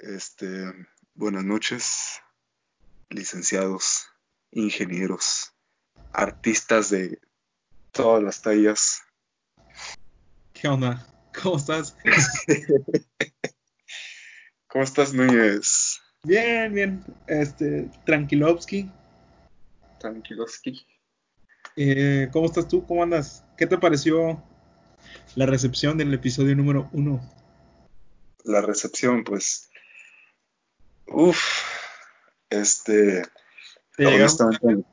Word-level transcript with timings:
Este, 0.00 0.72
buenas 1.14 1.42
noches, 1.42 2.20
licenciados, 3.10 4.06
ingenieros, 4.52 5.52
artistas 6.12 6.90
de 6.90 7.18
todas 7.90 8.22
las 8.22 8.40
tallas. 8.40 9.02
¿Qué 10.52 10.68
onda? 10.68 11.04
¿Cómo 11.42 11.56
estás? 11.56 11.96
¿Cómo 14.68 14.84
estás, 14.84 15.12
Núñez? 15.12 16.00
Bien, 16.22 16.72
bien. 16.72 17.04
Este, 17.26 17.90
Tranquilovsky. 18.06 18.88
Tranquilovsky. 19.98 20.86
Eh, 21.74 22.28
¿Cómo 22.32 22.46
estás 22.46 22.68
tú? 22.68 22.86
¿Cómo 22.86 23.02
andas? 23.02 23.44
¿Qué 23.56 23.66
te 23.66 23.78
pareció 23.78 24.40
la 25.34 25.46
recepción 25.46 25.98
del 25.98 26.14
episodio 26.14 26.54
número 26.54 26.88
uno? 26.92 27.20
La 28.44 28.60
recepción, 28.60 29.24
pues. 29.24 29.68
Uf. 31.08 31.64
Este. 32.50 33.22
¿Te 33.96 34.04
llegaron 34.04 34.20
honestamente, 34.20 34.88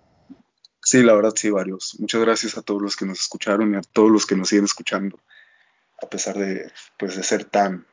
sí, 0.82 1.04
la 1.04 1.14
verdad, 1.14 1.34
sí, 1.36 1.50
varios. 1.50 1.96
Muchas 2.00 2.22
gracias 2.22 2.58
a 2.58 2.62
todos 2.62 2.82
los 2.82 2.96
que 2.96 3.06
nos 3.06 3.20
escucharon 3.20 3.74
y 3.74 3.78
a 3.78 3.82
todos 3.82 4.12
los 4.12 4.26
que 4.26 4.36
nos 4.36 4.50
siguen 4.50 4.66
escuchando. 4.66 5.20
A 6.02 6.10
pesar 6.10 6.38
de, 6.38 6.72
pues, 6.98 7.16
de 7.16 7.24
ser 7.24 7.46
tan. 7.46 7.86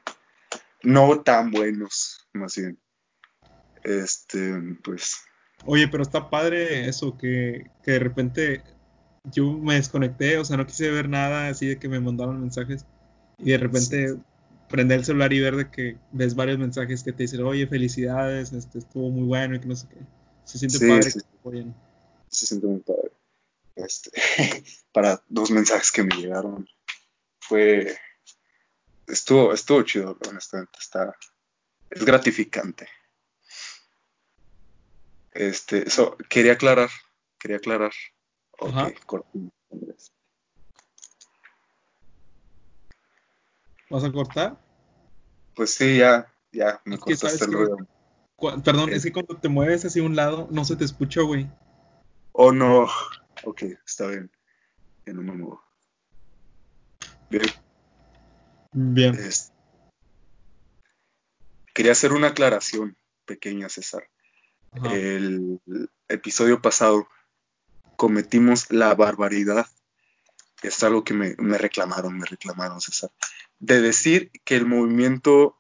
No 0.83 1.21
tan 1.21 1.51
buenos, 1.51 2.27
más 2.33 2.57
bien. 2.57 2.79
Este, 3.85 4.55
pues. 4.83 5.17
Oye, 5.65 5.87
pero 5.89 6.03
está 6.03 6.29
padre 6.29 6.89
eso, 6.89 7.17
que, 7.17 7.71
que 7.85 7.93
de 7.93 7.99
repente 8.01 8.65
yo 9.25 9.53
me 9.53 9.75
desconecté, 9.75 10.39
o 10.39 10.45
sea, 10.45 10.57
no 10.57 10.67
quise 10.67 10.91
ver 10.91 11.09
nada 11.09 11.49
así 11.49 11.67
de 11.67 11.79
que 11.79 11.89
me 11.89 12.01
mandaban 12.01 12.41
mensajes 12.41 12.85
y 13.39 13.53
de 13.53 13.59
repente 13.59 14.17
prender 14.73 14.99
el 14.99 15.05
celular 15.05 15.33
y 15.33 15.39
ver 15.41 15.55
de 15.55 15.71
que 15.71 15.99
ves 16.11 16.35
varios 16.35 16.59
mensajes 16.59 17.05
que 17.05 17.13
te 17.13 17.23
dicen, 17.23 17.43
oye, 17.45 17.69
felicidades, 17.69 18.53
este 18.53 18.81
estuvo 18.81 19.11
muy 19.11 19.25
bueno 19.25 19.55
y 19.55 19.61
que 19.61 19.67
no 19.67 19.77
sé 19.77 19.87
qué. 19.89 19.99
Se 20.45 20.59
siente 20.59 20.79
Sí, 20.79 20.89
padre 20.89 21.03
sí. 21.05 21.19
que 21.21 21.25
te 21.25 21.37
apoyen. 21.39 21.75
se 22.29 22.47
siente 22.47 22.67
muy 22.67 22.81
padre. 22.81 23.13
Este, 23.77 24.11
para 24.93 25.23
dos 25.29 25.51
mensajes 25.53 25.93
que 25.93 26.03
me 26.03 26.17
llegaron, 26.17 26.69
fue, 27.41 27.97
estuvo, 29.07 29.53
estuvo 29.53 29.83
chido, 29.83 30.19
honestamente, 30.29 30.79
está, 30.81 31.15
es 31.91 32.05
gratificante. 32.05 32.89
Este, 35.33 35.87
eso, 35.89 36.17
quería 36.29 36.53
aclarar, 36.55 36.91
quería 37.39 37.59
aclarar. 37.59 37.93
Ajá. 38.61 38.93
cortina, 39.07 39.51
¿Vas 43.93 44.05
a 44.05 44.11
cortar? 44.11 44.57
Pues 45.55 45.75
sí, 45.75 45.99
ya, 45.99 46.27
ya, 46.51 46.81
me 46.87 46.99
cortaste 46.99 47.45
el 47.45 47.51
que, 47.51 47.57
ruido. 47.57 47.77
perdón, 48.65 48.91
es 48.91 49.03
que 49.03 49.13
cuando 49.13 49.37
te 49.37 49.51
mueves 49.51 49.85
hacia 49.85 50.03
un 50.03 50.17
lado 50.17 50.49
no 50.51 50.65
se 50.65 50.77
te 50.77 50.85
escucha, 50.85 51.21
güey. 51.21 51.47
Oh 52.33 52.53
no, 52.53 52.89
ok, 53.45 53.65
está 53.87 54.07
bien, 54.07 54.31
ya 55.05 55.13
no 55.13 55.21
me 55.21 55.33
muevo. 55.33 55.63
Bien, 57.29 57.43
Bien. 58.73 59.15
es- 59.15 59.53
quería 61.75 61.93
hacer 61.93 62.15
una 62.15 62.29
aclaración 62.29 62.97
pequeña, 63.27 63.69
César. 63.69 64.09
Ajá. 64.71 64.95
el 64.95 65.61
episodio 66.09 66.63
pasado 66.63 67.07
cometimos 67.97 68.71
la 68.73 68.95
barbaridad, 68.95 69.67
es 70.63 70.83
algo 70.83 71.05
que 71.05 71.13
me, 71.13 71.35
me 71.37 71.59
reclamaron, 71.59 72.17
me 72.17 72.25
reclamaron, 72.25 72.81
César, 72.81 73.11
de 73.63 73.81
decir 73.81 74.33
que 74.45 74.57
el 74.57 74.67
movimiento 74.67 75.57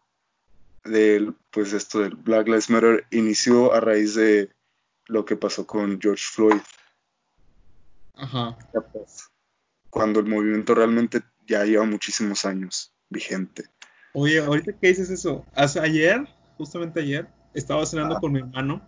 del, 0.84 1.36
pues 1.52 1.72
esto 1.72 2.00
del 2.00 2.16
Black 2.16 2.48
Lives 2.48 2.68
Matter 2.68 3.06
inició 3.12 3.72
a 3.72 3.80
raíz 3.80 4.16
de 4.16 4.50
lo 5.06 5.24
que 5.24 5.36
pasó 5.36 5.66
con 5.68 6.00
George 6.00 6.24
Floyd, 6.32 6.60
Ajá. 8.14 8.58
cuando 9.88 10.18
el 10.18 10.26
movimiento 10.26 10.74
realmente 10.74 11.22
ya 11.46 11.64
lleva 11.64 11.84
muchísimos 11.84 12.44
años 12.44 12.92
vigente. 13.08 13.66
Oye, 14.14 14.40
ahorita 14.40 14.72
que 14.72 14.88
dices 14.88 15.08
eso, 15.08 15.46
hace 15.54 15.78
ayer, 15.78 16.26
justamente 16.58 17.00
ayer, 17.00 17.28
estaba 17.54 17.86
cenando 17.86 18.18
con 18.18 18.32
mi 18.32 18.40
hermano. 18.40 18.82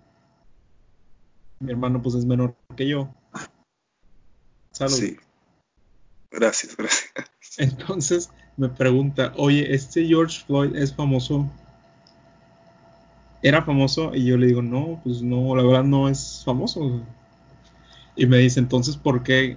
Mi 1.60 1.70
hermano 1.70 2.02
pues 2.02 2.16
es 2.16 2.26
menor 2.26 2.56
que 2.76 2.88
yo. 2.88 3.14
Salud. 4.72 4.92
Sí. 4.92 5.16
Gracias, 6.32 6.76
gracias. 6.76 7.12
Entonces 7.58 8.28
me 8.56 8.68
pregunta, 8.68 9.32
oye, 9.36 9.74
este 9.74 10.06
George 10.06 10.40
Floyd 10.46 10.76
es 10.76 10.94
famoso. 10.94 11.50
¿Era 13.42 13.62
famoso? 13.62 14.14
Y 14.14 14.24
yo 14.24 14.36
le 14.36 14.46
digo, 14.46 14.62
no, 14.62 15.00
pues 15.04 15.22
no, 15.22 15.54
la 15.54 15.62
verdad 15.62 15.84
no 15.84 16.08
es 16.08 16.42
famoso. 16.44 17.02
Y 18.16 18.26
me 18.26 18.38
dice, 18.38 18.60
entonces, 18.60 18.96
¿por 18.96 19.22
qué 19.22 19.56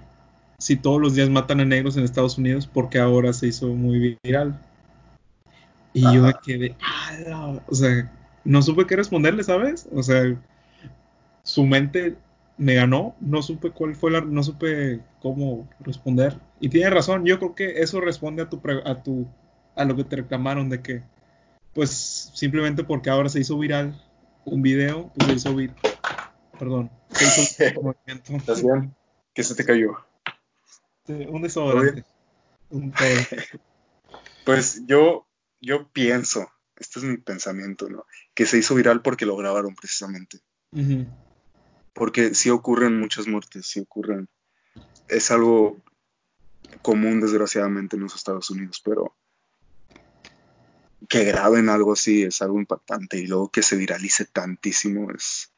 si 0.58 0.76
todos 0.76 1.00
los 1.00 1.14
días 1.14 1.30
matan 1.30 1.60
a 1.60 1.64
negros 1.64 1.96
en 1.96 2.04
Estados 2.04 2.36
Unidos, 2.36 2.66
por 2.66 2.90
qué 2.90 2.98
ahora 2.98 3.32
se 3.32 3.46
hizo 3.46 3.68
muy 3.68 4.18
viral? 4.24 4.58
Y 5.94 6.02
yo 6.02 6.22
me 6.22 6.34
quedé, 6.44 6.76
"Ah, 6.82 7.16
la-". 7.26 7.62
o 7.66 7.74
sea, 7.74 8.10
no 8.44 8.62
supe 8.62 8.86
qué 8.86 8.96
responderle, 8.96 9.42
¿sabes? 9.42 9.88
O 9.92 10.02
sea, 10.02 10.36
su 11.42 11.64
mente 11.64 12.16
me 12.58 12.74
ganó, 12.74 13.14
no 13.20 13.40
supe 13.42 13.70
cuál 13.70 13.94
fue 13.94 14.10
la, 14.10 14.20
no 14.20 14.42
supe 14.42 15.00
cómo 15.20 15.68
responder. 15.80 16.38
Y 16.60 16.68
tiene 16.68 16.90
razón, 16.90 17.24
yo 17.24 17.38
creo 17.38 17.54
que 17.54 17.82
eso 17.82 18.00
responde 18.00 18.42
a 18.42 18.48
tu, 18.48 18.60
pre- 18.60 18.82
a 18.84 19.02
tu, 19.02 19.26
a 19.76 19.84
lo 19.84 19.96
que 19.96 20.04
te 20.04 20.16
reclamaron 20.16 20.68
de 20.68 20.82
que, 20.82 21.02
pues, 21.72 22.32
simplemente 22.34 22.82
porque 22.84 23.10
ahora 23.10 23.28
se 23.28 23.40
hizo 23.40 23.56
viral 23.58 24.00
un 24.44 24.62
video, 24.62 25.12
pues 25.14 25.28
se 25.28 25.34
hizo 25.36 25.54
viral, 25.54 25.76
perdón, 26.58 26.90
se 27.10 27.24
hizo 27.24 27.82
movimiento. 27.82 28.32
¿Estás 28.36 28.62
bien? 28.62 28.94
¿Qué 29.34 29.44
se 29.44 29.54
te 29.54 29.64
cayó? 29.64 29.96
Sí, 31.06 31.12
un 31.28 31.42
desodorante, 31.42 32.04
un. 32.70 32.92
Pues 34.44 34.86
yo, 34.86 35.26
yo 35.60 35.88
pienso, 35.92 36.48
este 36.76 37.00
es 37.00 37.04
mi 37.04 37.18
pensamiento, 37.18 37.88
¿no? 37.90 38.04
Que 38.34 38.46
se 38.46 38.56
hizo 38.58 38.74
viral 38.74 39.02
porque 39.02 39.26
lo 39.26 39.36
grabaron 39.36 39.74
precisamente. 39.74 40.38
Porque 41.98 42.34
sí 42.34 42.48
ocurren 42.50 42.98
muchas 42.98 43.26
muertes, 43.26 43.66
sí 43.66 43.80
ocurren. 43.80 44.28
Es 45.08 45.30
algo 45.30 45.82
común, 46.80 47.20
desgraciadamente, 47.20 47.96
en 47.96 48.02
los 48.02 48.14
Estados 48.14 48.48
Unidos, 48.50 48.80
pero 48.84 49.16
que 51.08 51.24
graben 51.24 51.68
algo 51.68 51.92
así 51.92 52.22
es 52.22 52.42
algo 52.42 52.58
impactante 52.58 53.18
y 53.18 53.26
luego 53.26 53.50
que 53.50 53.62
se 53.62 53.76
viralice 53.76 54.26
tantísimo 54.26 55.10
es, 55.12 55.52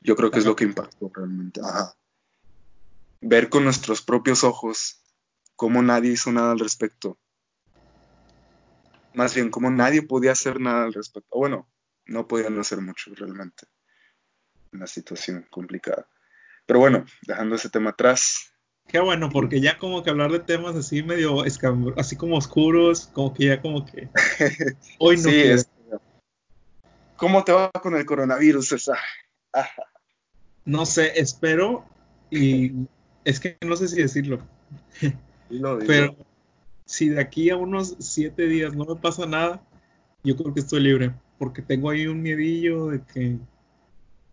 yo 0.00 0.16
creo 0.16 0.30
que 0.30 0.38
es 0.38 0.46
lo 0.46 0.56
que 0.56 0.64
impactó 0.64 1.10
realmente. 1.14 1.60
Ver 3.20 3.48
con 3.48 3.64
nuestros 3.64 4.02
propios 4.02 4.44
ojos 4.44 5.02
cómo 5.54 5.82
nadie 5.82 6.12
hizo 6.12 6.32
nada 6.32 6.52
al 6.52 6.58
respecto. 6.58 7.18
Más 9.14 9.34
bien, 9.34 9.50
cómo 9.50 9.70
nadie 9.70 10.02
podía 10.02 10.32
hacer 10.32 10.60
nada 10.60 10.84
al 10.84 10.92
respecto. 10.92 11.38
Bueno, 11.38 11.68
no 12.04 12.28
podían 12.28 12.58
hacer 12.58 12.80
mucho 12.80 13.14
realmente. 13.14 13.66
Una 14.72 14.86
situación 14.86 15.46
complicada. 15.50 16.06
Pero 16.66 16.80
bueno, 16.80 17.04
dejando 17.22 17.54
ese 17.54 17.70
tema 17.70 17.90
atrás. 17.90 18.52
Qué 18.88 18.98
bueno, 19.00 19.30
porque 19.30 19.60
ya 19.60 19.78
como 19.78 20.02
que 20.02 20.10
hablar 20.10 20.30
de 20.30 20.40
temas 20.40 20.76
así 20.76 21.02
medio 21.02 21.42
así 21.96 22.16
como 22.16 22.36
oscuros, 22.36 23.08
como 23.08 23.34
que 23.34 23.46
ya 23.46 23.60
como 23.60 23.84
que 23.84 24.08
hoy 24.98 25.16
no 25.16 25.22
sí, 25.30 25.40
es- 25.42 25.68
¿Cómo 27.16 27.44
te 27.44 27.52
va 27.52 27.70
con 27.70 27.96
el 27.96 28.04
coronavirus, 28.04 28.68
César? 28.68 28.98
Ah, 29.52 29.68
No 30.64 30.84
sé, 30.84 31.12
espero 31.20 31.84
y 32.30 32.72
es 33.24 33.40
que 33.40 33.56
no 33.64 33.76
sé 33.76 33.86
si 33.88 34.02
decirlo, 34.02 34.40
dilo, 35.48 35.78
dilo. 35.78 35.86
pero 35.86 36.16
si 36.84 37.08
de 37.08 37.20
aquí 37.20 37.50
a 37.50 37.56
unos 37.56 37.96
siete 38.00 38.46
días 38.46 38.74
no 38.74 38.84
me 38.84 38.96
pasa 38.96 39.26
nada, 39.26 39.62
yo 40.24 40.36
creo 40.36 40.52
que 40.52 40.60
estoy 40.60 40.80
libre, 40.80 41.14
porque 41.38 41.62
tengo 41.62 41.90
ahí 41.90 42.06
un 42.08 42.20
miedillo 42.20 42.88
de 42.88 43.00
que 43.02 43.38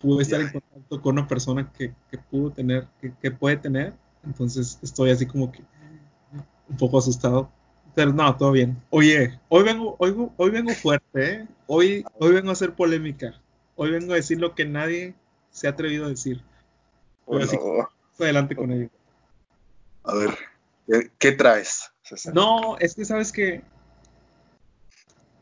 pude 0.03 0.23
estar 0.23 0.41
en 0.41 0.51
contacto 0.51 1.01
con 1.01 1.17
una 1.17 1.27
persona 1.27 1.71
que, 1.71 1.93
que 2.11 2.17
pudo 2.17 2.51
tener, 2.51 2.87
que, 2.99 3.13
que 3.21 3.31
puede 3.31 3.55
tener, 3.55 3.93
entonces 4.25 4.77
estoy 4.81 5.11
así 5.11 5.25
como 5.25 5.49
que 5.49 5.63
un 6.69 6.77
poco 6.77 6.97
asustado. 6.99 7.49
Pero 7.95 8.11
no, 8.11 8.35
todo 8.35 8.51
bien. 8.51 8.81
Oye, 8.89 9.39
hoy 9.49 9.63
vengo, 9.63 9.95
hoy, 9.99 10.13
hoy 10.35 10.49
vengo 10.49 10.73
fuerte, 10.73 11.33
¿eh? 11.33 11.47
Hoy, 11.67 12.03
hoy 12.19 12.33
vengo 12.33 12.49
a 12.49 12.53
hacer 12.53 12.73
polémica. 12.73 13.39
Hoy 13.75 13.91
vengo 13.91 14.13
a 14.13 14.17
decir 14.17 14.39
lo 14.39 14.55
que 14.55 14.65
nadie 14.65 15.15
se 15.51 15.67
ha 15.67 15.71
atrevido 15.71 16.05
a 16.05 16.09
decir. 16.09 16.43
Pero 17.25 17.43
así 17.43 17.57
adelante 18.19 18.55
con 18.55 18.71
ello. 18.71 18.89
A 20.03 20.15
ver, 20.15 20.31
¿qué, 20.87 21.11
qué 21.17 21.31
traes, 21.31 21.91
César? 22.01 22.33
No, 22.33 22.77
es 22.79 22.95
que 22.95 23.05
sabes 23.05 23.31
que 23.31 23.63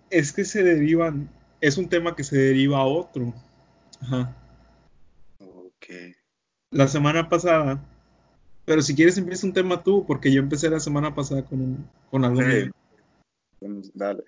es 0.10 0.34
que 0.34 0.46
se 0.46 0.62
derivan, 0.62 1.30
es 1.62 1.78
un 1.78 1.88
tema 1.88 2.16
que 2.16 2.24
se 2.24 2.38
deriva 2.38 2.80
a 2.80 2.86
otro. 2.86 3.34
Ajá. 4.02 4.36
La 6.72 6.88
semana 6.88 7.28
pasada, 7.30 7.84
pero 8.66 8.82
si 8.82 8.96
quieres 8.96 9.18
empieza 9.18 9.46
un 9.48 9.54
tema 9.54 9.84
tú, 9.84 10.06
porque 10.06 10.32
yo 10.32 10.40
empecé 10.42 10.70
la 10.70 10.80
semana 10.80 11.14
pasada 11.14 11.44
con, 11.44 11.62
un- 11.62 11.90
con 12.10 12.24
algo. 12.26 12.40
Vamos, 13.60 13.92
Dale. 13.94 14.24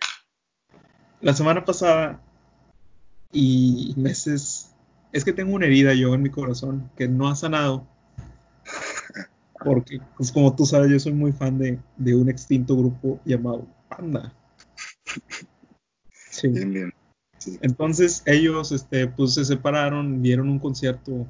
La 1.21 1.33
semana 1.33 1.63
pasada 1.63 2.21
y 3.31 3.93
meses. 3.97 4.69
Es 5.11 5.23
que 5.23 5.31
tengo 5.33 5.53
una 5.55 5.67
herida 5.67 5.93
yo 5.93 6.13
en 6.15 6.21
mi 6.23 6.29
corazón 6.29 6.89
que 6.97 7.07
no 7.07 7.29
ha 7.29 7.35
sanado. 7.35 7.87
Porque, 9.63 9.99
pues 10.17 10.31
como 10.31 10.53
tú 10.55 10.65
sabes, 10.65 10.91
yo 10.91 10.99
soy 10.99 11.13
muy 11.13 11.31
fan 11.31 11.57
de, 11.57 11.79
de 11.95 12.15
un 12.15 12.29
extinto 12.29 12.75
grupo 12.75 13.21
llamado 13.23 13.65
Panda. 13.87 14.33
Sí. 16.29 16.49
Bien, 16.49 16.73
bien. 16.73 16.93
Sí. 17.37 17.57
Entonces 17.61 18.23
ellos, 18.25 18.71
este, 18.73 19.07
pues 19.07 19.35
se 19.35 19.45
separaron, 19.45 20.21
dieron 20.21 20.49
un 20.49 20.59
concierto, 20.59 21.25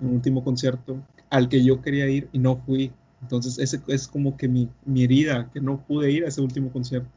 un 0.00 0.08
último 0.14 0.44
concierto 0.44 1.02
al 1.30 1.48
que 1.48 1.64
yo 1.64 1.80
quería 1.82 2.08
ir 2.08 2.28
y 2.32 2.38
no 2.38 2.56
fui. 2.56 2.92
Entonces 3.22 3.58
ese 3.58 3.80
es 3.88 4.08
como 4.08 4.36
que 4.36 4.48
mi, 4.48 4.68
mi 4.84 5.04
herida, 5.04 5.50
que 5.52 5.60
no 5.60 5.78
pude 5.86 6.10
ir 6.10 6.24
a 6.24 6.28
ese 6.28 6.40
último 6.40 6.70
concierto. 6.72 7.08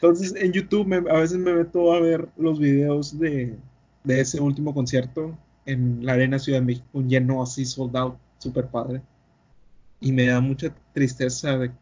Entonces 0.00 0.34
en 0.36 0.52
YouTube 0.52 0.86
me- 0.86 1.10
a 1.10 1.18
veces 1.20 1.38
me 1.38 1.52
meto 1.52 1.92
a 1.92 2.00
ver 2.00 2.28
los 2.36 2.58
videos 2.60 3.18
de, 3.18 3.56
de 4.04 4.20
ese 4.20 4.40
último 4.40 4.72
concierto 4.74 5.36
en 5.66 6.04
la 6.04 6.12
Arena 6.12 6.38
Ciudad 6.38 6.60
de 6.60 6.66
México, 6.66 6.86
un 6.92 7.08
lleno 7.08 7.42
así 7.42 7.64
sold 7.64 7.96
out, 7.96 8.16
super 8.38 8.68
padre. 8.68 9.02
Y 10.00 10.12
me 10.12 10.26
da 10.26 10.40
mucha 10.40 10.74
tristeza, 10.94 11.58
de, 11.58 11.72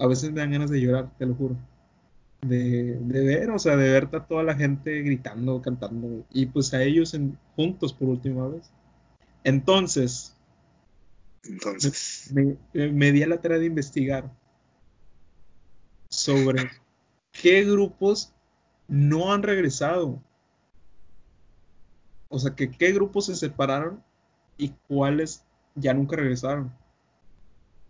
a 0.00 0.06
veces 0.08 0.32
me 0.32 0.40
dan 0.40 0.52
ganas 0.52 0.70
de 0.70 0.80
llorar, 0.80 1.10
te 1.18 1.26
lo 1.26 1.34
juro. 1.34 1.56
De, 2.48 2.96
de 3.00 3.24
ver, 3.24 3.50
o 3.50 3.58
sea, 3.58 3.76
de 3.76 3.88
ver 3.90 4.08
a 4.12 4.26
toda 4.26 4.42
la 4.42 4.54
gente 4.54 5.02
gritando, 5.02 5.62
cantando, 5.62 6.24
y 6.32 6.46
pues 6.46 6.74
a 6.74 6.82
ellos 6.82 7.14
en- 7.14 7.38
juntos 7.56 7.92
por 7.92 8.08
última 8.08 8.48
vez. 8.48 8.70
Entonces, 9.44 10.36
Entonces, 11.44 12.30
me, 12.32 12.56
me 12.90 13.12
di 13.12 13.22
a 13.22 13.26
la 13.28 13.40
tarea 13.40 13.58
de 13.58 13.66
investigar 13.66 14.30
sobre 16.10 16.70
qué 17.32 17.64
grupos 17.64 18.32
no 18.88 19.32
han 19.32 19.42
regresado. 19.42 20.22
O 22.28 22.38
sea, 22.38 22.54
que 22.54 22.70
qué 22.70 22.92
grupos 22.92 23.26
se 23.26 23.34
separaron 23.36 24.02
y 24.56 24.70
cuáles 24.88 25.44
ya 25.74 25.94
nunca 25.94 26.16
regresaron. 26.16 26.72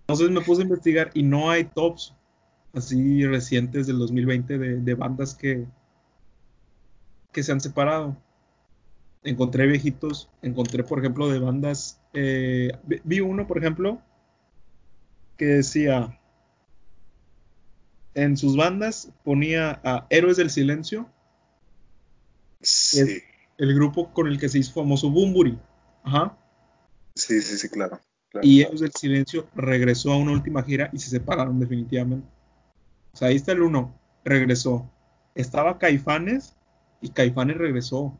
Entonces 0.02 0.30
me 0.30 0.40
puse 0.42 0.62
a 0.62 0.64
investigar 0.64 1.10
y 1.14 1.22
no 1.22 1.50
hay 1.50 1.64
tops 1.64 2.14
así 2.74 3.24
recientes 3.26 3.86
del 3.86 3.98
2020 3.98 4.58
de, 4.58 4.76
de 4.80 4.94
bandas 4.94 5.34
que, 5.34 5.66
que 7.32 7.42
se 7.42 7.52
han 7.52 7.60
separado. 7.60 8.16
Encontré 9.24 9.66
viejitos, 9.66 10.28
encontré 10.42 10.84
por 10.84 10.98
ejemplo 11.00 11.28
de 11.28 11.38
bandas, 11.40 11.98
eh, 12.12 12.70
vi- 13.04 13.20
uno 13.20 13.46
por 13.46 13.58
ejemplo 13.58 14.00
que 15.36 15.44
decía, 15.46 16.18
en 18.14 18.36
sus 18.36 18.56
bandas 18.56 19.12
ponía 19.24 19.80
a 19.84 20.06
Héroes 20.10 20.36
del 20.36 20.50
Silencio, 20.50 21.08
sí, 22.60 23.20
el 23.58 23.74
grupo 23.74 24.12
con 24.12 24.26
el 24.28 24.38
que 24.38 24.48
se 24.48 24.58
hizo 24.58 24.72
famoso 24.72 25.10
Bumburi. 25.10 25.58
Ajá. 26.02 26.36
sí, 27.14 27.40
sí, 27.42 27.56
sí, 27.58 27.68
claro. 27.68 28.00
claro, 28.30 28.46
Y 28.46 28.58
claro. 28.58 28.68
Héroes 28.68 28.80
del 28.80 28.92
Silencio 28.92 29.48
regresó 29.54 30.12
a 30.12 30.16
una 30.18 30.32
última 30.32 30.62
gira 30.62 30.90
y 30.92 30.98
se 30.98 31.10
separaron 31.10 31.58
definitivamente. 31.58 32.26
O 33.14 33.16
sea, 33.16 33.28
ahí 33.28 33.36
está 33.36 33.52
el 33.52 33.62
uno, 33.62 33.94
regresó. 34.24 34.90
Estaba 35.36 35.78
Caifanes 35.78 36.56
y 37.00 37.10
Caifanes 37.10 37.56
regresó. 37.56 38.18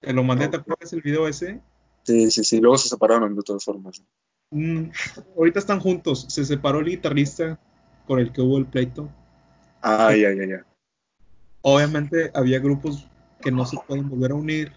Te 0.00 0.12
lo 0.12 0.22
mandé, 0.22 0.48
¿te 0.48 0.58
acuerdas 0.58 0.92
el 0.92 1.00
video 1.00 1.26
ese? 1.26 1.62
Sí, 2.02 2.30
sí, 2.30 2.44
sí. 2.44 2.60
Luego 2.60 2.76
se 2.76 2.90
separaron 2.90 3.34
de 3.34 3.42
todas 3.42 3.64
formas. 3.64 4.02
Mm, 4.50 4.90
ahorita 5.38 5.58
están 5.60 5.80
juntos. 5.80 6.26
Se 6.28 6.44
separó 6.44 6.80
el 6.80 6.86
guitarrista 6.86 7.58
con 8.06 8.18
el 8.18 8.32
que 8.32 8.42
hubo 8.42 8.58
el 8.58 8.66
pleito. 8.66 9.08
Ah, 9.80 10.14
ya, 10.14 10.30
ya, 10.34 10.46
ya. 10.46 10.66
Obviamente 11.62 12.30
había 12.34 12.58
grupos 12.58 13.08
que 13.40 13.50
no 13.50 13.64
se 13.64 13.78
pueden 13.86 14.10
volver 14.10 14.32
a 14.32 14.34
unir, 14.34 14.72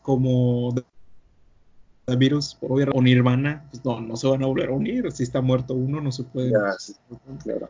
como 0.00 0.74
The 2.06 2.16
Virus 2.16 2.56
o 2.62 3.02
Nirvana. 3.02 3.66
Pues 3.70 3.84
no, 3.84 4.00
no 4.00 4.16
se 4.16 4.26
van 4.28 4.42
a 4.42 4.46
volver 4.46 4.70
a 4.70 4.72
unir. 4.72 5.12
Si 5.12 5.24
está 5.24 5.42
muerto 5.42 5.74
uno, 5.74 6.00
no 6.00 6.10
se 6.10 6.24
puede. 6.24 6.52
Ya, 6.52 6.72
sí, 6.78 6.94
claro. 7.42 7.68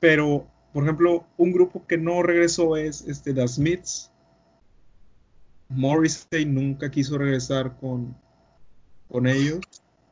Pero, 0.00 0.46
por 0.72 0.84
ejemplo, 0.84 1.26
un 1.36 1.52
grupo 1.52 1.86
que 1.86 1.98
no 1.98 2.22
regresó 2.22 2.76
es 2.76 3.02
este, 3.02 3.34
The 3.34 3.46
Smiths. 3.46 4.10
Morrissey 5.68 6.46
nunca 6.46 6.90
quiso 6.90 7.16
regresar 7.18 7.76
con, 7.78 8.16
con 9.08 9.26
ellos. 9.26 9.60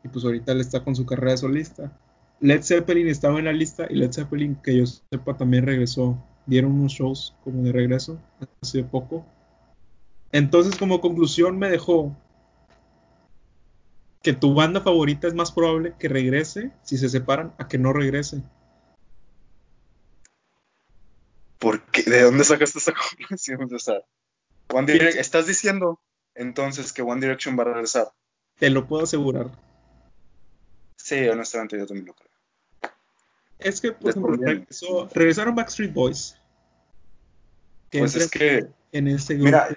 Y 0.04 0.08
pues 0.08 0.24
ahorita 0.24 0.52
él 0.52 0.60
está 0.60 0.84
con 0.84 0.94
su 0.94 1.04
carrera 1.04 1.36
solista. 1.36 1.98
Led 2.40 2.62
Zeppelin 2.62 3.08
estaba 3.08 3.38
en 3.38 3.46
la 3.46 3.52
lista 3.52 3.86
y 3.90 3.96
Led 3.96 4.12
Zeppelin, 4.12 4.56
que 4.56 4.76
yo 4.76 4.86
sepa, 4.86 5.36
también 5.36 5.66
regresó. 5.66 6.22
Dieron 6.46 6.72
unos 6.72 6.92
shows 6.92 7.34
como 7.42 7.62
de 7.62 7.72
regreso 7.72 8.20
hace 8.62 8.84
poco. 8.84 9.26
Entonces, 10.30 10.76
como 10.76 11.00
conclusión, 11.00 11.58
me 11.58 11.68
dejó 11.68 12.14
que 14.22 14.32
tu 14.32 14.54
banda 14.54 14.80
favorita 14.80 15.26
es 15.26 15.34
más 15.34 15.52
probable 15.52 15.94
que 15.98 16.08
regrese 16.08 16.70
si 16.82 16.98
se 16.98 17.08
separan 17.08 17.54
a 17.58 17.66
que 17.66 17.78
no 17.78 17.92
regrese. 17.92 18.42
¿Por 21.58 21.82
qué? 21.82 21.87
¿De 22.02 22.22
dónde 22.22 22.44
sacaste 22.44 22.78
esa 22.78 22.92
conclusión? 23.18 23.72
O 23.74 23.78
sea, 23.78 24.00
One 24.70 24.92
Direc- 24.92 25.16
¿estás 25.16 25.46
diciendo 25.46 26.00
entonces 26.34 26.92
que 26.92 27.02
One 27.02 27.20
Direction 27.20 27.58
va 27.58 27.62
a 27.62 27.66
regresar? 27.66 28.12
Te 28.58 28.70
lo 28.70 28.86
puedo 28.86 29.04
asegurar. 29.04 29.50
Sí, 30.96 31.26
honestamente 31.28 31.78
yo 31.78 31.86
también 31.86 32.06
lo 32.06 32.14
creo. 32.14 32.28
Es 33.58 33.80
que, 33.80 33.92
por 33.92 34.10
ejemplo, 34.10 34.36
regresó- 34.36 35.08
regresaron 35.12 35.54
Backstreet 35.54 35.92
Boys. 35.92 36.36
Pues 37.90 38.14
es 38.16 38.30
que, 38.30 38.68
en 38.92 39.08
este 39.08 39.34
grupo. 39.34 39.46
mira, 39.46 39.68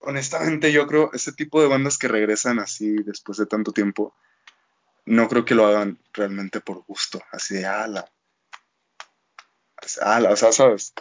honestamente 0.00 0.70
yo 0.72 0.86
creo 0.86 1.10
ese 1.12 1.32
tipo 1.32 1.60
de 1.60 1.68
bandas 1.68 1.98
que 1.98 2.08
regresan 2.08 2.60
así 2.60 2.94
después 3.02 3.38
de 3.38 3.46
tanto 3.46 3.72
tiempo, 3.72 4.14
no 5.06 5.28
creo 5.28 5.44
que 5.44 5.54
lo 5.54 5.66
hagan 5.66 5.98
realmente 6.12 6.60
por 6.60 6.84
gusto, 6.84 7.20
así 7.32 7.54
de 7.56 7.66
ala. 7.66 8.10
ala, 10.00 10.30
o 10.30 10.36
sea, 10.36 10.52
¿sabes? 10.52 10.94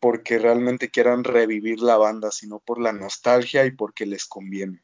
Porque 0.00 0.38
realmente 0.38 0.90
quieran 0.90 1.24
revivir 1.24 1.80
la 1.80 1.96
banda, 1.96 2.30
sino 2.30 2.60
por 2.60 2.80
la 2.80 2.92
nostalgia 2.92 3.64
y 3.66 3.72
porque 3.72 4.06
les 4.06 4.26
conviene. 4.26 4.82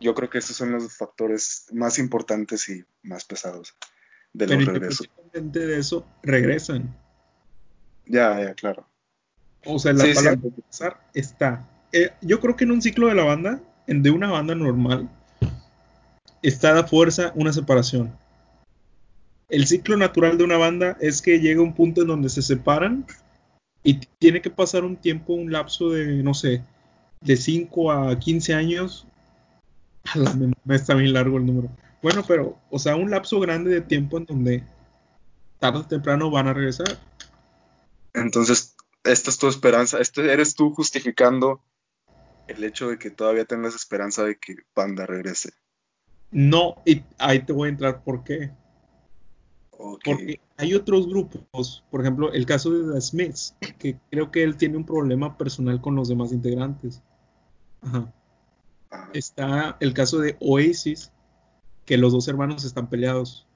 Yo 0.00 0.14
creo 0.14 0.30
que 0.30 0.38
esos 0.38 0.56
son 0.56 0.72
los 0.72 0.96
factores 0.96 1.66
más 1.72 1.98
importantes 1.98 2.68
y 2.68 2.84
más 3.02 3.24
pesados 3.24 3.76
de 4.32 4.46
pero 4.46 4.60
los 4.60 4.64
regresos. 4.64 5.08
independientemente 5.08 5.66
de 5.66 5.78
eso, 5.78 6.06
regresan. 6.22 6.96
Ya, 8.06 8.40
ya, 8.40 8.54
claro. 8.54 8.88
O 9.64 9.78
sea, 9.78 9.92
la 9.92 10.04
Sí, 10.04 10.14
palabra 10.14 10.40
regresar 10.42 11.00
está. 11.14 11.68
Eh, 11.92 12.10
yo 12.20 12.40
creo 12.40 12.56
que 12.56 12.64
en 12.64 12.72
un 12.72 12.82
ciclo 12.82 13.08
de 13.08 13.14
la 13.14 13.24
banda, 13.24 13.60
de 13.86 14.10
una 14.10 14.30
banda 14.30 14.54
normal, 14.54 15.10
está 16.42 16.78
a 16.78 16.84
fuerza 16.86 17.32
una 17.34 17.52
separación. 17.52 18.16
El 19.48 19.66
ciclo 19.66 19.96
natural 19.96 20.38
de 20.38 20.44
una 20.44 20.56
banda 20.58 20.96
es 21.00 21.22
que 21.22 21.40
llega 21.40 21.62
un 21.62 21.74
punto 21.74 22.02
en 22.02 22.08
donde 22.08 22.28
se 22.28 22.42
separan 22.42 23.06
y 23.88 23.94
tiene 24.18 24.42
que 24.42 24.50
pasar 24.50 24.84
un 24.84 24.98
tiempo, 24.98 25.32
un 25.32 25.50
lapso 25.50 25.88
de, 25.88 26.22
no 26.22 26.34
sé, 26.34 26.62
de 27.22 27.36
5 27.38 27.90
a 27.90 28.18
15 28.18 28.52
años. 28.52 29.06
Está 30.68 30.92
bien 30.92 31.14
largo 31.14 31.38
el 31.38 31.46
número. 31.46 31.70
Bueno, 32.02 32.22
pero, 32.28 32.58
o 32.68 32.78
sea, 32.78 32.96
un 32.96 33.10
lapso 33.10 33.40
grande 33.40 33.70
de 33.70 33.80
tiempo 33.80 34.18
en 34.18 34.26
donde 34.26 34.64
tarde 35.58 35.78
o 35.78 35.86
temprano 35.86 36.30
van 36.30 36.48
a 36.48 36.52
regresar. 36.52 36.98
Entonces, 38.12 38.76
esta 39.04 39.30
es 39.30 39.38
tu 39.38 39.48
esperanza, 39.48 40.00
este 40.00 40.30
eres 40.30 40.54
tú 40.54 40.74
justificando 40.74 41.62
el 42.46 42.62
hecho 42.64 42.90
de 42.90 42.98
que 42.98 43.08
todavía 43.08 43.46
tengas 43.46 43.74
esperanza 43.74 44.22
de 44.22 44.36
que 44.36 44.56
Panda 44.74 45.06
regrese. 45.06 45.54
No, 46.30 46.82
y 46.84 47.04
ahí 47.16 47.40
te 47.40 47.54
voy 47.54 47.68
a 47.68 47.70
entrar 47.70 48.04
por 48.04 48.22
qué. 48.22 48.50
Porque 49.78 50.40
hay 50.56 50.74
otros 50.74 51.08
grupos, 51.08 51.84
por 51.88 52.00
ejemplo, 52.00 52.32
el 52.32 52.46
caso 52.46 52.70
de 52.72 52.92
The 52.92 53.00
Smiths, 53.00 53.56
que 53.78 53.96
creo 54.10 54.32
que 54.32 54.42
él 54.42 54.56
tiene 54.56 54.76
un 54.76 54.84
problema 54.84 55.38
personal 55.38 55.80
con 55.80 55.94
los 55.94 56.08
demás 56.08 56.32
integrantes. 56.32 57.00
Ajá. 57.80 58.12
Ajá. 58.90 59.10
Está 59.12 59.76
el 59.78 59.94
caso 59.94 60.18
de 60.18 60.36
Oasis, 60.40 61.12
que 61.86 61.96
los 61.96 62.12
dos 62.12 62.26
hermanos 62.26 62.64
están 62.64 62.90
peleados. 62.90 63.46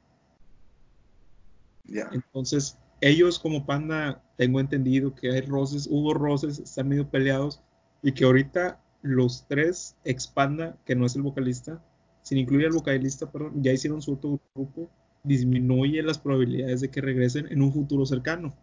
Entonces, 2.12 2.78
ellos 3.00 3.40
como 3.40 3.66
Panda, 3.66 4.22
tengo 4.36 4.60
entendido 4.60 5.14
que 5.14 5.32
hay 5.32 5.40
roces, 5.40 5.88
hubo 5.90 6.14
roces, 6.14 6.60
están 6.60 6.88
medio 6.88 7.10
peleados, 7.10 7.60
y 8.00 8.12
que 8.12 8.24
ahorita 8.24 8.80
los 9.02 9.44
tres 9.48 9.96
ex 10.04 10.28
Panda, 10.28 10.78
que 10.84 10.94
no 10.94 11.04
es 11.04 11.16
el 11.16 11.22
vocalista, 11.22 11.82
sin 12.22 12.38
incluir 12.38 12.66
al 12.66 12.72
vocalista, 12.72 13.30
perdón, 13.30 13.60
ya 13.60 13.72
hicieron 13.72 14.00
su 14.00 14.12
otro 14.12 14.40
grupo, 14.54 14.88
disminuye 15.24 16.02
las 16.02 16.18
probabilidades 16.18 16.80
de 16.80 16.90
que 16.90 17.00
regresen 17.00 17.46
en 17.50 17.62
un 17.62 17.72
futuro 17.72 18.06
cercano. 18.06 18.54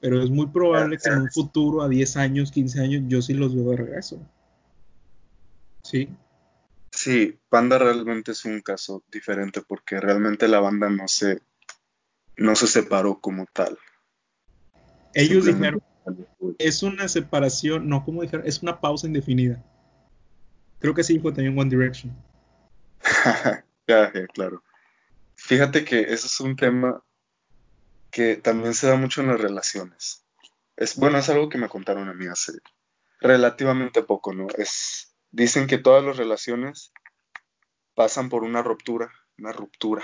Pero 0.00 0.22
es 0.22 0.30
muy 0.30 0.48
probable 0.48 0.98
que 0.98 1.08
en 1.08 1.22
un 1.22 1.30
futuro, 1.30 1.82
a 1.82 1.88
10 1.88 2.16
años, 2.16 2.52
15 2.52 2.80
años, 2.80 3.02
yo 3.08 3.22
sí 3.22 3.32
los 3.32 3.54
veo 3.54 3.70
de 3.70 3.76
regreso. 3.76 4.20
Sí. 5.82 6.08
Sí, 6.90 7.38
Panda 7.48 7.78
realmente 7.78 8.32
es 8.32 8.44
un 8.44 8.60
caso 8.60 9.02
diferente 9.10 9.62
porque 9.66 10.00
realmente 10.00 10.46
la 10.46 10.60
banda 10.60 10.88
no 10.90 11.08
se, 11.08 11.40
no 12.36 12.54
se 12.54 12.66
separó 12.66 13.18
como 13.20 13.46
tal. 13.52 13.78
Ellos 15.14 15.46
dijeron 15.46 15.82
es 16.58 16.82
una 16.82 17.08
separación, 17.08 17.88
no 17.88 18.04
como 18.04 18.22
dijeron, 18.22 18.46
es 18.46 18.62
una 18.62 18.80
pausa 18.80 19.06
indefinida. 19.06 19.62
Creo 20.78 20.94
que 20.94 21.04
sí 21.04 21.18
fue 21.18 21.32
también 21.32 21.58
One 21.58 21.70
Direction. 21.70 22.14
ya, 23.88 24.12
claro. 24.28 24.62
Fíjate 25.46 25.84
que 25.84 26.00
eso 26.00 26.26
es 26.26 26.40
un 26.40 26.56
tema 26.56 27.04
que 28.10 28.36
también 28.36 28.72
se 28.72 28.86
da 28.86 28.96
mucho 28.96 29.20
en 29.20 29.26
las 29.26 29.38
relaciones. 29.38 30.24
Es, 30.74 30.96
bueno, 30.96 31.18
es 31.18 31.28
algo 31.28 31.50
que 31.50 31.58
me 31.58 31.68
contaron 31.68 32.08
a 32.08 32.14
mí 32.14 32.26
hace 32.26 32.52
relativamente 33.20 34.02
poco, 34.02 34.32
¿no? 34.32 34.46
Es, 34.56 35.14
dicen 35.32 35.66
que 35.66 35.76
todas 35.76 36.02
las 36.02 36.16
relaciones 36.16 36.92
pasan 37.94 38.30
por 38.30 38.42
una 38.42 38.62
ruptura, 38.62 39.12
una 39.36 39.52
ruptura, 39.52 40.02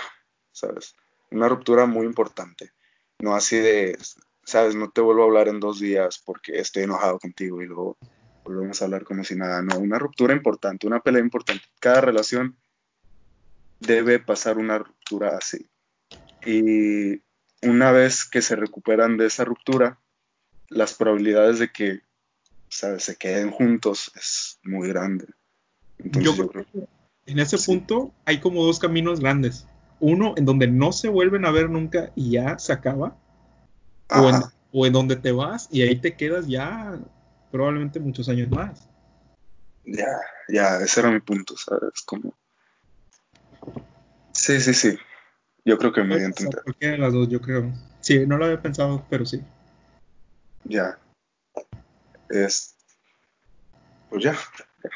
¿sabes? 0.51 0.95
Una 1.31 1.49
ruptura 1.49 1.87
muy 1.87 2.05
importante. 2.05 2.73
No 3.17 3.33
así 3.33 3.57
de, 3.57 3.97
¿sabes? 4.43 4.75
No 4.75 4.91
te 4.91 5.01
vuelvo 5.01 5.23
a 5.23 5.25
hablar 5.25 5.47
en 5.47 5.59
dos 5.59 5.79
días 5.79 6.21
porque 6.23 6.59
estoy 6.59 6.83
enojado 6.83 7.17
contigo 7.17 7.63
y 7.63 7.65
luego 7.65 7.97
volvemos 8.43 8.79
a 8.79 8.85
hablar 8.85 9.05
como 9.05 9.23
si 9.23 9.35
nada. 9.35 9.63
No, 9.63 9.79
una 9.79 9.97
ruptura 9.97 10.33
importante, 10.35 10.85
una 10.85 10.99
pelea 10.99 11.21
importante. 11.21 11.65
Cada 11.79 12.01
relación 12.01 12.59
debe 13.81 14.19
pasar 14.19 14.57
una 14.57 14.77
ruptura 14.77 15.37
así. 15.37 15.69
Y 16.45 17.21
una 17.67 17.91
vez 17.91 18.25
que 18.25 18.41
se 18.41 18.55
recuperan 18.55 19.17
de 19.17 19.25
esa 19.25 19.43
ruptura, 19.43 19.99
las 20.69 20.93
probabilidades 20.93 21.59
de 21.59 21.71
que 21.71 22.01
¿sabes? 22.69 23.03
se 23.03 23.17
queden 23.17 23.51
juntos 23.51 24.11
es 24.15 24.59
muy 24.63 24.87
grande. 24.87 25.25
Entonces, 25.97 26.35
yo, 26.35 26.47
creo 26.47 26.65
que 26.71 26.87
en 27.25 27.39
ese 27.39 27.57
punto 27.57 28.13
hay 28.25 28.39
como 28.39 28.63
dos 28.63 28.79
caminos 28.79 29.19
grandes. 29.19 29.67
Uno 29.99 30.33
en 30.37 30.45
donde 30.45 30.67
no 30.67 30.91
se 30.91 31.09
vuelven 31.09 31.45
a 31.45 31.51
ver 31.51 31.69
nunca 31.69 32.11
y 32.15 32.31
ya 32.31 32.57
se 32.57 32.73
acaba. 32.73 33.17
O 34.09 34.29
en, 34.29 34.35
o 34.71 34.85
en, 34.85 34.93
donde 34.93 35.15
te 35.15 35.31
vas 35.31 35.69
y 35.71 35.83
ahí 35.83 35.95
te 35.95 36.15
quedas 36.15 36.47
ya 36.47 36.99
probablemente 37.51 37.99
muchos 37.99 38.27
años 38.29 38.49
más. 38.49 38.89
Ya, 39.85 40.19
ya, 40.49 40.77
ese 40.77 40.99
era 40.99 41.11
mi 41.11 41.19
punto, 41.19 41.55
¿sabes? 41.55 42.01
Como 42.05 42.35
Sí, 44.41 44.59
sí, 44.59 44.73
sí. 44.73 44.97
Yo 45.65 45.77
creo 45.77 45.93
que 45.93 46.03
me 46.03 46.15
a 46.15 46.25
entender. 46.25 46.63
de 46.79 46.97
las 46.97 47.13
dos, 47.13 47.29
yo 47.29 47.39
creo. 47.39 47.71
Sí, 47.99 48.25
no 48.25 48.37
lo 48.39 48.45
había 48.45 48.59
pensado, 48.59 49.05
pero 49.07 49.23
sí. 49.23 49.39
Ya. 50.63 50.97
Es. 52.27 52.75
Pues 54.09 54.23
ya. 54.23 54.35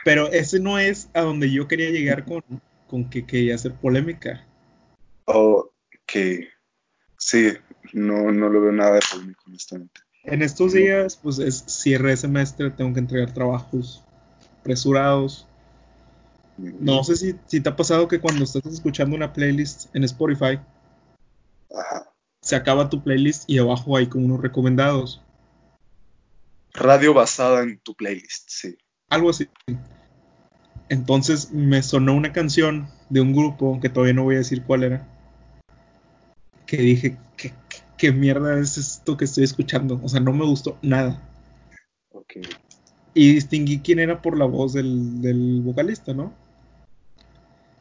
Pero 0.04 0.32
ese 0.32 0.60
no 0.60 0.80
es 0.80 1.10
a 1.14 1.22
donde 1.22 1.52
yo 1.52 1.68
quería 1.68 1.92
llegar 1.92 2.26
con, 2.26 2.42
con 2.88 3.08
que 3.08 3.28
quería 3.28 3.54
hacer 3.54 3.76
polémica. 3.76 4.44
Oh, 5.26 5.70
que 6.08 6.50
sí, 7.16 7.54
no, 7.94 8.32
no 8.32 8.50
lo 8.50 8.62
veo 8.62 8.72
nada 8.72 8.96
de 8.96 9.02
polémico, 9.12 9.44
honestamente. 9.46 10.02
En 10.24 10.42
estos 10.42 10.74
días, 10.74 11.18
pues 11.18 11.38
es 11.38 11.64
cierre 11.68 12.10
de 12.10 12.18
semestre, 12.18 12.72
tengo 12.72 12.96
que 12.96 13.00
entregar 13.00 13.32
trabajos 13.32 14.04
apresurados. 14.60 15.48
No 16.58 17.04
sé 17.04 17.16
si, 17.18 17.36
si, 17.48 17.60
te 17.60 17.70
ha 17.70 17.76
pasado 17.76 18.08
que 18.08 18.20
cuando 18.20 18.44
estás 18.44 18.66
escuchando 18.66 19.16
una 19.16 19.34
playlist 19.34 19.94
en 19.94 20.06
Spotify, 20.06 20.60
se 22.42 22.56
acaba 22.56 22.90
tu 22.90 23.04
playlist 23.04 23.50
y 23.50 23.58
abajo 23.58 23.98
hay 23.98 24.08
como 24.08 24.26
unos 24.26 24.42
recomendados. 24.42 25.22
Radio 26.74 27.14
basada 27.14 27.64
en 27.64 27.80
tu 27.80 27.96
playlist, 27.96 28.50
sí. 28.50 28.78
Algo 29.10 29.30
así. 29.30 29.48
Entonces 30.90 31.52
me 31.52 31.82
sonó 31.82 32.14
una 32.14 32.32
canción 32.32 32.88
de 33.10 33.22
un 33.22 33.34
grupo, 33.34 33.80
que 33.82 33.90
todavía 33.90 34.14
no 34.14 34.24
voy 34.24 34.36
a 34.36 34.40
decir 34.40 34.64
cuál 34.64 34.84
era, 34.84 35.08
que 36.66 36.78
dije, 36.78 37.18
¿qué, 37.38 37.54
qué, 37.98 38.12
mierda 38.12 38.60
es 38.60 38.78
esto 38.78 39.18
que 39.18 39.26
estoy 39.26 39.44
escuchando? 39.44 40.00
O 40.04 40.10
sea, 40.10 40.20
no 40.20 40.32
me 40.32 40.46
gustó 40.46 40.78
nada. 40.82 41.22
Okay. 42.12 42.44
Y 43.14 43.34
distinguí 43.34 43.80
quién 43.80 44.00
era 44.00 44.22
por 44.22 44.38
la 44.38 44.46
voz 44.46 44.74
del, 44.74 45.22
del 45.22 45.62
vocalista, 45.62 46.14
¿no? 46.14 46.34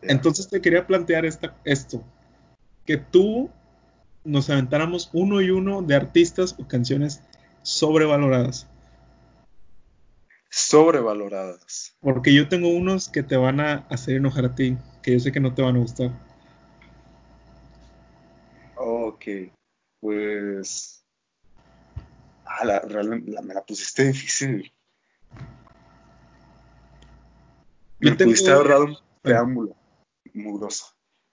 Entonces 0.09 0.49
te 0.49 0.61
quería 0.61 0.87
plantear 0.87 1.25
esta, 1.25 1.57
esto, 1.65 2.03
que 2.85 2.97
tú 2.97 3.51
nos 4.25 4.49
aventáramos 4.51 5.11
uno 5.13 5.41
y 5.41 5.51
uno 5.51 5.83
de 5.83 5.95
artistas 5.95 6.55
o 6.59 6.67
canciones 6.67 7.23
sobrevaloradas. 7.63 8.67
Sobrevaloradas. 10.51 11.97
Porque 12.01 12.33
yo 12.33 12.49
tengo 12.49 12.69
unos 12.69 13.09
que 13.09 13.23
te 13.23 13.37
van 13.37 13.61
a 13.61 13.87
hacer 13.91 14.17
enojar 14.17 14.45
a 14.47 14.55
ti, 14.55 14.77
que 15.03 15.13
yo 15.13 15.21
sé 15.21 15.33
que 15.33 15.41
no 15.41 15.55
te 15.55 15.63
van 15.63 15.77
a 15.77 15.81
gustar. 15.81 16.11
Ok, 18.77 19.25
pues... 20.01 21.05
Ah, 22.45 22.65
la, 22.65 22.81
realmente 22.81 23.33
me 23.43 23.55
la 23.55 23.65
pusiste 23.65 24.05
difícil. 24.05 24.73
Me 27.99 28.13
pudiste 28.13 28.51
haber 28.51 28.69
dado 28.69 28.85
un 28.85 28.97
preámbulo 29.23 29.84
mugroso. 30.35 30.87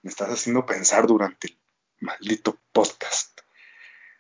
Me 0.03 0.10
estás 0.10 0.29
haciendo 0.29 0.65
pensar 0.65 1.05
durante 1.08 1.48
el 1.48 1.60
maldito 2.00 2.58
podcast. 2.72 3.39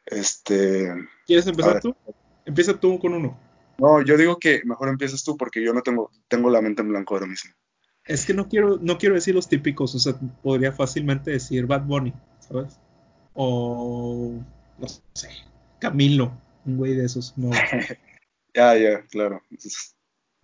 Este. 0.05 0.93
¿Quieres 1.25 1.47
empezar 1.47 1.79
tú? 1.79 1.95
Empieza 2.45 2.79
tú 2.79 2.99
con 2.99 3.13
uno. 3.13 3.39
No, 3.77 4.03
yo 4.03 4.17
digo 4.17 4.37
que 4.37 4.61
mejor 4.65 4.89
empieces 4.89 5.23
tú 5.23 5.37
porque 5.37 5.63
yo 5.63 5.73
no 5.73 5.81
tengo, 5.81 6.11
tengo 6.27 6.49
la 6.49 6.61
mente 6.61 6.81
en 6.81 6.89
blanco 6.89 7.15
ahora 7.15 7.27
mismo. 7.27 7.51
Es 8.05 8.25
que 8.25 8.33
no 8.33 8.47
quiero, 8.47 8.77
no 8.81 8.97
quiero 8.97 9.15
decir 9.15 9.33
los 9.33 9.47
típicos, 9.47 9.95
o 9.95 9.99
sea, 9.99 10.13
podría 10.43 10.71
fácilmente 10.71 11.31
decir 11.31 11.65
Bad 11.65 11.83
Bunny, 11.83 12.13
¿sabes? 12.39 12.79
O 13.33 14.33
no 14.77 14.87
sé, 15.13 15.29
Camilo, 15.79 16.31
un 16.65 16.77
güey 16.77 16.95
de 16.95 17.05
esos. 17.05 17.37
No. 17.37 17.51
ya, 18.53 18.75
ya, 18.75 19.01
claro. 19.07 19.41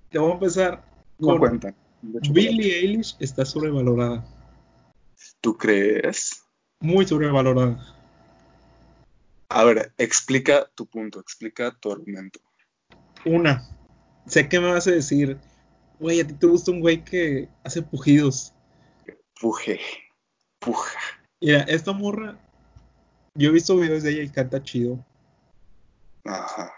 Te 0.09 0.19
voy 0.19 0.31
a 0.31 0.33
empezar. 0.33 0.85
No 1.19 1.37
cuenta. 1.39 1.73
Billie 2.01 2.79
Eilish 2.79 3.15
está 3.19 3.45
sobrevalorada. 3.45 4.25
¿Tú 5.41 5.57
crees? 5.57 6.43
Muy 6.79 7.05
sobrevalorada. 7.05 7.95
A 9.49 9.63
ver, 9.63 9.93
explica 9.97 10.69
tu 10.75 10.85
punto, 10.85 11.19
explica 11.19 11.71
tu 11.79 11.91
argumento. 11.91 12.39
Una, 13.25 13.67
sé 14.25 14.47
que 14.47 14.59
me 14.59 14.71
vas 14.71 14.87
a 14.87 14.91
decir, 14.91 15.39
güey, 15.99 16.19
a 16.19 16.27
ti 16.27 16.33
te 16.33 16.47
gusta 16.47 16.71
un 16.71 16.81
güey 16.81 17.03
que 17.03 17.49
hace 17.63 17.81
pujidos. 17.81 18.53
Puje, 19.39 19.79
puja. 20.59 20.99
Mira, 21.39 21.61
esta 21.61 21.93
morra, 21.93 22.39
yo 23.35 23.49
he 23.49 23.53
visto 23.53 23.77
videos 23.77 24.03
de 24.03 24.11
ella 24.11 24.23
y 24.23 24.29
canta 24.29 24.63
chido. 24.63 25.03
Ajá. 26.25 26.71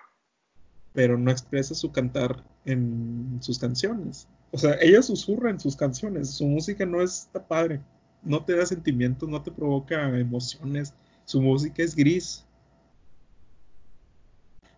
Pero 0.93 1.17
no 1.17 1.31
expresa 1.31 1.73
su 1.73 1.91
cantar 1.91 2.43
en 2.71 3.37
sus 3.41 3.59
canciones. 3.59 4.27
O 4.51 4.57
sea, 4.57 4.77
ella 4.81 5.01
susurra 5.01 5.49
en 5.49 5.59
sus 5.59 5.75
canciones, 5.75 6.31
su 6.31 6.45
música 6.45 6.85
no 6.85 7.01
está 7.01 7.45
padre, 7.45 7.81
no 8.23 8.43
te 8.43 8.55
da 8.55 8.65
sentimientos, 8.65 9.29
no 9.29 9.41
te 9.41 9.51
provoca 9.51 10.17
emociones, 10.17 10.93
su 11.25 11.41
música 11.41 11.83
es 11.83 11.95
gris. 11.95 12.45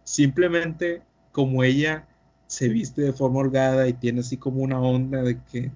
Simplemente 0.03 1.01
como 1.31 1.63
ella 1.63 2.07
se 2.47 2.67
viste 2.67 3.01
de 3.01 3.13
forma 3.13 3.39
holgada 3.39 3.87
y 3.87 3.93
tiene 3.93 4.19
así 4.19 4.35
como 4.35 4.61
una 4.61 4.79
onda 4.81 5.21
de 5.23 5.41
que, 5.51 5.71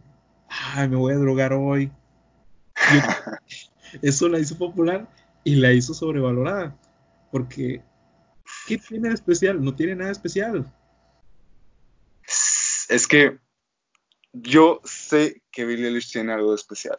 ay, 0.49 0.89
me 0.89 0.97
voy 0.97 1.13
a 1.13 1.17
drogar 1.17 1.53
hoy. 1.53 1.89
eso 4.01 4.27
la 4.27 4.39
hizo 4.39 4.57
popular 4.57 5.07
y 5.45 5.55
la 5.55 5.71
hizo 5.71 5.93
sobrevalorada. 5.93 6.75
Porque, 7.31 7.81
¿qué 8.67 8.77
tiene 8.77 9.07
de 9.07 9.15
especial? 9.15 9.63
No 9.63 9.73
tiene 9.73 9.95
nada 9.95 10.11
especial. 10.11 10.69
Es 12.95 13.07
que 13.09 13.39
yo 14.31 14.79
sé 14.85 15.43
que 15.51 15.65
Billie 15.65 15.87
Eilish 15.87 16.13
tiene 16.13 16.31
algo 16.31 16.51
de 16.51 16.55
especial. 16.55 16.97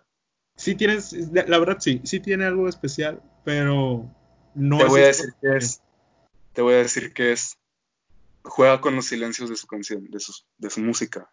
Sí 0.54 0.74
tienes, 0.74 1.14
la 1.32 1.58
verdad 1.58 1.78
sí, 1.80 2.02
sí 2.04 2.20
tiene 2.20 2.44
algo 2.44 2.64
de 2.64 2.68
especial, 2.68 3.22
pero 3.46 4.14
no 4.54 4.76
te 4.76 4.84
voy 4.84 5.00
a 5.00 5.06
decir 5.06 5.32
que 5.40 5.56
es, 5.56 5.80
te 6.52 6.60
voy 6.60 6.74
a 6.74 6.78
decir 6.78 7.14
que 7.14 7.32
es, 7.32 7.56
juega 8.42 8.82
con 8.82 8.94
los 8.94 9.06
silencios 9.06 9.48
de 9.48 9.56
su 9.56 9.66
canción, 9.66 10.10
de 10.10 10.20
su, 10.20 10.34
de 10.58 10.68
su 10.68 10.80
música. 10.82 11.32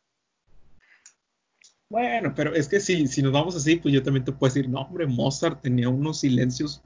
Bueno, 1.90 2.34
pero 2.34 2.56
es 2.56 2.70
que 2.70 2.80
si, 2.80 3.08
si 3.08 3.22
nos 3.22 3.34
vamos 3.34 3.58
así, 3.58 3.76
pues 3.76 3.94
yo 3.94 4.02
también 4.02 4.24
te 4.24 4.32
puedo 4.32 4.54
decir, 4.54 4.70
no, 4.70 4.80
hombre, 4.80 5.08
Mozart 5.08 5.62
tenía 5.62 5.90
unos 5.90 6.22
silencios. 6.22 6.82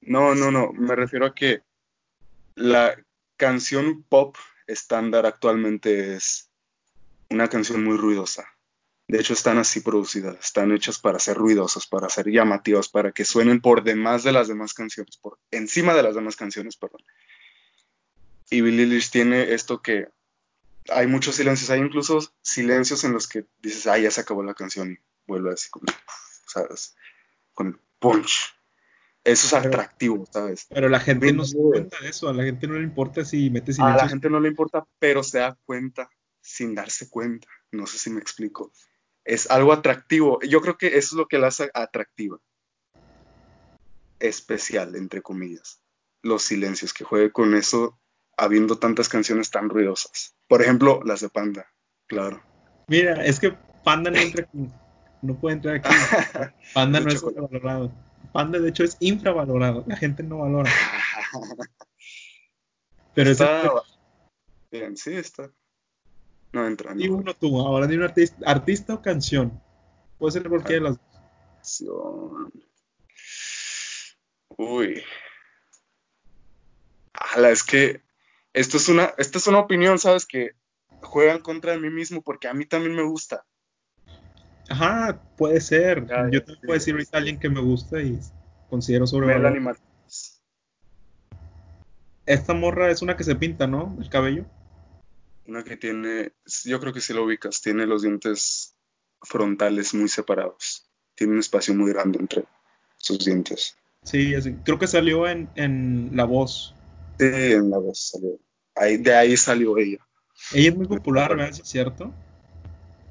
No, 0.00 0.34
no, 0.34 0.50
no, 0.50 0.72
me 0.72 0.96
refiero 0.96 1.26
a 1.26 1.34
que 1.34 1.64
la 2.54 2.96
canción 3.36 4.04
pop 4.04 4.36
estándar 4.66 5.26
actualmente 5.26 6.14
es 6.14 6.49
una 7.30 7.48
canción 7.48 7.84
muy 7.84 7.96
ruidosa. 7.96 8.46
De 9.08 9.18
hecho, 9.18 9.32
están 9.32 9.58
así 9.58 9.80
producidas, 9.80 10.36
están 10.38 10.70
hechas 10.72 10.98
para 10.98 11.18
ser 11.18 11.36
ruidosas, 11.36 11.86
para 11.86 12.08
ser 12.08 12.26
llamativas, 12.30 12.88
para 12.88 13.10
que 13.10 13.24
suenen 13.24 13.60
por 13.60 13.82
demás 13.82 14.22
de 14.22 14.32
las 14.32 14.46
demás 14.46 14.72
canciones, 14.72 15.16
por 15.16 15.38
encima 15.50 15.94
de 15.94 16.02
las 16.04 16.14
demás 16.14 16.36
canciones, 16.36 16.76
perdón. 16.76 17.02
Y 18.50 18.60
Billie 18.60 18.84
Eilish 18.84 19.10
tiene 19.10 19.52
esto 19.52 19.82
que 19.82 20.08
hay 20.90 21.06
muchos 21.06 21.36
silencios, 21.36 21.70
hay 21.70 21.80
incluso 21.80 22.20
silencios 22.42 23.02
en 23.04 23.12
los 23.12 23.26
que 23.26 23.46
dices, 23.60 23.86
ah, 23.88 23.98
ya 23.98 24.10
se 24.10 24.20
acabó 24.20 24.44
la 24.44 24.54
canción 24.54 24.92
y 24.92 24.98
vuelve 25.26 25.52
así 25.52 25.70
con, 25.70 25.82
¿sabes? 26.46 26.96
con 27.52 27.68
el 27.68 27.78
punch. 27.98 28.54
Eso 29.22 29.46
es 29.46 29.52
atractivo, 29.52 30.24
¿sabes? 30.32 30.66
Pero 30.70 30.88
la 30.88 30.98
gente 30.98 31.32
no 31.32 31.44
se 31.44 31.58
da 31.58 31.64
cuenta 31.64 32.00
de 32.00 32.08
eso, 32.08 32.28
a 32.28 32.32
la 32.32 32.44
gente 32.44 32.66
no 32.66 32.74
le 32.74 32.84
importa 32.84 33.24
si 33.24 33.50
mete 33.50 33.72
silencio. 33.72 34.00
A 34.00 34.04
la 34.04 34.08
gente 34.08 34.30
no 34.30 34.40
le 34.40 34.48
importa, 34.48 34.86
pero 34.98 35.22
se 35.22 35.40
da 35.40 35.58
cuenta 35.66 36.08
sin 36.40 36.74
darse 36.74 37.08
cuenta. 37.08 37.48
No 37.72 37.86
sé 37.86 37.98
si 37.98 38.10
me 38.10 38.20
explico. 38.20 38.72
Es 39.24 39.50
algo 39.50 39.72
atractivo. 39.72 40.40
Yo 40.42 40.60
creo 40.60 40.78
que 40.78 40.88
eso 40.88 40.98
es 40.98 41.12
lo 41.12 41.28
que 41.28 41.38
la 41.38 41.48
hace 41.48 41.70
atractiva. 41.74 42.38
Especial, 44.18 44.96
entre 44.96 45.22
comillas. 45.22 45.80
Los 46.22 46.42
silencios, 46.42 46.92
que 46.92 47.04
juegue 47.04 47.32
con 47.32 47.54
eso 47.54 47.98
habiendo 48.36 48.78
tantas 48.78 49.08
canciones 49.08 49.50
tan 49.50 49.68
ruidosas. 49.68 50.34
Por 50.48 50.62
ejemplo, 50.62 51.00
las 51.04 51.20
de 51.20 51.28
Panda, 51.28 51.66
claro. 52.06 52.42
Mira, 52.88 53.24
es 53.24 53.38
que 53.38 53.54
Panda 53.84 54.10
no 54.10 54.18
entra 54.18 54.44
aquí. 54.44 54.68
No 55.22 55.38
puede 55.38 55.56
entrar 55.56 55.76
aquí. 55.76 55.88
Panda 56.74 57.00
no 57.00 57.10
es 57.10 57.22
valorado. 57.22 57.92
Panda, 58.32 58.58
de 58.58 58.68
hecho, 58.68 58.84
es 58.84 58.96
infravalorado. 59.00 59.84
La 59.86 59.96
gente 59.96 60.22
no 60.22 60.38
valora. 60.38 60.70
Pero 63.14 63.30
está... 63.30 63.70
Bien, 64.70 64.96
sí, 64.96 65.14
está. 65.14 65.50
No 66.52 66.66
entra. 66.66 66.94
Y 66.96 67.08
uno 67.08 67.34
tú, 67.34 67.60
ahora 67.60 67.86
de 67.86 67.96
un 67.96 68.02
artista, 68.02 68.36
artista 68.44 68.94
o 68.94 69.02
canción. 69.02 69.60
Puede 70.18 70.32
ser 70.32 70.48
cualquiera 70.48 70.84
de 70.84 70.90
las 70.90 70.98
dos. 70.98 71.86
Uy. 74.56 75.02
Ala, 77.12 77.50
es 77.50 77.62
que 77.62 78.02
esto 78.52 78.76
es 78.78 78.88
una, 78.88 79.14
esta 79.16 79.38
es 79.38 79.46
una 79.46 79.60
opinión, 79.60 79.98
¿sabes? 79.98 80.26
Que 80.26 80.52
juegan 81.02 81.40
contra 81.40 81.78
mí 81.78 81.90
mismo 81.90 82.22
porque 82.22 82.48
a 82.48 82.54
mí 82.54 82.66
también 82.66 82.94
me 82.94 83.02
gusta. 83.02 83.44
Ajá, 84.68 85.20
puede 85.36 85.60
ser. 85.60 86.06
Yo 86.30 86.44
te 86.44 86.56
puedo 86.56 86.74
decir 86.74 86.94
ahorita 86.94 87.16
a 87.16 87.18
alguien 87.18 87.38
que 87.38 87.48
me 87.48 87.60
gusta 87.60 88.00
y 88.00 88.18
considero 88.68 89.06
sobre 89.06 89.26
Esta 92.26 92.54
morra 92.54 92.90
es 92.90 93.02
una 93.02 93.16
que 93.16 93.24
se 93.24 93.34
pinta, 93.34 93.66
¿no? 93.66 93.96
El 94.00 94.08
cabello. 94.08 94.44
Una 95.50 95.64
que 95.64 95.76
tiene, 95.76 96.32
yo 96.64 96.78
creo 96.78 96.92
que 96.92 97.00
si 97.00 97.12
lo 97.12 97.24
ubicas, 97.24 97.60
tiene 97.60 97.84
los 97.84 98.02
dientes 98.02 98.76
frontales 99.20 99.94
muy 99.94 100.08
separados. 100.08 100.88
Tiene 101.16 101.32
un 101.32 101.40
espacio 101.40 101.74
muy 101.74 101.92
grande 101.92 102.20
entre 102.20 102.44
sus 102.96 103.24
dientes. 103.24 103.76
Sí, 104.04 104.32
creo 104.64 104.78
que 104.78 104.86
salió 104.86 105.26
en, 105.26 105.50
en 105.56 106.10
La 106.14 106.24
Voz. 106.24 106.74
Sí, 107.18 107.26
en 107.26 107.68
La 107.68 107.78
Voz 107.78 108.10
salió. 108.10 108.38
Ahí, 108.76 108.96
de 108.98 109.12
ahí 109.12 109.36
salió 109.36 109.76
ella. 109.76 109.98
Ella 110.52 110.68
es 110.70 110.76
muy 110.76 110.86
popular, 110.86 111.36
¿verdad? 111.36 111.50
¿Es 111.50 111.68
cierto? 111.68 112.14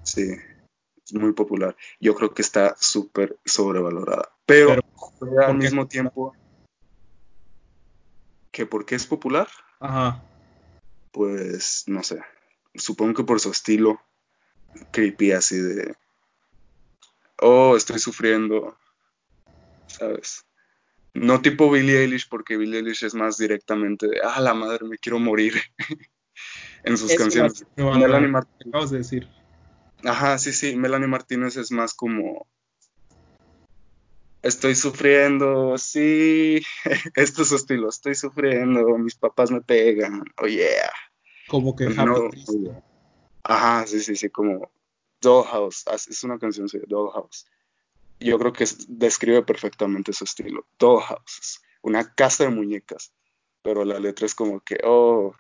Sí 0.04 0.32
muy 1.14 1.34
popular. 1.34 1.76
Yo 2.00 2.16
creo 2.16 2.34
que 2.34 2.42
está 2.42 2.76
súper 2.80 3.38
sobrevalorada. 3.46 4.30
Pero, 4.46 4.80
al 5.44 5.58
mismo 5.58 5.88
tiempo 5.88 6.36
que 8.52 8.66
porque 8.66 8.96
es 8.96 9.06
popular. 9.06 9.48
Ajá. 9.80 10.24
Pues 11.12 11.84
no 11.88 12.04
sé. 12.04 12.22
Supongo 12.76 13.16
que 13.16 13.24
por 13.24 13.40
su 13.40 13.52
estilo 13.52 14.00
creepy 14.92 15.32
así 15.32 15.58
de 15.58 15.96
oh, 17.42 17.76
estoy 17.76 18.00
sufriendo. 18.00 18.78
¿Sabes? 19.88 20.46
No 21.14 21.42
tipo 21.42 21.72
Billie 21.72 22.04
Eilish, 22.04 22.30
porque 22.30 22.58
Billie 22.58 22.80
Eilish 22.80 23.04
es 23.04 23.16
más 23.16 23.38
directamente 23.38 24.08
de, 24.08 24.20
ah, 24.24 24.40
la 24.40 24.54
madre, 24.54 24.86
me 24.86 24.98
quiero 24.98 25.20
morir. 25.20 25.54
en 26.84 26.98
sus 26.98 27.14
canciones. 27.16 27.66
acabas 27.78 28.92
de 28.92 28.98
decir. 29.00 29.28
Ajá, 30.04 30.38
sí, 30.38 30.54
sí, 30.54 30.76
Melanie 30.76 31.08
Martínez 31.08 31.58
es 31.58 31.72
más 31.72 31.94
como 31.94 32.48
estoy 34.42 34.76
sufriendo, 34.76 35.78
sí, 35.78 36.62
esto 37.16 37.42
es 37.42 37.50
su 37.50 37.56
estilo, 37.56 37.90
estoy 37.90 38.16
sufriendo, 38.16 38.98
mis 38.98 39.16
papás 39.16 39.52
me 39.52 39.62
pegan, 39.62 40.24
oh 40.42 40.48
yeah. 40.48 40.92
Como 41.48 41.76
que 41.76 41.90
no, 41.90 42.30
Ajá, 43.44 43.88
sí, 43.88 44.00
sí, 44.02 44.16
sí, 44.16 44.30
como 44.30 44.72
Dollhouse, 45.22 45.86
es 46.10 46.24
una 46.24 46.38
canción, 46.38 46.70
sí, 46.70 46.80
Dollhouse. 46.88 47.48
Yo 48.20 48.38
creo 48.38 48.52
que 48.52 48.66
describe 48.90 49.44
perfectamente 49.44 50.12
su 50.12 50.26
estilo. 50.26 50.68
Dollhouse, 50.78 51.62
una 51.82 52.14
casa 52.14 52.44
de 52.44 52.50
muñecas, 52.50 53.14
pero 53.62 53.86
la 53.86 53.98
letra 54.00 54.26
es 54.26 54.36
como 54.36 54.60
que, 54.60 54.78
oh, 54.84 55.34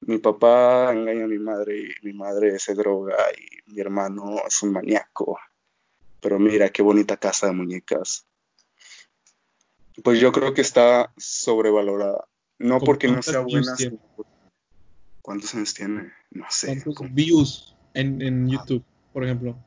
mi 0.00 0.18
papá 0.18 0.92
engaña 0.92 1.24
a 1.24 1.28
mi 1.28 1.38
madre 1.38 1.78
y 1.78 2.06
mi 2.06 2.12
madre 2.12 2.58
se 2.58 2.74
droga 2.74 3.16
y 3.36 3.72
mi 3.72 3.80
hermano 3.80 4.42
es 4.46 4.62
un 4.62 4.72
maníaco. 4.72 5.38
Pero 6.20 6.38
mira 6.38 6.70
qué 6.70 6.82
bonita 6.82 7.16
casa 7.16 7.46
de 7.46 7.52
muñecas. 7.52 8.26
Pues 10.02 10.20
yo 10.20 10.32
creo 10.32 10.54
que 10.54 10.60
está 10.60 11.12
sobrevalorada. 11.16 12.28
No 12.58 12.80
porque 12.80 13.08
no 13.08 13.22
sea 13.22 13.40
buena. 13.40 13.74
¿Cuántos 15.22 15.54
años 15.54 15.74
tiene? 15.74 16.12
No 16.30 16.46
sé. 16.50 16.82
¿Cuántos 16.82 17.12
views 17.12 17.76
en, 17.94 18.48
YouTube, 18.48 18.84
por 19.12 19.24
ejemplo? 19.24 19.58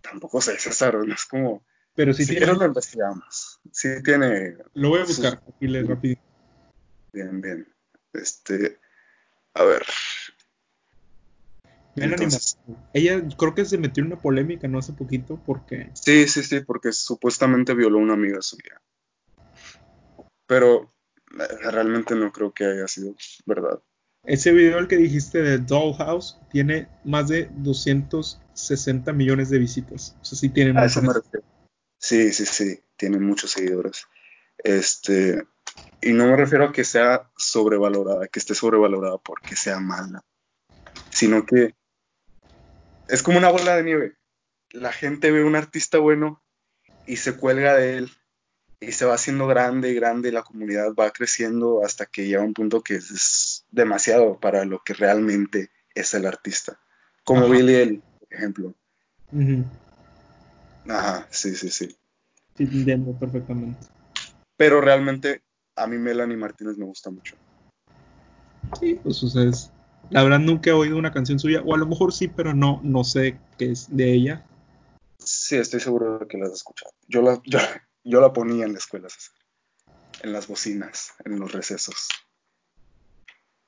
Tampoco 0.00 0.40
sé, 0.40 0.58
César. 0.58 0.96
Es 1.12 1.26
como. 1.26 1.62
Pero 1.94 2.12
si, 2.12 2.26
tiene... 2.26 2.46
lo 2.46 2.64
investigamos. 2.64 3.60
Sí 3.70 3.88
tiene. 4.02 4.56
Lo 4.74 4.90
voy 4.90 5.00
a 5.00 5.04
buscar 5.04 5.42
aquí 5.48 5.68
le 5.68 5.82
rápido. 5.82 6.16
Bien, 7.12 7.40
bien. 7.40 7.68
Este. 8.12 8.78
A 9.54 9.64
ver. 9.64 9.84
ella 12.92 13.22
creo 13.36 13.54
que 13.54 13.64
se 13.64 13.78
metió 13.78 14.02
en 14.02 14.08
una 14.08 14.20
polémica 14.20 14.66
no 14.66 14.78
hace 14.78 14.92
poquito 14.92 15.40
porque... 15.46 15.90
Sí, 15.94 16.26
sí, 16.26 16.42
sí, 16.42 16.60
porque 16.60 16.92
supuestamente 16.92 17.74
violó 17.74 17.98
a 17.98 18.02
una 18.02 18.14
amiga 18.14 18.42
suya. 18.42 18.80
Pero 20.46 20.94
eh, 21.38 21.70
realmente 21.70 22.14
no 22.14 22.32
creo 22.32 22.52
que 22.52 22.64
haya 22.64 22.88
sido 22.88 23.14
verdad. 23.46 23.82
Ese 24.24 24.52
video 24.52 24.78
el 24.78 24.88
que 24.88 24.96
dijiste 24.96 25.42
de 25.42 25.58
Dollhouse 25.58 26.38
tiene 26.50 26.88
más 27.04 27.28
de 27.28 27.50
260 27.56 29.12
millones 29.12 29.50
de 29.50 29.58
visitas. 29.58 30.16
O 30.22 30.24
sea, 30.24 30.38
sí 30.38 30.48
tiene 30.48 30.78
a 30.78 30.88
Sí, 31.98 32.32
sí, 32.32 32.46
sí, 32.46 32.80
tiene 32.96 33.18
muchos 33.18 33.50
seguidores. 33.50 34.06
Este, 34.58 35.42
y 36.00 36.12
no 36.12 36.26
me 36.26 36.36
refiero 36.36 36.66
a 36.66 36.72
que 36.72 36.84
sea 36.84 37.30
sobrevalorada, 37.36 38.28
que 38.28 38.38
esté 38.38 38.54
sobrevalorada 38.54 39.18
porque 39.18 39.56
sea 39.56 39.80
mala, 39.80 40.22
sino 41.10 41.44
que 41.44 41.74
es 43.08 43.22
como 43.22 43.38
una 43.38 43.50
bola 43.50 43.76
de 43.76 43.84
nieve. 43.84 44.16
La 44.70 44.92
gente 44.92 45.30
ve 45.30 45.42
a 45.42 45.46
un 45.46 45.56
artista 45.56 45.98
bueno 45.98 46.42
y 47.06 47.16
se 47.16 47.36
cuelga 47.36 47.74
de 47.74 47.98
él 47.98 48.10
y 48.88 48.92
se 48.92 49.04
va 49.04 49.14
haciendo 49.14 49.46
grande 49.46 49.90
y 49.90 49.94
grande 49.94 50.28
y 50.28 50.32
la 50.32 50.42
comunidad 50.42 50.94
va 50.94 51.10
creciendo 51.10 51.84
hasta 51.84 52.06
que 52.06 52.26
llega 52.26 52.42
un 52.42 52.54
punto 52.54 52.82
que 52.82 52.96
es 52.96 53.64
demasiado 53.70 54.38
para 54.38 54.64
lo 54.64 54.82
que 54.84 54.94
realmente 54.94 55.70
es 55.94 56.14
el 56.14 56.26
artista. 56.26 56.78
Como 57.24 57.48
Billy 57.48 57.74
el 57.74 58.02
ejemplo. 58.30 58.74
Ajá, 60.88 61.26
sí, 61.30 61.54
sí, 61.54 61.70
sí. 61.70 61.96
Sí, 62.56 62.64
entiendo 62.64 63.18
perfectamente. 63.18 63.86
Pero 64.56 64.80
realmente 64.80 65.42
a 65.76 65.86
mí 65.86 65.96
Melanie 65.98 66.36
Martínez 66.36 66.76
me 66.76 66.84
gusta 66.84 67.10
mucho. 67.10 67.36
Sí, 68.78 68.98
pues 69.02 69.22
o 69.22 69.26
la 70.10 70.22
verdad 70.22 70.38
nunca 70.38 70.70
he 70.70 70.72
oído 70.72 70.98
una 70.98 71.12
canción 71.12 71.38
suya, 71.38 71.62
o 71.64 71.74
a 71.74 71.78
lo 71.78 71.86
mejor 71.86 72.12
sí, 72.12 72.28
pero 72.28 72.54
no, 72.54 72.80
no 72.82 73.04
sé 73.04 73.38
qué 73.58 73.72
es 73.72 73.94
de 73.94 74.12
ella. 74.12 74.44
Sí, 75.18 75.56
estoy 75.56 75.80
seguro 75.80 76.18
de 76.18 76.26
que 76.26 76.36
la 76.36 76.46
has 76.46 76.52
escuchado. 76.52 76.92
Yo 77.08 77.22
la, 77.22 77.40
yo, 77.46 77.58
la 78.04 78.32
ponía 78.32 78.64
en 78.64 78.72
la 78.72 78.78
escuela, 78.78 79.08
en 80.22 80.32
las 80.32 80.46
bocinas, 80.46 81.14
en 81.24 81.40
los 81.40 81.52
recesos. 81.52 82.08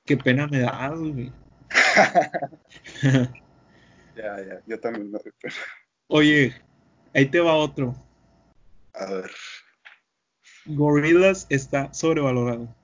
Qué 0.05 0.17
pena 0.17 0.47
me 0.47 0.61
da, 0.61 0.89
güey. 0.91 1.33
ya, 4.15 4.41
ya, 4.45 4.63
yo 4.67 4.79
también 4.79 5.11
me 5.11 5.19
Oye, 6.09 6.55
ahí 7.15 7.27
te 7.27 7.41
va 7.41 7.55
otro. 7.55 7.97
A 8.95 9.07
ver. 9.07 9.31
Gorillaz 10.67 11.47
está 11.49 11.93
sobrevalorado. 11.93 12.75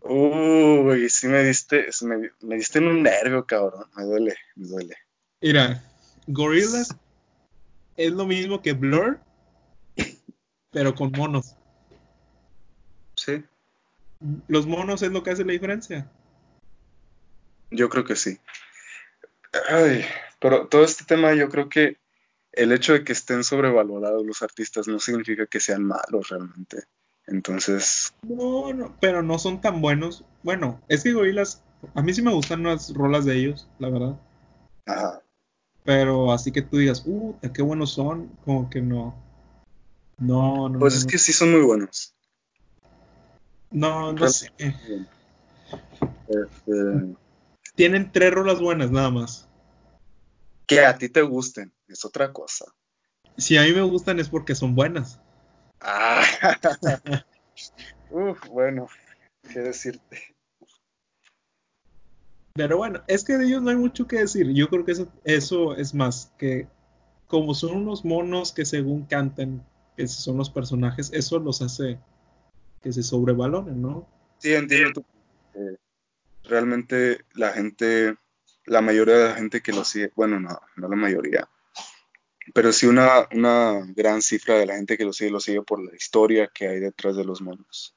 Uy, 0.00 1.08
sí 1.10 1.26
me 1.26 1.42
diste, 1.44 1.88
me, 2.02 2.56
diste 2.56 2.78
en 2.78 2.86
un 2.86 3.02
nervio, 3.02 3.46
cabrón. 3.46 3.84
Me 3.96 4.04
duele, 4.04 4.36
me 4.56 4.68
duele. 4.68 4.96
Mira, 5.40 5.84
Gorillaz 6.26 6.96
es 7.96 8.12
lo 8.12 8.26
mismo 8.26 8.62
que 8.62 8.72
Blur, 8.72 9.20
pero 10.78 10.94
con 10.94 11.10
monos. 11.10 11.56
Sí. 13.16 13.42
¿Los 14.46 14.68
monos 14.68 15.02
es 15.02 15.10
lo 15.10 15.24
que 15.24 15.32
hace 15.32 15.44
la 15.44 15.50
diferencia? 15.50 16.08
Yo 17.72 17.88
creo 17.88 18.04
que 18.04 18.14
sí. 18.14 18.38
Ay, 19.68 20.04
pero 20.38 20.68
todo 20.68 20.84
este 20.84 21.04
tema 21.04 21.34
yo 21.34 21.48
creo 21.48 21.68
que 21.68 21.96
el 22.52 22.70
hecho 22.70 22.92
de 22.92 23.02
que 23.02 23.10
estén 23.10 23.42
sobrevalorados 23.42 24.24
los 24.24 24.40
artistas 24.40 24.86
no 24.86 25.00
significa 25.00 25.46
que 25.46 25.58
sean 25.58 25.82
malos 25.82 26.28
realmente. 26.28 26.84
Entonces. 27.26 28.14
No, 28.22 28.72
no, 28.72 28.96
pero 29.00 29.24
no 29.24 29.40
son 29.40 29.60
tan 29.60 29.80
buenos. 29.80 30.24
Bueno, 30.44 30.80
es 30.86 31.02
que 31.02 31.12
Gorillaz, 31.12 31.60
a 31.96 32.02
mí 32.02 32.14
sí 32.14 32.22
me 32.22 32.32
gustan 32.32 32.62
las 32.62 32.94
rolas 32.94 33.24
de 33.24 33.34
ellos, 33.36 33.68
la 33.80 33.90
verdad. 33.90 34.20
Ajá. 34.86 35.22
Pero 35.82 36.30
así 36.30 36.52
que 36.52 36.62
tú 36.62 36.76
digas, 36.76 37.02
uh, 37.04 37.34
qué 37.52 37.62
buenos 37.62 37.90
son, 37.90 38.28
como 38.44 38.70
que 38.70 38.80
no. 38.80 39.27
No, 40.18 40.68
no. 40.68 40.78
Pues 40.78 40.94
es 40.94 41.06
que 41.06 41.18
sí 41.18 41.32
son 41.32 41.52
muy 41.52 41.62
buenos. 41.62 42.14
No, 43.70 44.12
no 44.12 44.28
sé. 44.28 44.52
Este, 46.28 47.14
Tienen 47.74 48.10
tres 48.12 48.32
rolas 48.32 48.60
buenas 48.60 48.90
nada 48.90 49.10
más. 49.10 49.48
que 50.66 50.84
a 50.84 50.96
ti 50.98 51.08
te 51.08 51.22
gusten, 51.22 51.72
es 51.86 52.04
otra 52.04 52.32
cosa. 52.32 52.66
Si 53.36 53.56
a 53.56 53.62
mí 53.62 53.72
me 53.72 53.82
gustan 53.82 54.18
es 54.18 54.28
porque 54.28 54.54
son 54.54 54.74
buenas. 54.74 55.20
Ah. 55.80 56.24
Uf, 58.10 58.46
bueno, 58.48 58.88
qué 59.52 59.60
decirte. 59.60 60.34
Pero 62.54 62.78
bueno, 62.78 63.02
es 63.06 63.22
que 63.22 63.38
de 63.38 63.46
ellos 63.46 63.62
no 63.62 63.70
hay 63.70 63.76
mucho 63.76 64.08
que 64.08 64.18
decir. 64.18 64.52
Yo 64.52 64.68
creo 64.68 64.84
que 64.84 64.92
eso, 64.92 65.08
eso 65.22 65.76
es 65.76 65.94
más 65.94 66.32
que 66.38 66.66
como 67.28 67.54
son 67.54 67.76
unos 67.76 68.04
monos 68.04 68.52
que 68.52 68.64
según 68.64 69.04
cantan, 69.04 69.64
que 69.98 70.06
son 70.06 70.36
los 70.36 70.48
personajes, 70.48 71.10
eso 71.12 71.40
los 71.40 71.60
hace 71.60 71.98
que 72.80 72.92
se 72.92 73.02
sobrevaloren, 73.02 73.82
¿no? 73.82 74.06
Sí, 74.38 74.54
entiendo 74.54 75.04
eh, 75.54 75.76
Realmente 76.44 77.24
la 77.34 77.50
gente, 77.52 78.16
la 78.64 78.80
mayoría 78.80 79.16
de 79.16 79.28
la 79.30 79.34
gente 79.34 79.60
que 79.60 79.72
lo 79.72 79.84
sigue, 79.84 80.12
bueno, 80.14 80.38
no, 80.38 80.56
no 80.76 80.88
la 80.88 80.94
mayoría, 80.96 81.48
pero 82.54 82.72
sí 82.72 82.86
una, 82.86 83.26
una 83.32 83.84
gran 83.96 84.22
cifra 84.22 84.54
de 84.54 84.66
la 84.66 84.76
gente 84.76 84.96
que 84.96 85.04
lo 85.04 85.12
sigue, 85.12 85.30
lo 85.32 85.40
sigue 85.40 85.62
por 85.62 85.84
la 85.84 85.94
historia 85.96 86.48
que 86.54 86.68
hay 86.68 86.78
detrás 86.78 87.16
de 87.16 87.24
los 87.24 87.42
monos. 87.42 87.96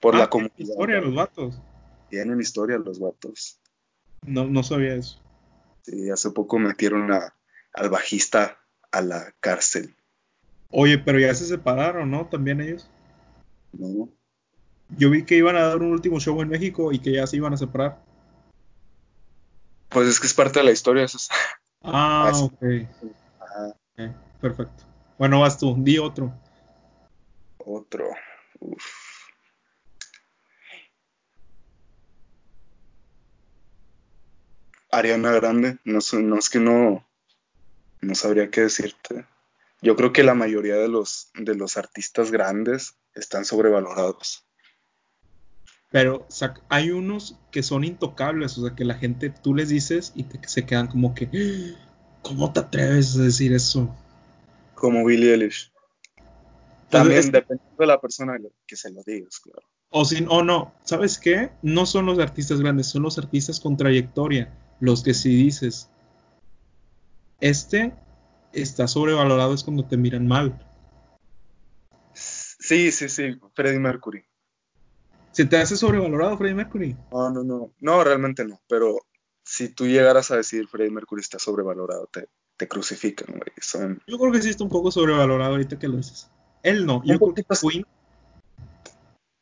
Por 0.00 0.16
Ah, 0.16 0.18
la 0.18 0.28
tienen 0.30 0.48
comunidad. 0.50 0.74
historia 0.74 1.00
los 1.00 1.14
vatos. 1.14 1.60
Tienen 2.08 2.40
historia 2.40 2.78
los 2.78 2.98
vatos. 2.98 3.60
No, 4.26 4.46
no 4.46 4.62
sabía 4.64 4.94
eso. 4.96 5.20
Sí, 5.82 6.10
hace 6.10 6.30
poco 6.32 6.58
metieron 6.58 7.12
a- 7.12 7.36
al 7.72 7.88
bajista 7.88 8.58
a 8.90 9.00
la 9.00 9.32
cárcel, 9.38 9.94
Oye, 10.70 10.98
pero 10.98 11.18
ya 11.18 11.34
se 11.34 11.46
separaron, 11.46 12.10
¿no? 12.10 12.26
También 12.26 12.60
ellos. 12.60 12.90
¿no? 13.72 14.08
Yo 14.96 15.10
vi 15.10 15.24
que 15.24 15.36
iban 15.36 15.56
a 15.56 15.66
dar 15.66 15.76
un 15.78 15.92
último 15.92 16.18
show 16.20 16.40
en 16.42 16.48
México 16.48 16.92
y 16.92 16.98
que 16.98 17.12
ya 17.12 17.26
se 17.26 17.36
iban 17.36 17.52
a 17.52 17.56
separar. 17.56 18.02
Pues 19.88 20.08
es 20.08 20.20
que 20.20 20.26
es 20.26 20.34
parte 20.34 20.60
de 20.60 20.64
la 20.64 20.72
historia. 20.72 21.04
eso 21.04 21.16
es- 21.18 21.28
Ah, 21.82 22.30
Ah, 22.32 22.44
ok. 22.44 24.14
Perfecto. 24.40 24.84
Bueno, 25.18 25.40
vas 25.40 25.58
tú, 25.58 25.74
di 25.78 25.98
otro. 25.98 26.32
otro. 27.58 28.08
Uf. 28.60 28.84
Ariana 34.90 35.30
Grande, 35.32 35.78
no, 35.84 36.00
sé- 36.00 36.22
no 36.22 36.36
es 36.38 36.48
que 36.50 36.58
no, 36.58 37.06
no 38.00 38.14
sabría 38.14 38.50
qué 38.50 38.62
decirte. 38.62 39.24
Yo 39.82 39.96
creo 39.96 40.12
que 40.12 40.22
la 40.22 40.34
mayoría 40.34 40.76
de 40.76 40.88
los, 40.88 41.30
de 41.34 41.54
los 41.54 41.76
artistas 41.76 42.30
grandes 42.30 42.96
están 43.14 43.44
sobrevalorados. 43.44 44.46
Pero 45.90 46.26
hay 46.68 46.90
unos 46.90 47.36
que 47.50 47.62
son 47.62 47.82
intocables, 47.84 48.56
o 48.58 48.66
sea, 48.66 48.76
que 48.76 48.84
la 48.84 48.94
gente, 48.94 49.30
tú 49.30 49.54
les 49.54 49.70
dices 49.70 50.12
y 50.14 50.24
te- 50.24 50.46
se 50.46 50.64
quedan 50.64 50.86
como 50.86 51.14
que, 51.14 51.74
¿cómo 52.22 52.52
te 52.52 52.60
atreves 52.60 53.16
a 53.16 53.22
decir 53.22 53.52
eso? 53.52 53.92
Como 54.74 55.04
Billie 55.04 55.32
Eilish. 55.32 55.72
También 56.90 57.20
es- 57.20 57.32
dependiendo 57.32 57.76
de 57.78 57.86
la 57.86 58.00
persona 58.00 58.38
que 58.66 58.76
se 58.76 58.92
lo 58.92 59.02
digas, 59.04 59.40
claro. 59.40 59.66
O 59.88 60.04
si, 60.04 60.24
o 60.28 60.44
no, 60.44 60.72
¿sabes 60.84 61.18
qué? 61.18 61.50
No 61.62 61.86
son 61.86 62.06
los 62.06 62.18
artistas 62.20 62.60
grandes, 62.60 62.86
son 62.86 63.02
los 63.02 63.18
artistas 63.18 63.58
con 63.58 63.76
trayectoria, 63.76 64.56
los 64.78 65.02
que 65.02 65.14
si 65.14 65.34
dices, 65.34 65.90
este 67.40 67.92
está 68.52 68.86
sobrevalorado 68.86 69.54
es 69.54 69.64
cuando 69.64 69.84
te 69.84 69.96
miran 69.96 70.26
mal. 70.26 70.66
Sí, 72.14 72.92
sí, 72.92 73.08
sí, 73.08 73.40
Freddie 73.54 73.80
Mercury. 73.80 74.24
¿Se 75.32 75.44
te 75.44 75.56
hace 75.56 75.76
sobrevalorado 75.76 76.36
Freddie 76.36 76.54
Mercury? 76.54 76.96
No, 77.12 77.30
no, 77.30 77.42
no. 77.42 77.72
No, 77.80 78.04
realmente 78.04 78.44
no. 78.44 78.60
Pero 78.68 79.06
si 79.44 79.68
tú 79.68 79.86
llegaras 79.86 80.30
a 80.30 80.36
decir 80.36 80.68
Freddie 80.68 80.90
Mercury 80.90 81.20
está 81.20 81.38
sobrevalorado, 81.38 82.06
te, 82.06 82.28
te 82.56 82.68
crucifican, 82.68 83.28
güey. 83.38 83.52
Son... 83.60 84.02
Yo 84.06 84.18
creo 84.18 84.32
que 84.32 84.42
sí 84.42 84.50
está 84.50 84.64
un 84.64 84.70
poco 84.70 84.90
sobrevalorado 84.90 85.52
ahorita 85.52 85.78
que 85.78 85.88
lo 85.88 85.96
dices. 85.96 86.30
Él 86.62 86.84
no, 86.84 87.02
yo 87.04 87.18
creo 87.18 87.34
que. 87.34 87.44
Queen, 87.44 87.86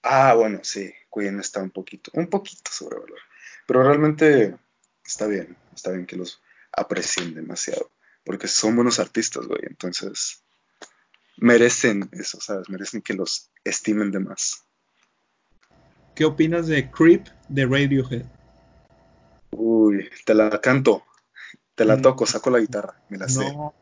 Ah, 0.02 0.34
bueno, 0.34 0.60
sí. 0.62 0.92
Queen 1.12 1.40
está 1.40 1.62
un 1.62 1.70
poquito, 1.70 2.10
un 2.14 2.28
poquito 2.28 2.70
sobrevalorado. 2.70 3.26
Pero 3.66 3.82
realmente 3.82 4.56
está 5.04 5.26
bien. 5.26 5.56
Está 5.74 5.90
bien 5.90 6.06
que 6.06 6.16
los 6.16 6.40
aprecien 6.72 7.34
demasiado. 7.34 7.90
Porque 8.28 8.46
son 8.46 8.76
buenos 8.76 9.00
artistas, 9.00 9.46
güey. 9.46 9.62
Entonces 9.62 10.42
merecen 11.38 12.10
eso, 12.12 12.38
¿sabes? 12.42 12.68
Merecen 12.68 13.00
que 13.00 13.14
los 13.14 13.50
estimen 13.64 14.10
de 14.10 14.20
más. 14.20 14.66
¿qué 16.14 16.26
opinas 16.26 16.66
de 16.66 16.90
Creep 16.90 17.26
de 17.48 17.64
Radiohead? 17.64 18.26
Uy, 19.52 20.10
te 20.26 20.34
la 20.34 20.60
canto. 20.60 21.04
Te 21.74 21.86
la 21.86 21.96
Mm. 21.96 22.02
toco, 22.02 22.26
saco 22.26 22.50
la 22.50 22.58
guitarra. 22.58 23.00
Me 23.08 23.16
la 23.16 23.28
sé. 23.28 23.50
No, 23.50 23.72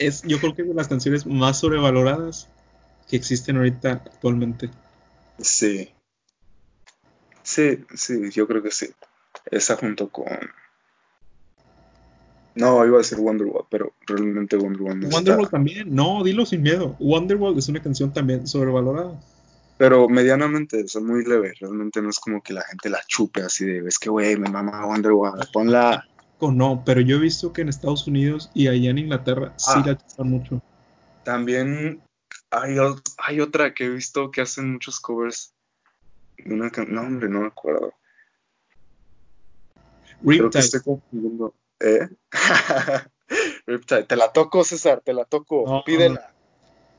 es, 0.00 0.22
yo 0.22 0.40
creo 0.40 0.56
que 0.56 0.62
es 0.62 0.68
de 0.68 0.74
las 0.74 0.88
canciones 0.88 1.24
más 1.24 1.60
sobrevaloradas 1.60 2.48
que 3.08 3.14
existen 3.14 3.56
ahorita 3.56 3.92
actualmente. 3.92 4.68
Sí. 5.38 5.94
Sí, 7.44 7.84
sí, 7.94 8.30
yo 8.32 8.48
creo 8.48 8.64
que 8.64 8.72
sí. 8.72 8.92
Esa 9.44 9.76
junto 9.76 10.08
con. 10.08 10.26
No, 12.56 12.84
iba 12.86 12.96
a 12.96 12.98
decir 12.98 13.18
Wonderwall, 13.18 13.66
pero 13.68 13.94
realmente 14.06 14.56
Wonderwall 14.56 15.00
no 15.00 15.08
Wonderwall 15.08 15.44
está. 15.44 15.56
también, 15.56 15.94
no, 15.94 16.22
dilo 16.22 16.46
sin 16.46 16.62
miedo. 16.62 16.96
Wonderwall 17.00 17.58
es 17.58 17.68
una 17.68 17.82
canción 17.82 18.12
también 18.12 18.46
sobrevalorada. 18.46 19.20
Pero 19.76 20.08
medianamente, 20.08 20.84
o 20.84 20.88
sea, 20.88 21.00
muy 21.00 21.24
leve. 21.24 21.52
Realmente 21.60 22.00
no 22.00 22.10
es 22.10 22.20
como 22.20 22.42
que 22.42 22.52
la 22.52 22.62
gente 22.62 22.88
la 22.90 23.00
chupe 23.08 23.42
así 23.42 23.64
de, 23.64 23.78
es 23.88 23.98
que 23.98 24.08
güey, 24.08 24.36
me 24.36 24.48
mama 24.48 24.86
Wonderwall, 24.86 25.48
ponla. 25.52 26.06
No, 26.40 26.82
pero 26.84 27.00
yo 27.00 27.16
he 27.16 27.20
visto 27.20 27.52
que 27.52 27.62
en 27.62 27.70
Estados 27.70 28.06
Unidos 28.06 28.50
y 28.54 28.68
allá 28.68 28.90
en 28.90 28.98
Inglaterra 28.98 29.54
sí 29.56 29.70
Ah. 29.74 29.82
la 29.86 29.96
chupan 29.96 30.28
mucho. 30.30 30.62
También 31.24 32.02
hay, 32.50 33.40
otra 33.40 33.74
que 33.74 33.84
he 33.84 33.88
visto 33.88 34.30
que 34.30 34.42
hacen 34.42 34.72
muchos 34.72 35.00
covers. 35.00 35.54
Una 36.44 36.70
no, 36.88 37.00
hombre, 37.00 37.28
no 37.28 37.40
me 37.40 37.46
acuerdo. 37.46 37.94
Creo 40.24 40.50
que 40.50 40.58
estoy 40.58 40.80
confundiendo. 40.82 41.54
¿Eh? 41.80 42.08
Riptide. 43.66 44.04
Te 44.04 44.16
la 44.16 44.32
toco, 44.32 44.64
César, 44.64 45.00
te 45.00 45.12
la 45.12 45.24
toco. 45.24 45.64
No. 45.66 45.84
Pídela. 45.84 46.34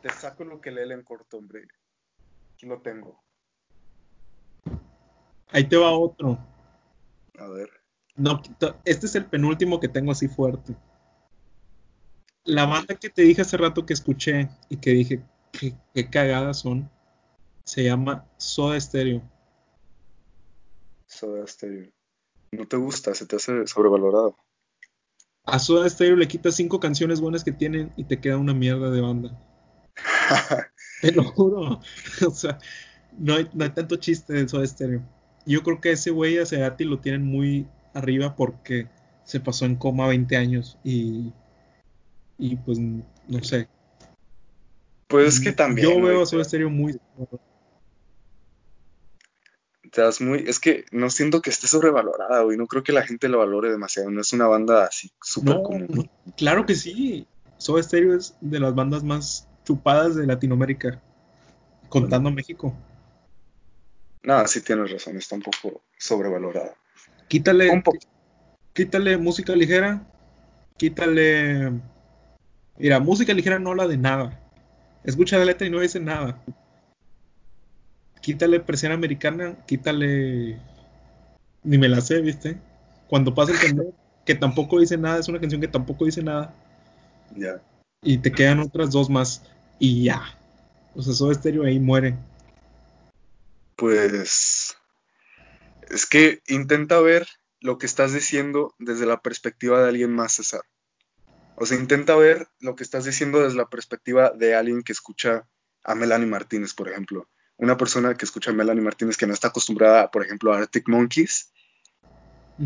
Te 0.02 0.10
saco 0.10 0.44
lo 0.44 0.62
que 0.62 0.72
lee 0.72 0.92
en 0.92 1.04
corto, 1.04 1.38
hombre. 1.38 1.68
Aquí 2.54 2.66
lo 2.66 2.82
tengo. 2.82 3.24
Ahí 5.50 5.68
te 5.68 5.78
va 5.78 5.92
otro. 5.92 6.38
A 7.38 7.48
ver. 7.48 7.70
No, 8.16 8.42
este 8.86 9.06
es 9.06 9.16
el 9.16 9.26
penúltimo 9.26 9.80
que 9.80 9.90
tengo 9.90 10.12
así 10.12 10.28
fuerte. 10.28 10.76
La 12.44 12.66
banda 12.66 12.96
que 12.96 13.10
te 13.10 13.24
dije 13.24 13.42
hace 13.42 13.58
rato 13.58 13.86
que 13.86 13.94
escuché 13.94 14.50
y 14.70 14.78
que 14.78 14.92
dije 14.92 15.24
que, 15.52 15.74
qué 15.94 16.10
cagadas 16.10 16.60
son, 16.60 16.90
se 17.64 17.84
llama 17.84 18.26
Soda 18.38 18.80
Stereo. 18.80 19.22
Soda 21.08 21.46
Stereo. 21.48 21.92
No 22.52 22.68
te 22.68 22.78
gusta, 22.78 23.14
se 23.16 23.26
te 23.26 23.36
hace 23.36 23.66
sobrevalorado. 23.68 24.38
A 25.46 25.60
Soda 25.60 25.88
Stereo 25.90 26.16
le 26.16 26.28
quitas 26.28 26.56
cinco 26.56 26.80
canciones 26.80 27.22
buenas 27.22 27.44
que 27.44 27.52
tienen 27.52 27.94
y 27.96 28.04
te 28.04 28.20
queda 28.20 28.38
una 28.38 28.54
mierda 28.54 28.90
de 28.90 29.02
banda. 29.02 29.40
Te 31.02 31.12
lo 31.12 31.24
juro. 31.24 31.80
O 32.28 32.32
sea, 32.32 32.58
no 33.18 33.36
hay, 33.36 33.50
no 33.54 33.64
hay 33.64 33.70
tanto 33.72 33.96
chiste 33.98 34.34
de 34.34 34.48
Soda 34.48 34.66
Stereo. 34.66 35.04
Yo 35.46 35.62
creo 35.62 35.80
que 35.80 35.92
ese 35.92 36.10
güey 36.10 36.40
a 36.40 36.46
Cerati 36.46 36.84
lo 36.84 37.00
tienen 37.00 37.24
muy 37.24 37.68
arriba 37.94 38.36
porque 38.36 38.88
se 39.24 39.40
pasó 39.40 39.66
en 39.66 39.76
coma 39.76 40.08
20 40.08 40.36
años 40.36 40.78
y, 40.84 41.32
y 42.38 42.56
pues 42.58 42.80
no 42.80 43.44
sé. 43.44 43.68
pues 45.08 45.36
es 45.36 45.40
que 45.40 45.52
también. 45.52 45.88
Yo 45.88 46.02
veo 46.02 46.24
a 46.24 46.26
Soda 46.26 46.44
Stereo 46.44 46.70
muy... 46.70 47.00
te 49.96 50.02
das 50.02 50.20
muy. 50.20 50.44
Es 50.46 50.60
que 50.60 50.84
no 50.92 51.10
siento 51.10 51.42
que 51.42 51.50
esté 51.50 51.68
sobrevalorada, 51.68 52.42
güey. 52.42 52.58
No 52.58 52.68
creo 52.68 52.84
que 52.84 52.92
la 52.92 53.04
gente 53.08 53.30
lo 53.30 53.40
valore 53.40 53.72
demasiado. 53.72 54.12
No 54.12 54.20
es 54.20 54.34
una 54.34 54.46
banda 54.46 54.84
así 54.86 55.10
súper 55.22 55.56
No, 55.56 55.64
común. 55.64 55.88
no, 55.90 56.34
claro 56.36 56.66
que 56.66 56.76
sí. 56.76 57.26
Soda 57.58 57.82
Stereo 57.82 58.16
es 58.18 58.36
de 58.42 58.60
las 58.60 58.76
bandas 58.76 59.04
más 59.04 59.48
chupadas 59.64 60.16
de 60.16 60.28
Latinoamérica, 60.28 61.02
contando 61.88 62.30
México. 62.30 62.76
No, 64.24 64.46
sí 64.48 64.60
tienes 64.62 64.92
razón, 64.92 65.16
está 65.18 65.36
un 65.36 65.42
poco 65.44 65.82
sobrevalorada. 65.98 66.76
Quítale, 67.30 67.70
Un 67.72 67.82
poco. 67.82 67.98
quítale 68.74 69.18
música 69.18 69.56
ligera, 69.56 70.06
quítale... 70.78 71.72
Mira, 72.78 73.00
música 73.00 73.34
ligera 73.34 73.58
no 73.60 73.70
habla 73.70 73.88
de 73.88 73.98
nada. 73.98 74.42
Escucha 75.06 75.38
la 75.38 75.46
letra 75.46 75.66
y 75.66 75.70
no 75.70 75.80
dice 75.80 76.00
nada. 76.00 76.44
Quítale 78.26 78.60
presión 78.60 78.92
americana, 78.92 79.56
quítale... 79.68 80.60
Ni 81.62 81.78
me 81.78 81.88
la 81.88 82.02
sé, 82.02 82.22
¿viste? 82.22 82.58
Cuando 83.08 83.36
pasa 83.36 83.52
el 83.52 83.60
tender, 83.60 83.94
que 84.26 84.34
tampoco 84.34 84.80
dice 84.80 84.98
nada, 84.98 85.20
es 85.20 85.28
una 85.28 85.40
canción 85.40 85.62
que 85.62 85.68
tampoco 85.68 86.06
dice 86.06 86.24
nada. 86.24 86.52
Ya. 87.36 87.62
Y 88.02 88.18
te 88.18 88.32
quedan 88.32 88.62
otras 88.62 88.90
dos 88.90 89.12
más 89.12 89.44
y 89.78 90.06
ya. 90.06 90.24
O 90.96 91.04
sea, 91.04 91.14
Soda 91.14 91.36
Stereo 91.36 91.66
ahí 91.66 91.80
muere. 91.80 92.18
Pues 93.76 94.76
es 95.92 96.08
que 96.08 96.42
intenta 96.48 97.00
ver 97.02 97.28
lo 97.62 97.78
que 97.78 97.86
estás 97.86 98.12
diciendo 98.12 98.74
desde 98.80 99.06
la 99.06 99.22
perspectiva 99.22 99.84
de 99.84 99.90
alguien 99.90 100.12
más, 100.12 100.32
César. 100.32 100.62
O 101.58 101.68
sea, 101.68 101.78
intenta 101.78 102.16
ver 102.16 102.48
lo 102.60 102.76
que 102.76 102.82
estás 102.82 103.06
diciendo 103.06 103.44
desde 103.44 103.58
la 103.58 103.70
perspectiva 103.70 104.32
de 104.32 104.56
alguien 104.56 104.82
que 104.82 104.94
escucha 104.94 105.48
a 105.84 105.94
Melanie 105.94 106.26
Martínez, 106.26 106.74
por 106.74 106.90
ejemplo. 106.90 107.30
Una 107.58 107.78
persona 107.78 108.16
que 108.16 108.26
escucha 108.26 108.52
a 108.52 108.54
Melanie 108.54 108.84
Martínez 108.84 109.18
que 109.18 109.28
no 109.28 109.34
está 109.34 109.50
acostumbrada, 109.50 110.12
por 110.12 110.24
ejemplo, 110.24 110.54
a 110.54 110.58
Arctic 110.58 110.88
Monkeys, 110.90 111.52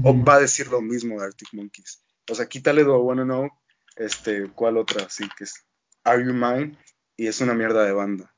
o 0.03 0.23
va 0.23 0.35
a 0.35 0.39
decir 0.39 0.67
lo 0.67 0.81
mismo 0.81 1.19
de 1.19 1.27
Arctic 1.27 1.49
Monkeys. 1.53 2.03
O 2.29 2.35
sea, 2.35 2.47
quítale 2.47 2.83
Do 2.83 2.97
I 2.97 3.01
Wanna 3.01 3.23
Know, 3.23 3.49
este, 3.95 4.49
¿cuál 4.51 4.77
otra? 4.77 5.09
Sí, 5.09 5.27
que 5.37 5.43
es 5.43 5.65
Are 6.03 6.23
You 6.23 6.33
Mine, 6.33 6.77
y 7.17 7.27
es 7.27 7.41
una 7.41 7.53
mierda 7.53 7.83
de 7.83 7.91
banda. 7.91 8.33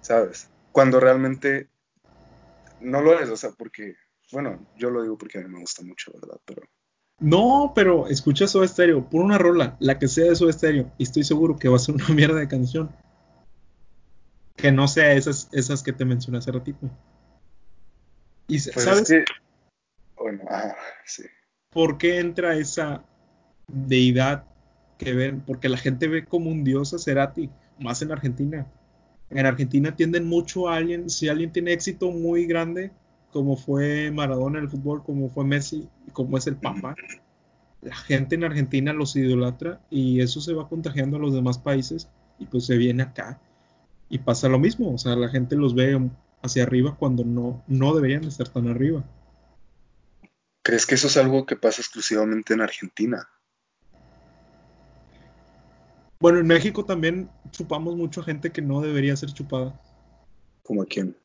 ¿Sabes? 0.00 0.48
Cuando 0.72 1.00
realmente 1.00 1.68
no 2.80 3.00
lo 3.00 3.18
es, 3.20 3.28
o 3.28 3.36
sea, 3.36 3.50
porque, 3.50 3.96
bueno, 4.32 4.66
yo 4.76 4.90
lo 4.90 5.02
digo 5.02 5.16
porque 5.16 5.38
a 5.38 5.42
mí 5.42 5.48
me 5.48 5.60
gusta 5.60 5.82
mucho, 5.82 6.12
¿verdad? 6.12 6.40
Pero 6.44 6.62
no, 7.22 7.72
pero 7.72 8.08
escucha 8.08 8.48
Soda 8.48 8.66
Stereo, 8.66 9.08
por 9.08 9.20
una 9.20 9.38
rola, 9.38 9.76
la 9.78 9.96
que 9.98 10.08
sea 10.08 10.24
de 10.24 10.34
Soda 10.34 10.52
Stereo, 10.52 10.92
y 10.98 11.04
estoy 11.04 11.22
seguro 11.22 11.56
que 11.56 11.68
va 11.68 11.76
a 11.76 11.78
ser 11.78 11.94
una 11.94 12.08
mierda 12.14 12.40
de 12.40 12.48
canción. 12.48 12.90
Que 14.56 14.72
no 14.72 14.88
sea 14.88 15.12
esas, 15.12 15.48
esas 15.52 15.82
que 15.82 15.92
te 15.92 16.04
mencioné 16.04 16.38
hace 16.38 16.52
ratito. 16.52 16.90
Y 18.48 18.60
pues 18.60 18.84
¿sabes? 18.84 19.10
es 19.10 19.24
que, 19.24 19.24
bueno, 20.16 20.42
ah, 20.50 20.74
sí. 21.04 21.24
¿Por 21.70 21.96
qué 21.98 22.18
entra 22.18 22.56
esa 22.56 23.04
deidad 23.66 24.44
que 24.98 25.14
ven? 25.14 25.40
Porque 25.40 25.68
la 25.68 25.78
gente 25.78 26.06
ve 26.06 26.24
como 26.24 26.50
un 26.50 26.64
dios 26.64 26.92
a 26.92 26.98
Cerati, 26.98 27.50
más 27.78 28.02
en 28.02 28.12
Argentina. 28.12 28.66
En 29.30 29.46
Argentina 29.46 29.96
tienden 29.96 30.26
mucho 30.26 30.68
a 30.68 30.76
alguien, 30.76 31.08
si 31.08 31.28
alguien 31.28 31.52
tiene 31.52 31.72
éxito 31.72 32.10
muy 32.10 32.44
grande, 32.44 32.90
como 33.32 33.56
fue 33.56 34.10
Maradona 34.10 34.58
en 34.58 34.64
el 34.64 34.70
fútbol, 34.70 35.02
como 35.02 35.30
fue 35.30 35.44
Messi, 35.44 35.88
como 36.12 36.36
es 36.36 36.46
el 36.46 36.56
Papa. 36.56 36.94
La 37.80 37.96
gente 37.96 38.34
en 38.34 38.44
Argentina 38.44 38.92
los 38.92 39.16
idolatra 39.16 39.80
y 39.88 40.20
eso 40.20 40.40
se 40.40 40.52
va 40.52 40.68
contagiando 40.68 41.16
a 41.16 41.20
los 41.20 41.32
demás 41.32 41.58
países 41.58 42.08
y 42.38 42.46
pues 42.46 42.66
se 42.66 42.76
viene 42.76 43.02
acá 43.02 43.40
y 44.12 44.18
pasa 44.18 44.46
lo 44.50 44.58
mismo, 44.58 44.92
o 44.92 44.98
sea, 44.98 45.16
la 45.16 45.30
gente 45.30 45.56
los 45.56 45.74
ve 45.74 45.98
hacia 46.42 46.64
arriba 46.64 46.96
cuando 46.98 47.24
no, 47.24 47.64
no 47.66 47.94
deberían 47.94 48.24
estar 48.24 48.46
tan 48.46 48.68
arriba. 48.68 49.02
¿Crees 50.62 50.84
que 50.84 50.96
eso 50.96 51.06
es 51.06 51.16
algo 51.16 51.46
que 51.46 51.56
pasa 51.56 51.80
exclusivamente 51.80 52.52
en 52.52 52.60
Argentina? 52.60 53.26
Bueno, 56.20 56.40
en 56.40 56.46
México 56.46 56.84
también 56.84 57.30
chupamos 57.52 57.96
mucho 57.96 58.22
gente 58.22 58.52
que 58.52 58.60
no 58.60 58.82
debería 58.82 59.16
ser 59.16 59.32
chupada. 59.32 59.80
¿Como 60.62 60.82
a 60.82 60.86
quién? 60.86 61.16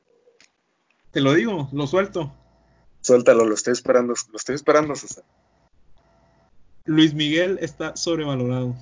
Te 1.10 1.20
lo 1.20 1.34
digo, 1.34 1.68
lo 1.72 1.86
suelto. 1.86 2.34
Suéltalo, 3.02 3.44
lo 3.44 3.54
estoy 3.54 3.74
esperando, 3.74 4.14
lo 4.30 4.36
estoy 4.38 4.54
esperando, 4.54 4.94
César. 4.94 5.24
Luis 6.86 7.12
Miguel 7.12 7.58
está 7.60 7.96
sobrevalorado. 7.96 8.74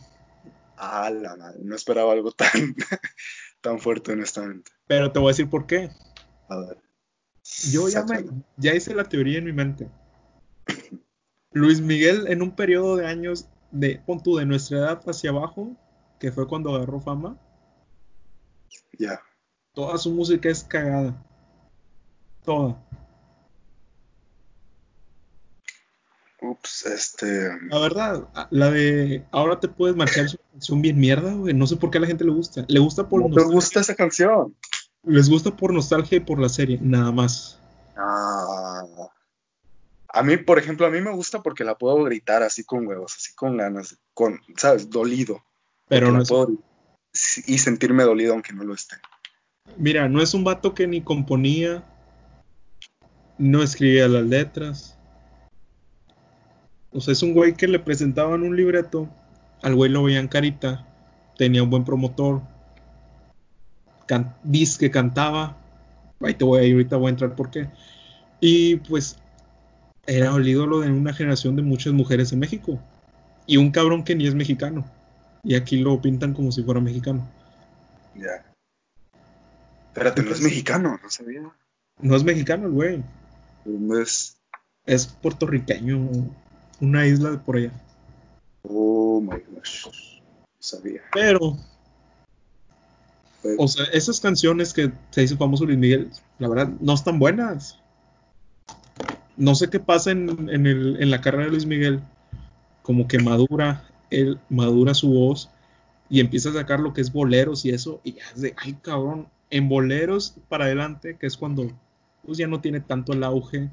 Ah, 0.77 1.11
la 1.11 1.35
madre, 1.35 1.59
no 1.65 1.75
esperaba 1.75 2.13
algo 2.13 2.31
tan, 2.31 2.77
tan 3.67 3.81
fuerte, 3.81 4.13
honestamente. 4.13 4.71
Pero 4.87 5.11
te 5.11 5.19
voy 5.19 5.31
a 5.31 5.33
decir 5.33 5.51
por 5.51 5.67
qué. 5.67 5.91
A 6.49 6.57
ver. 6.57 6.79
Yo 7.73 7.89
ya, 7.89 8.05
me, 8.05 8.25
ya 8.57 8.75
hice 8.75 8.95
la 8.95 9.03
teoría 9.03 9.39
en 9.39 9.45
mi 9.45 9.53
mente. 9.53 9.89
Luis 11.51 11.81
Miguel, 11.81 12.29
en 12.29 12.43
un 12.43 12.53
periodo 12.53 12.95
de 12.95 13.07
años 13.07 13.49
de, 13.73 14.01
pon 14.07 14.23
tú, 14.23 14.37
de 14.37 14.47
nuestra 14.47 14.79
edad 14.79 15.03
hacia 15.09 15.31
abajo, 15.31 15.77
que 16.21 16.31
fue 16.31 16.47
cuando 16.47 16.75
agarró 16.77 17.01
fama, 17.01 17.37
Ya. 18.99 19.21
toda 19.73 19.99
su 19.99 20.13
música 20.13 20.49
es 20.49 20.63
cagada. 20.63 21.21
Toda. 22.45 22.86
Ups, 26.43 26.87
este. 26.87 27.49
La 27.71 27.79
verdad, 27.79 28.29
la 28.51 28.71
de 28.71 29.25
ahora 29.31 29.59
te 29.59 29.69
puedes 29.69 29.97
marchar 29.97 30.27
es 30.27 30.35
una 30.35 30.51
canción 30.53 30.83
bien 30.83 30.99
mierda, 30.99 31.33
güey. 31.33 31.55
No 31.55 31.67
sé 31.67 31.77
por 31.77 31.91
qué 31.91 31.99
a 31.99 32.03
la 32.03 32.07
gente 32.07 32.25
le 32.25 32.31
gusta. 32.33 32.65
Le 32.69 32.79
gusta 32.79 33.09
por 33.09 33.21
¿No 33.21 33.27
te 33.29 33.31
nostalgia. 33.37 33.55
gusta 33.55 33.81
esa 33.81 33.95
canción? 33.95 34.55
Les 35.03 35.29
gusta 35.31 35.57
por 35.57 35.73
nostalgia 35.73 36.17
y 36.17 36.21
por 36.21 36.39
la 36.39 36.49
serie, 36.49 36.79
nada 36.83 37.11
más. 37.13 37.59
Ah. 37.97 38.83
A 40.09 40.23
mí, 40.23 40.37
por 40.37 40.59
ejemplo, 40.59 40.87
a 40.87 40.91
mí 40.91 41.01
me 41.01 41.11
gusta 41.13 41.43
porque 41.43 41.65
la 41.65 41.77
puedo 41.77 42.03
gritar 42.05 42.43
así 42.43 42.65
con 42.65 42.87
huevos, 42.87 43.15
así 43.17 43.35
con 43.35 43.57
ganas, 43.57 43.99
con, 44.15 44.41
¿sabes? 44.57 44.89
Dolido. 44.91 45.43
Pero 45.89 46.11
no 46.13 46.23
es, 46.23 46.29
puedo- 46.29 46.53
y 47.47 47.59
sentirme 47.59 48.03
dolido 48.05 48.33
aunque 48.35 48.53
no 48.53 48.63
lo 48.65 48.75
esté. 48.75 48.97
mira, 49.79 50.09
no 50.09 50.21
es 50.23 50.35
un 50.35 50.45
vato 50.45 50.75
que 50.75 50.87
ni 50.87 51.01
componía, 51.03 51.83
no 53.39 53.63
escribía 53.63 54.09
las 54.09 54.25
letras. 54.25 54.96
O 56.93 57.01
sea, 57.01 57.13
es 57.13 57.23
un 57.23 57.35
güey 57.35 57.55
que 57.55 57.69
le 57.69 57.79
presentaban 57.79 58.43
un 58.43 58.57
libreto, 58.57 59.09
al 59.63 59.75
güey 59.75 59.91
lo 59.91 60.03
veían 60.03 60.29
carita, 60.29 60.87
tenía 61.37 61.63
un 61.63 61.71
buen 61.71 61.85
promotor, 61.85 62.43
can, 64.07 64.35
dice 64.43 64.79
que 64.79 64.91
cantaba, 64.91 65.57
ahí 66.21 66.35
te 66.35 66.45
voy 66.45 66.59
a 66.59 66.73
ahorita 66.73 66.97
voy 66.97 67.09
a 67.09 67.11
entrar 67.11 67.35
por 67.35 67.51
qué. 67.51 67.69
Y 68.41 68.77
pues 68.77 69.19
era 70.07 70.35
el 70.35 70.49
ídolo 70.49 70.81
de 70.81 70.91
una 70.91 71.13
generación 71.13 71.57
de 71.57 71.63
muchas 71.63 71.93
mujeres 71.93 72.33
en 72.33 72.39
México. 72.39 72.79
Y 73.47 73.57
un 73.57 73.71
cabrón 73.71 74.05
que 74.05 74.15
ni 74.15 74.27
es 74.27 74.35
mexicano. 74.35 74.85
Y 75.43 75.55
aquí 75.55 75.79
lo 75.79 76.01
pintan 76.01 76.35
como 76.35 76.51
si 76.53 76.63
fuera 76.63 76.81
mexicano. 76.81 77.29
Ya. 78.15 78.45
Espérate, 79.89 80.23
no 80.23 80.33
es 80.33 80.41
mexicano, 80.41 80.99
no 81.03 81.11
sabía. 81.11 81.43
No 82.01 82.17
es 82.17 82.25
mexicano 82.25 82.67
el 82.67 82.73
güey. 82.73 83.03
No 83.65 83.99
es. 83.99 84.37
Es 84.85 85.07
puertorriqueño. 85.07 86.11
Una 86.81 87.07
isla 87.07 87.31
de 87.31 87.39
por 87.39 87.57
allá. 87.57 87.73
Oh 88.63 89.21
my 89.21 89.39
gosh. 89.55 89.87
Sabía. 90.59 91.01
Pero, 91.13 91.57
Pero- 93.43 93.57
o 93.59 93.69
sea, 93.69 93.85
esas 93.93 94.21
canciones 94.21 94.73
que 94.75 94.93
se 95.11 95.23
hizo 95.23 95.37
famoso 95.37 95.65
Luis 95.65 95.79
Miguel, 95.79 96.11
la 96.39 96.49
verdad, 96.49 96.69
no 96.81 96.95
están 96.95 97.19
buenas. 97.19 97.79
No 99.37 99.55
sé 99.55 99.69
qué 99.71 99.79
pasa 99.81 100.11
en, 100.11 100.49
en 100.51 100.67
el- 100.67 100.97
en 101.03 101.11
la 101.11 101.21
carrera 101.21 101.45
de 101.45 101.51
Luis 101.51 101.67
Miguel. 101.67 102.01
Como 102.83 103.07
que 103.09 103.19
madura, 103.19 103.85
él 104.11 104.39
madura 104.49 104.95
su 104.95 105.09
voz 105.11 105.51
y 106.09 106.21
empieza 106.21 106.51
a 106.51 106.55
sacar 106.55 106.81
lo 106.81 106.93
que 106.93 107.01
es 107.01 107.13
boleros 107.13 107.65
y 107.65 107.71
eso. 107.71 108.01
Y 108.05 108.13
ya 108.15 108.23
es 108.35 108.41
de, 108.41 108.55
ay 108.59 108.75
cabrón, 108.83 109.29
en 109.51 109.69
boleros 109.69 110.35
para 110.49 110.65
adelante, 110.67 111.17
que 111.19 111.27
es 111.27 111.37
cuando 111.37 111.71
pues 112.25 112.39
ya 112.39 112.47
no 112.49 112.61
tiene 112.61 112.81
tanto 112.81 113.13
el 113.13 113.23
auge, 113.23 113.71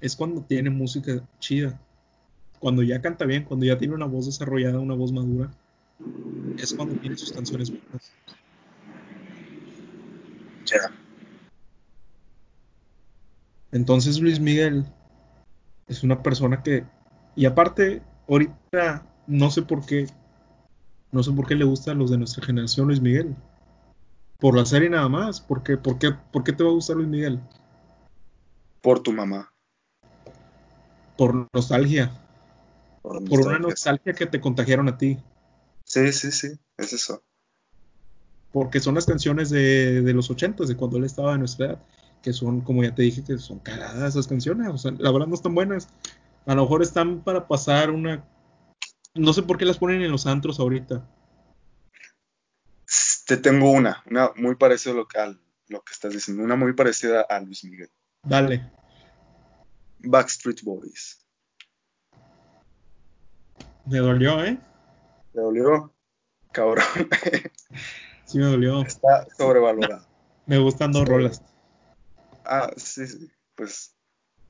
es 0.00 0.16
cuando 0.16 0.42
tiene 0.42 0.70
música 0.70 1.26
chida. 1.38 1.80
Cuando 2.58 2.82
ya 2.82 3.00
canta 3.00 3.24
bien, 3.24 3.44
cuando 3.44 3.66
ya 3.66 3.78
tiene 3.78 3.94
una 3.94 4.06
voz 4.06 4.26
desarrollada, 4.26 4.78
una 4.78 4.94
voz 4.94 5.12
madura, 5.12 5.50
es 6.58 6.72
cuando 6.72 6.96
tiene 6.96 7.16
sus 7.16 7.32
canciones 7.32 7.70
buenas. 7.70 8.12
Ya. 10.64 10.90
Entonces 13.72 14.20
Luis 14.20 14.40
Miguel 14.40 14.86
es 15.86 16.02
una 16.02 16.22
persona 16.22 16.62
que, 16.62 16.84
y 17.34 17.46
aparte, 17.46 18.02
ahorita 18.28 19.06
no 19.26 19.50
sé 19.50 19.62
por 19.62 19.84
qué, 19.84 20.06
no 21.12 21.22
sé 21.22 21.32
por 21.32 21.46
qué 21.46 21.54
le 21.54 21.64
gusta 21.64 21.92
a 21.92 21.94
los 21.94 22.10
de 22.10 22.18
nuestra 22.18 22.44
generación 22.44 22.86
Luis 22.88 23.00
Miguel. 23.00 23.36
Por 24.38 24.56
la 24.56 24.66
serie 24.66 24.90
nada 24.90 25.08
más. 25.08 25.40
¿Por 25.40 25.62
qué, 25.62 25.76
por 25.76 25.98
qué, 25.98 26.12
por 26.32 26.44
qué 26.44 26.52
te 26.52 26.62
va 26.62 26.70
a 26.70 26.74
gustar 26.74 26.96
Luis 26.96 27.08
Miguel? 27.08 27.40
Por 28.82 29.00
tu 29.00 29.12
mamá. 29.12 29.50
Por 31.16 31.48
nostalgia. 31.52 32.12
Por, 33.02 33.24
Por 33.24 33.40
una 33.46 33.58
nostalgia. 33.58 34.12
que 34.12 34.26
te 34.26 34.40
contagiaron 34.40 34.88
a 34.88 34.98
ti. 34.98 35.18
Sí, 35.84 36.12
sí, 36.12 36.30
sí. 36.32 36.48
Es 36.76 36.92
eso. 36.92 37.22
Porque 38.52 38.80
son 38.80 38.94
las 38.94 39.06
canciones 39.06 39.50
de, 39.50 40.02
de 40.02 40.12
los 40.12 40.30
ochentas, 40.30 40.68
de 40.68 40.76
cuando 40.76 40.96
él 40.98 41.04
estaba 41.04 41.32
de 41.32 41.38
nuestra 41.38 41.66
edad. 41.66 41.82
Que 42.22 42.32
son, 42.32 42.60
como 42.62 42.82
ya 42.82 42.94
te 42.94 43.02
dije, 43.02 43.22
que 43.22 43.38
son 43.38 43.60
cagadas 43.60 44.10
esas 44.14 44.26
canciones. 44.26 44.68
O 44.68 44.78
sea, 44.78 44.92
la 44.98 45.12
verdad 45.12 45.26
no 45.28 45.34
están 45.34 45.54
buenas. 45.54 45.88
A 46.46 46.54
lo 46.54 46.62
mejor 46.62 46.82
están 46.82 47.22
para 47.22 47.46
pasar 47.46 47.90
una. 47.90 48.24
No 49.14 49.32
sé 49.32 49.42
por 49.42 49.58
qué 49.58 49.64
las 49.64 49.78
ponen 49.78 50.02
en 50.02 50.10
los 50.10 50.26
antros 50.26 50.58
ahorita. 50.60 51.08
Te 53.26 53.36
tengo 53.36 53.70
una, 53.70 54.02
una 54.10 54.30
muy 54.36 54.54
parecida 54.54 54.92
a 54.92 54.96
lo 54.96 55.08
que, 55.08 55.18
al- 55.18 55.40
lo 55.68 55.82
que 55.82 55.92
estás 55.92 56.12
diciendo, 56.12 56.44
una 56.44 56.54
muy 56.56 56.72
parecida 56.74 57.22
a 57.22 57.40
Luis 57.40 57.64
Miguel. 57.64 57.90
Dale. 58.22 58.70
Backstreet 60.06 60.62
Boys. 60.62 61.24
Me 63.86 63.98
dolió, 63.98 64.44
¿eh? 64.44 64.58
¿Te 65.32 65.40
dolió? 65.40 65.92
Cabrón. 66.52 66.84
Sí, 68.24 68.38
me 68.38 68.46
dolió. 68.46 68.82
Está 68.82 69.24
sobrevalorado. 69.36 70.04
Me 70.46 70.58
gustan 70.58 70.90
dos 70.90 71.06
rolas. 71.06 71.40
Ah, 72.44 72.72
sí, 72.76 73.06
sí. 73.06 73.30
Pues 73.54 73.96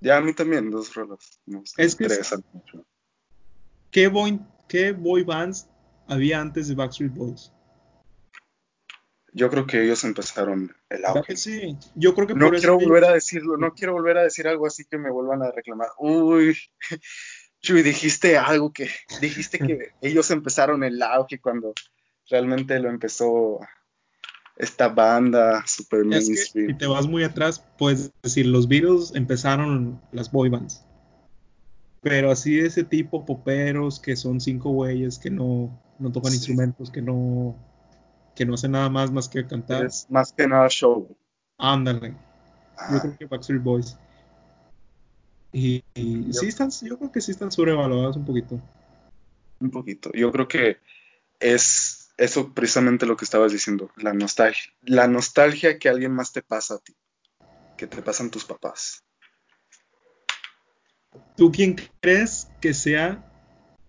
ya 0.00 0.16
a 0.16 0.20
mí 0.22 0.32
también, 0.34 0.70
dos 0.70 0.94
rolas. 0.94 1.40
Me 1.44 1.58
gustan. 1.58 1.84
Es 1.84 1.94
que 1.94 2.04
es- 2.04 2.14
Tres, 2.14 2.32
al 2.32 2.42
mucho. 2.52 2.86
¿Qué 3.90 4.08
boy, 4.08 4.40
¿Qué 4.66 4.92
boy 4.92 5.24
bands 5.24 5.68
había 6.06 6.40
antes 6.40 6.68
de 6.68 6.74
Backstreet 6.74 7.12
Boys? 7.12 7.52
Yo 9.36 9.50
creo 9.50 9.66
que 9.66 9.82
ellos 9.84 10.02
empezaron 10.04 10.74
el 10.88 11.02
¿Verdad 11.02 11.18
auge. 11.18 11.36
sí? 11.36 11.76
Yo 11.94 12.14
creo 12.14 12.26
que 12.26 12.34
No 12.34 12.46
por 12.46 12.56
quiero 12.56 12.78
volver 12.78 13.04
a 13.04 13.12
decirlo, 13.12 13.58
no 13.58 13.74
quiero 13.74 13.92
volver 13.92 14.16
a 14.16 14.22
decir 14.22 14.48
algo 14.48 14.66
así 14.66 14.86
que 14.86 14.96
me 14.96 15.10
vuelvan 15.10 15.42
a 15.42 15.50
reclamar. 15.50 15.88
Uy, 15.98 16.56
Chuy, 17.60 17.82
dijiste 17.82 18.38
algo 18.38 18.72
que, 18.72 18.88
dijiste 19.20 19.58
que 19.58 19.90
ellos 20.00 20.30
empezaron 20.30 20.82
el 20.84 21.02
auge 21.02 21.38
cuando 21.38 21.74
realmente 22.30 22.80
lo 22.80 22.88
empezó 22.88 23.60
esta 24.56 24.88
banda 24.88 25.62
super 25.66 26.00
Es 26.12 26.30
que 26.30 26.36
si 26.36 26.74
te 26.74 26.86
vas 26.86 27.06
muy 27.06 27.22
atrás, 27.22 27.62
puedes 27.76 28.10
decir, 28.22 28.46
los 28.46 28.66
Beatles 28.66 29.12
empezaron 29.14 30.00
las 30.12 30.32
boy 30.32 30.48
bands. 30.48 30.82
Pero 32.00 32.30
así 32.30 32.56
de 32.56 32.68
ese 32.68 32.84
tipo, 32.84 33.26
poperos, 33.26 34.00
que 34.00 34.16
son 34.16 34.40
cinco 34.40 34.70
güeyes, 34.70 35.18
que 35.18 35.28
no, 35.28 35.78
no 35.98 36.10
tocan 36.10 36.30
Sí. 36.30 36.38
instrumentos, 36.38 36.90
que 36.90 37.02
no, 37.02 37.54
que 38.36 38.46
no 38.46 38.54
hacen 38.54 38.70
nada 38.72 38.88
más 38.88 39.10
más 39.10 39.28
que 39.28 39.44
cantar. 39.46 39.86
Es 39.86 40.06
más 40.08 40.32
que 40.32 40.46
nada 40.46 40.68
show. 40.68 41.16
Ándale. 41.58 42.10
Yo 42.10 42.16
Ah, 42.76 43.00
creo 43.00 43.16
que 43.18 43.24
Backstreet 43.26 43.62
Boys. 43.62 43.96
Y, 45.52 45.82
y 45.94 46.26
Yo- 46.26 46.32
sí 46.40 46.46
están, 46.48 46.70
yo 46.82 46.98
creo 46.98 47.10
que 47.10 47.20
sí 47.20 47.32
están 47.32 47.50
sobrevalorados 47.50 48.16
un 48.16 48.24
poquito. 48.24 48.60
un 49.58 49.70
poquito. 49.70 50.10
Yo 50.12 50.30
creo 50.30 50.46
que 50.46 50.76
es 51.40 52.10
eso 52.18 52.52
precisamente 52.52 53.06
lo 53.06 53.16
que 53.16 53.24
estabas 53.24 53.52
diciendo, 53.52 53.90
la 53.96 54.12
nostalgia, 54.12 54.70
la 54.82 55.08
nostalgia 55.08 55.78
que 55.78 55.88
alguien 55.88 56.12
más 56.12 56.32
te 56.32 56.42
pasa 56.42 56.74
a 56.74 56.78
ti, 56.78 56.94
que 57.78 57.86
te 57.86 58.02
pasan 58.02 58.30
tus 58.30 58.44
papás. 58.44 59.02
¿Tú 61.36 61.50
quién 61.52 61.76
crees 62.00 62.48
que 62.60 62.74
sea 62.74 63.24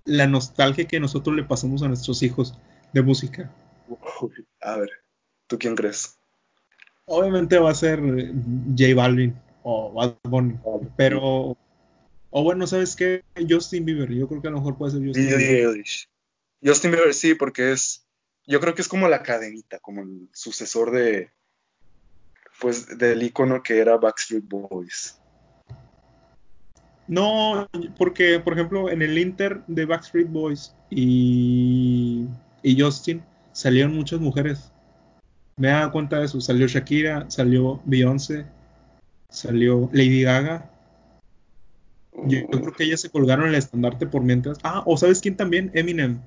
la 0.05 0.25
nostalgia 0.27 0.87
que 0.87 0.99
nosotros 1.01 1.35
le 1.35 1.43
pasamos 1.43 1.83
a 1.83 1.87
nuestros 1.89 2.23
hijos 2.23 2.57
de 2.93 3.01
música? 3.01 3.53
Uy, 3.87 4.47
a 4.61 4.77
ver, 4.77 4.89
¿tú 5.47 5.57
quién 5.57 5.75
crees? 5.75 6.17
Obviamente 7.05 7.57
va 7.57 7.71
a 7.71 7.75
ser 7.75 8.01
J 8.01 8.95
Balvin 8.95 9.35
o 9.63 9.93
Bad 9.93 10.17
Bunny, 10.23 10.57
pero 10.95 11.57
o 12.29 12.43
bueno, 12.43 12.67
¿sabes 12.67 12.95
qué? 12.95 13.23
Justin 13.49 13.85
Bieber, 13.85 14.11
yo 14.11 14.27
creo 14.27 14.41
que 14.41 14.47
a 14.47 14.51
lo 14.51 14.57
mejor 14.57 14.77
puede 14.77 14.91
ser 14.91 15.05
Justin 15.05 15.25
Billie 15.25 15.37
Bieber. 15.37 15.69
Eilish. 15.69 16.09
Justin 16.63 16.91
Bieber 16.91 17.13
sí, 17.13 17.35
porque 17.35 17.71
es, 17.71 18.05
yo 18.45 18.59
creo 18.59 18.75
que 18.75 18.81
es 18.81 18.87
como 18.87 19.07
la 19.07 19.23
cadenita, 19.23 19.79
como 19.79 20.01
el 20.01 20.29
sucesor 20.33 20.91
de, 20.91 21.31
pues, 22.59 22.97
del 22.97 23.23
icono 23.23 23.63
que 23.63 23.79
era 23.79 23.97
Backstreet 23.97 24.43
Boys. 24.45 25.19
No, 27.07 27.69
porque 27.97 28.41
por 28.41 28.53
ejemplo 28.53 28.89
en 28.89 29.01
el 29.01 29.17
Inter 29.17 29.63
de 29.67 29.85
Backstreet 29.85 30.27
Boys 30.27 30.75
y, 30.89 32.27
y 32.61 32.81
Justin 32.81 33.23
salieron 33.57 33.95
muchas 33.95 34.19
mujeres. 34.19 34.71
Me 35.55 35.69
he 35.69 35.71
dado 35.71 35.91
cuenta 35.91 36.19
de 36.19 36.25
eso. 36.25 36.39
Salió 36.39 36.67
Shakira, 36.67 37.29
salió 37.31 37.81
Beyoncé, 37.85 38.45
salió 39.29 39.89
Lady 39.91 40.21
Gaga. 40.21 40.69
Yo, 42.13 42.39
yo 42.51 42.61
creo 42.61 42.73
que 42.73 42.83
ellas 42.83 43.01
se 43.01 43.09
colgaron 43.09 43.47
el 43.47 43.55
estandarte 43.55 44.05
por 44.05 44.21
mientras. 44.21 44.59
Ah, 44.63 44.83
o 44.85 44.95
¿sabes 44.97 45.21
quién 45.21 45.35
también? 45.35 45.71
Eminem. 45.73 46.21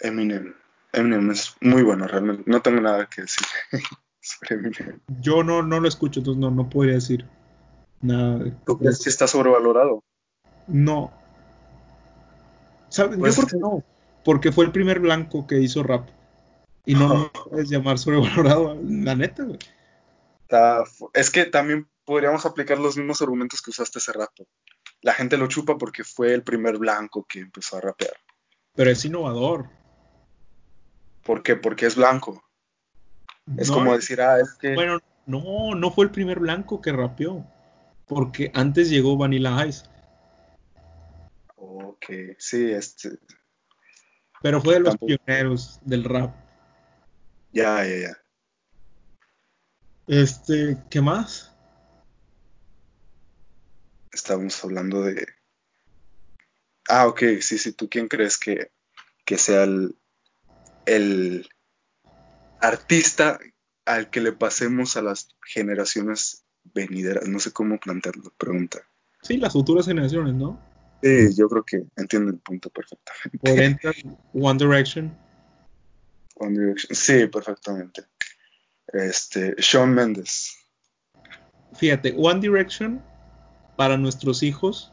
Eminem. 0.00 0.54
Eminem 0.92 1.30
es 1.32 1.56
muy 1.60 1.82
bueno, 1.82 2.06
realmente. 2.06 2.44
No 2.46 2.60
tengo 2.62 2.80
nada 2.80 3.06
que 3.06 3.22
decir 3.22 3.46
sobre 4.20 4.54
Eminem. 4.56 5.00
Yo 5.20 5.42
no, 5.42 5.62
no 5.62 5.80
lo 5.80 5.88
escucho, 5.88 6.20
entonces 6.20 6.40
no, 6.40 6.50
no 6.52 6.68
podría 6.70 6.94
decir 6.94 7.24
nada. 8.00 8.44
¿Tú 8.64 8.78
crees 8.78 9.02
que 9.02 9.10
está 9.10 9.26
sobrevalorado? 9.26 10.04
No. 10.68 11.10
¿Sabes? 12.90 13.16
Yo 13.16 13.18
Pues- 13.18 13.34
creo 13.36 13.46
que 13.48 13.56
no, 13.58 13.82
porque 14.28 14.52
fue 14.52 14.66
el 14.66 14.72
primer 14.72 15.00
blanco 15.00 15.46
que 15.46 15.58
hizo 15.58 15.82
rap. 15.82 16.06
Y 16.84 16.94
no 16.94 17.08
lo 17.08 17.32
puedes 17.32 17.70
llamar 17.70 17.98
sobrevalorado, 17.98 18.78
la 18.84 19.14
neta, 19.14 19.44
güey. 19.44 19.58
Es 21.14 21.30
que 21.30 21.46
también 21.46 21.88
podríamos 22.04 22.44
aplicar 22.44 22.78
los 22.78 22.98
mismos 22.98 23.22
argumentos 23.22 23.62
que 23.62 23.70
usaste 23.70 24.00
hace 24.00 24.12
rato. 24.12 24.46
La 25.00 25.14
gente 25.14 25.38
lo 25.38 25.46
chupa 25.46 25.78
porque 25.78 26.04
fue 26.04 26.34
el 26.34 26.42
primer 26.42 26.76
blanco 26.76 27.24
que 27.26 27.40
empezó 27.40 27.78
a 27.78 27.80
rapear. 27.80 28.12
Pero 28.74 28.90
es 28.90 29.02
innovador. 29.02 29.70
¿Por 31.24 31.42
qué? 31.42 31.56
Porque 31.56 31.86
es 31.86 31.96
blanco. 31.96 32.44
Es 33.56 33.70
No, 33.70 33.76
como 33.76 33.94
decir, 33.94 34.20
ah, 34.20 34.38
es 34.40 34.52
que... 34.60 34.74
Bueno, 34.74 34.98
no, 35.24 35.74
no 35.74 35.90
fue 35.90 36.04
el 36.04 36.10
primer 36.10 36.38
blanco 36.38 36.82
que 36.82 36.92
rapeó. 36.92 37.46
Porque 38.06 38.50
antes 38.52 38.90
llegó 38.90 39.16
Vanilla 39.16 39.64
Ice. 39.64 39.86
Ok, 41.56 42.04
sí, 42.36 42.70
este... 42.70 43.18
Pero 44.42 44.60
fue 44.60 44.74
de 44.74 44.80
los 44.80 44.90
Tampoco. 44.90 45.12
pioneros 45.24 45.80
del 45.82 46.04
rap. 46.04 46.34
Ya, 47.52 47.84
ya, 47.84 47.96
ya. 47.96 48.18
Este, 50.06 50.78
¿qué 50.90 51.00
más? 51.00 51.54
Estábamos 54.12 54.62
hablando 54.64 55.02
de... 55.02 55.26
Ah, 56.88 57.06
ok, 57.06 57.20
sí, 57.40 57.58
sí. 57.58 57.72
¿Tú 57.72 57.88
quién 57.88 58.08
crees 58.08 58.38
que, 58.38 58.70
que 59.24 59.36
sea 59.38 59.64
el, 59.64 59.96
el 60.86 61.48
artista 62.60 63.38
al 63.84 64.08
que 64.10 64.20
le 64.20 64.32
pasemos 64.32 64.96
a 64.96 65.02
las 65.02 65.28
generaciones 65.44 66.44
venideras? 66.64 67.28
No 67.28 67.38
sé 67.40 67.52
cómo 67.52 67.78
plantearlo, 67.78 68.32
pregunta. 68.38 68.80
Sí, 69.22 69.36
las 69.36 69.52
futuras 69.52 69.86
generaciones, 69.86 70.34
¿no? 70.34 70.60
Sí, 71.02 71.34
yo 71.36 71.48
creo 71.48 71.64
que 71.64 71.84
entiendo 71.96 72.30
el 72.30 72.38
punto 72.38 72.70
perfectamente. 72.70 73.38
Por 73.38 73.50
entrar 73.62 73.94
One 74.32 74.58
Direction. 74.58 75.16
One 76.36 76.58
Direction. 76.58 76.94
Sí, 76.94 77.26
perfectamente. 77.26 78.04
Este, 78.92 79.54
Shawn 79.58 79.94
Mendes. 79.94 80.56
Fíjate, 81.74 82.14
One 82.16 82.40
Direction 82.40 83.02
para 83.76 83.96
nuestros 83.96 84.42
hijos 84.42 84.92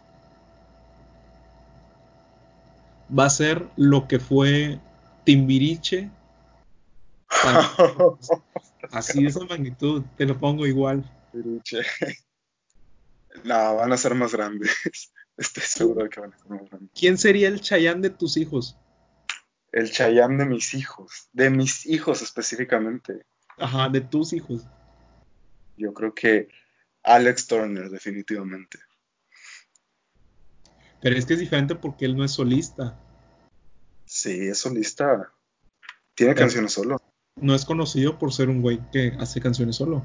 va 3.17 3.25
a 3.25 3.29
ser 3.29 3.67
lo 3.75 4.07
que 4.07 4.19
fue 4.19 4.79
Timbiriche. 5.23 6.09
así 8.91 9.23
de 9.23 9.29
esa 9.29 9.43
magnitud, 9.45 10.03
te 10.17 10.25
lo 10.25 10.39
pongo 10.39 10.65
igual. 10.67 11.03
Timbiriche. 11.31 11.81
No, 13.43 13.75
van 13.75 13.91
a 13.91 13.97
ser 13.97 14.15
más 14.15 14.31
grandes. 14.31 15.11
Estoy 15.38 15.63
seguro 15.63 16.04
de 16.04 16.10
que 16.10 16.19
van 16.21 16.34
a 16.34 16.38
ser 16.38 16.48
más 16.50 16.69
grandes. 16.69 16.89
¿Quién 16.98 17.17
sería 17.17 17.48
el 17.50 17.62
Chayán 17.62 18.02
de 18.02 18.10
tus 18.10 18.38
hijos? 18.38 18.78
El 19.71 19.91
Chayanne 19.91 20.38
de 20.38 20.45
mis 20.45 20.74
hijos. 20.74 21.28
De 21.34 21.50
mis 21.50 21.86
hijos 21.86 22.21
específicamente. 22.21 23.26
Ajá, 23.58 23.89
de 23.89 24.02
tus 24.02 24.32
hijos. 24.34 24.65
Yo 25.78 25.93
creo 25.93 26.13
que 26.13 26.48
Alex 27.04 27.48
Turner, 27.48 27.89
definitivamente. 27.89 28.80
Pero 31.02 31.17
es 31.17 31.26
que 31.26 31.34
es 31.34 31.39
diferente 31.39 31.76
porque 31.76 32.06
él 32.06 32.15
no 32.15 32.24
es 32.24 32.32
solista. 32.32 32.98
Sí, 34.06 34.48
es 34.48 34.60
solista. 34.60 35.32
Tiene 36.13 36.34
Pero- 36.34 36.45
canciones 36.45 36.71
solo. 36.71 36.98
No 37.36 37.54
es 37.54 37.65
conocido 37.65 38.17
por 38.17 38.32
ser 38.34 38.48
un 38.48 38.62
güey 38.62 38.80
que 38.91 39.12
hace 39.19 39.41
canciones 39.41 39.76
solo. 39.76 40.02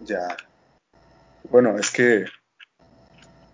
Ya. 0.00 0.36
Bueno, 1.48 1.78
es 1.78 1.90
que 1.92 2.24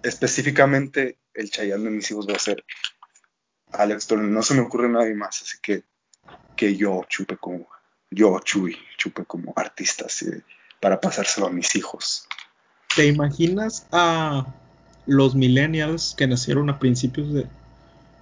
específicamente 0.03 1.19
el 1.35 1.51
Chayanne 1.51 1.85
de 1.85 1.91
mis 1.91 2.11
hijos 2.11 2.29
va 2.29 2.35
a 2.35 2.39
ser 2.39 2.65
Alex 3.73 4.07
Turner. 4.07 4.31
No 4.31 4.43
se 4.43 4.55
me 4.55 4.61
ocurre 4.61 4.89
nadie 4.89 5.15
más, 5.15 5.43
así 5.43 5.59
que 5.63 5.85
que 6.57 6.77
yo 6.77 7.05
chupe 7.09 7.37
como, 7.39 7.69
yo 8.11 8.39
Chuy, 8.41 8.77
chupe 8.99 9.25
como 9.25 9.53
artista, 9.57 10.07
así 10.07 10.27
para 10.81 11.01
pasárselo 11.01 11.47
a 11.47 11.51
mis 11.51 11.75
hijos. 11.77 12.27
¿Te 12.95 13.07
imaginas 13.07 13.87
a 13.93 14.47
los 15.07 15.35
millennials 15.35 16.15
que 16.17 16.27
nacieron 16.27 16.71
a 16.71 16.79
principios 16.79 17.33
de... 17.33 17.47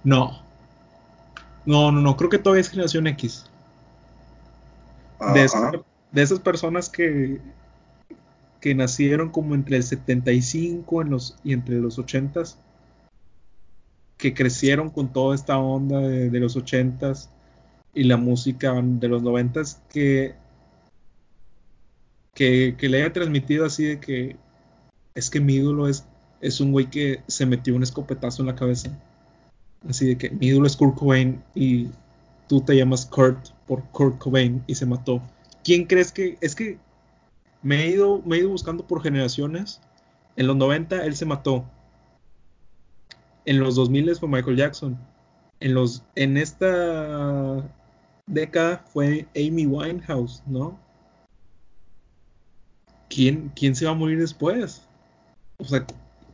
No. 0.03 0.41
No, 1.65 1.91
no, 1.91 2.01
no, 2.01 2.17
creo 2.17 2.29
que 2.29 2.37
todavía 2.37 2.61
es 2.61 2.69
generación 2.69 3.07
X. 3.07 3.45
De, 5.33 5.43
esas, 5.43 5.61
Ajá. 5.61 5.71
de 6.11 6.21
esas 6.21 6.39
personas 6.39 6.89
que, 6.89 7.41
que 8.59 8.75
nacieron 8.75 9.29
como 9.29 9.55
entre 9.55 9.77
el 9.77 9.83
75 9.83 11.01
en 11.01 11.09
los, 11.09 11.37
y 11.43 11.53
entre 11.53 11.79
los 11.79 11.97
80s, 11.97 12.55
que 14.17 14.33
crecieron 14.33 14.89
con 14.89 15.13
toda 15.13 15.35
esta 15.35 15.57
onda 15.57 15.99
de, 15.99 16.39
los 16.39 16.57
80s 16.57 17.29
y 17.93 18.03
la 18.03 18.17
música 18.17 18.73
de 18.81 19.07
los 19.07 19.23
90s, 19.23 19.79
que, 19.89 20.35
que, 22.33 22.75
que 22.77 22.89
le 22.89 23.01
haya 23.01 23.13
transmitido 23.13 23.65
así 23.65 23.85
de 23.85 23.99
que 23.99 24.35
es 25.15 25.29
que 25.29 25.39
mi 25.39 25.55
ídolo 25.55 25.87
es, 25.87 26.05
es 26.41 26.59
un 26.59 26.71
güey 26.71 26.89
que 26.89 27.21
se 27.27 27.45
metió 27.45 27.75
un 27.75 27.83
escopetazo 27.83 28.41
en 28.41 28.47
la 28.47 28.55
cabeza. 28.55 28.89
Así 29.87 30.05
de 30.05 30.17
que 30.17 30.29
mi 30.29 30.47
ídolo 30.47 30.67
es 30.67 30.75
Kurt 30.75 30.97
Cobain 30.97 31.41
y 31.55 31.87
tú 32.47 32.61
te 32.61 32.75
llamas 32.75 33.05
Kurt 33.05 33.49
por 33.65 33.83
Kurt 33.91 34.17
Cobain 34.17 34.63
y 34.67 34.75
se 34.75 34.85
mató. 34.85 35.21
¿Quién 35.63 35.85
crees 35.85 36.11
que 36.11 36.37
es 36.41 36.55
que 36.55 36.77
me 37.61 37.83
he 37.83 37.89
ido 37.89 38.21
me 38.25 38.37
he 38.37 38.39
ido 38.39 38.49
buscando 38.49 38.85
por 38.85 39.01
generaciones? 39.01 39.81
En 40.35 40.47
los 40.47 40.55
90 40.55 41.05
él 41.05 41.15
se 41.15 41.25
mató. 41.25 41.65
En 43.45 43.59
los 43.59 43.75
2000 43.75 44.15
fue 44.15 44.29
Michael 44.29 44.57
Jackson. 44.57 44.97
En 45.59 45.73
los 45.73 46.03
en 46.15 46.37
esta 46.37 47.69
década 48.25 48.85
fue 48.93 49.27
Amy 49.35 49.65
Winehouse, 49.65 50.43
¿no? 50.45 50.79
¿Quién, 53.09 53.51
quién 53.55 53.75
se 53.75 53.85
va 53.85 53.91
a 53.91 53.95
morir 53.95 54.19
después? 54.19 54.87
O 55.57 55.65
sea, 55.65 55.85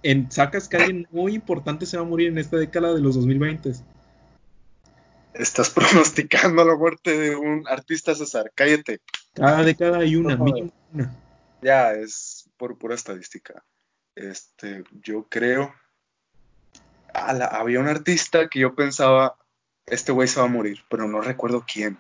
en, 0.04 0.32
sacas 0.32 0.68
que 0.68 0.78
alguien 0.78 1.08
muy 1.10 1.34
importante 1.34 1.86
se 1.86 1.98
va 1.98 2.04
a 2.04 2.06
morir 2.06 2.28
en 2.28 2.38
esta 2.38 2.58
década 2.58 2.94
de 2.94 3.02
los 3.02 3.16
2020. 3.16 3.72
Estás 5.34 5.70
pronosticando 5.72 6.64
la 6.64 6.76
muerte 6.76 7.18
de 7.18 7.36
un 7.36 7.66
artista, 7.68 8.14
César. 8.14 8.52
Cállate. 8.54 9.00
Cada 9.34 9.64
década 9.64 10.00
hay 10.00 10.16
una, 10.16 10.36
mínimo 10.36 10.72
Ya, 11.62 11.94
es 11.94 12.50
por 12.58 12.78
pura 12.78 12.96
estadística. 12.96 13.64
Este, 14.16 14.84
yo 14.92 15.28
creo. 15.30 15.74
había 17.14 17.80
un 17.80 17.88
artista 17.88 18.50
que 18.50 18.60
yo 18.60 18.76
pensaba, 18.76 19.38
este 19.86 20.12
güey 20.12 20.28
se 20.28 20.40
va 20.40 20.46
a 20.46 20.50
morir, 20.50 20.80
pero 20.90 21.08
no 21.08 21.22
recuerdo 21.22 21.66
quién. 21.72 21.98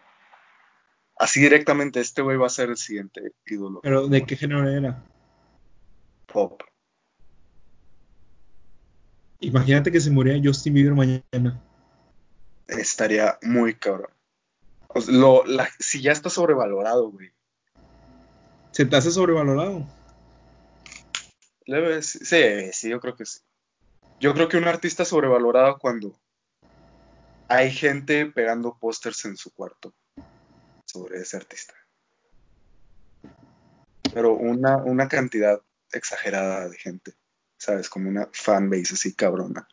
Así 1.18 1.40
directamente, 1.40 2.00
este 2.00 2.22
güey 2.22 2.38
va 2.38 2.48
a 2.48 2.50
ser 2.50 2.70
el 2.70 2.78
siguiente 2.78 3.34
ídolo. 3.46 3.80
¿Pero 3.82 4.08
de 4.08 4.26
qué 4.26 4.36
género 4.36 4.70
era? 4.70 5.02
Pop. 6.26 6.62
Imagínate 9.40 9.92
que 9.92 10.02
se 10.02 10.12
muriera 10.12 10.42
Justin 10.44 10.74
Bieber 10.74 10.94
mañana. 10.94 11.62
Estaría 12.68 13.38
muy 13.42 13.76
cabrón. 13.76 14.10
lo, 15.08 15.44
si 15.80 16.02
ya 16.02 16.12
está 16.12 16.30
sobrevalorado, 16.30 17.12
güey. 17.12 17.35
¿Se 18.76 18.86
te 18.86 18.98
hace 18.98 19.10
sobrevalorado? 19.10 19.88
sí, 22.02 22.74
sí, 22.74 22.90
yo 22.90 23.00
creo 23.00 23.16
que 23.16 23.26
sí. 23.26 23.40
Yo 24.20 24.34
creo 24.34 24.50
que 24.50 24.58
un 24.58 24.68
artista 24.68 25.06
sobrevalorado 25.06 25.78
cuando 25.80 26.20
hay 27.48 27.72
gente 27.72 28.26
pegando 28.26 28.78
pósters 28.78 29.24
en 29.24 29.38
su 29.38 29.54
cuarto 29.54 29.94
sobre 30.86 31.20
ese 31.20 31.38
artista. 31.38 31.74
Pero 34.14 34.34
una, 34.34 34.76
una 34.76 35.08
cantidad 35.08 35.62
exagerada 35.94 36.68
de 36.68 36.78
gente. 36.78 37.14
¿sabes? 37.58 37.88
Como 37.90 38.10
una 38.10 38.28
fanbase 38.34 38.96
así 38.96 39.14
cabrona. 39.14 39.70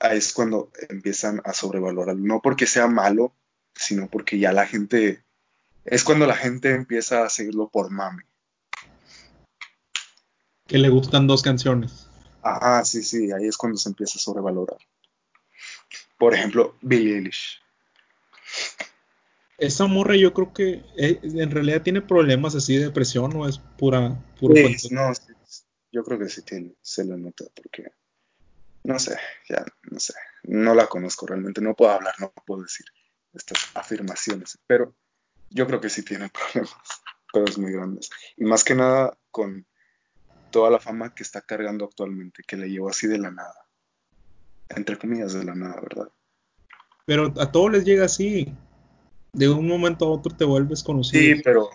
Ahí 0.00 0.18
es 0.18 0.32
cuando 0.32 0.72
empiezan 0.88 1.40
a 1.44 1.52
sobrevalorarlo. 1.52 2.20
No 2.20 2.40
porque 2.42 2.66
sea 2.66 2.88
malo, 2.88 3.36
sino 3.76 4.08
porque 4.08 4.40
ya 4.40 4.52
la 4.52 4.66
gente. 4.66 5.24
Es 5.84 6.04
cuando 6.04 6.26
la 6.26 6.36
gente 6.36 6.74
empieza 6.74 7.24
a 7.24 7.30
seguirlo 7.30 7.68
por 7.68 7.90
mame. 7.90 8.24
Que 10.66 10.78
le 10.78 10.88
gustan 10.88 11.26
dos 11.26 11.42
canciones. 11.42 12.06
Ajá, 12.42 12.84
sí, 12.84 13.02
sí, 13.02 13.32
ahí 13.32 13.46
es 13.46 13.56
cuando 13.56 13.78
se 13.78 13.88
empieza 13.88 14.18
a 14.18 14.22
sobrevalorar. 14.22 14.78
Por 16.18 16.34
ejemplo, 16.34 16.76
Billie 16.80 17.16
Eilish. 17.16 17.60
Esa 19.58 19.86
morra 19.86 20.16
yo 20.16 20.32
creo 20.32 20.52
que 20.54 20.82
eh, 20.96 21.20
en 21.22 21.50
realidad 21.50 21.82
tiene 21.82 22.00
problemas 22.00 22.54
así 22.54 22.76
de 22.76 22.84
depresión 22.84 23.34
o 23.36 23.46
es 23.46 23.58
pura... 23.58 24.16
sí, 24.38 24.88
no, 24.90 25.14
sí, 25.14 25.32
yo 25.92 26.02
creo 26.02 26.18
que 26.18 26.28
sí 26.28 26.42
tiene, 26.42 26.74
se 26.80 27.04
lo 27.04 27.16
nota 27.18 27.44
porque, 27.54 27.92
no 28.84 28.98
sé, 28.98 29.18
ya, 29.48 29.64
no 29.90 30.00
sé, 30.00 30.14
no 30.44 30.74
la 30.74 30.86
conozco 30.86 31.26
realmente, 31.26 31.60
no 31.60 31.74
puedo 31.74 31.90
hablar, 31.90 32.14
no 32.20 32.32
puedo 32.46 32.62
decir 32.62 32.86
estas 33.34 33.58
afirmaciones, 33.74 34.58
pero 34.66 34.94
yo 35.50 35.66
creo 35.66 35.80
que 35.80 35.90
sí 35.90 36.02
tiene 36.02 36.30
problemas, 36.52 36.74
pero 37.32 37.44
es 37.44 37.58
muy 37.58 37.72
grandes. 37.72 38.10
Y 38.36 38.44
más 38.44 38.64
que 38.64 38.74
nada 38.74 39.16
con 39.30 39.66
toda 40.50 40.70
la 40.70 40.80
fama 40.80 41.14
que 41.14 41.22
está 41.22 41.40
cargando 41.42 41.84
actualmente, 41.84 42.42
que 42.46 42.56
le 42.56 42.68
llevó 42.68 42.88
así 42.88 43.06
de 43.06 43.18
la 43.18 43.30
nada. 43.30 43.66
Entre 44.68 44.96
comillas, 44.96 45.32
de 45.32 45.44
la 45.44 45.54
nada, 45.54 45.80
¿verdad? 45.80 46.10
Pero 47.06 47.32
a 47.38 47.50
todos 47.50 47.72
les 47.72 47.84
llega 47.84 48.04
así. 48.04 48.52
De 49.32 49.48
un 49.48 49.66
momento 49.66 50.06
a 50.06 50.10
otro 50.10 50.36
te 50.36 50.44
vuelves 50.44 50.82
conocido. 50.82 51.22
Sí, 51.22 51.42
pero 51.42 51.70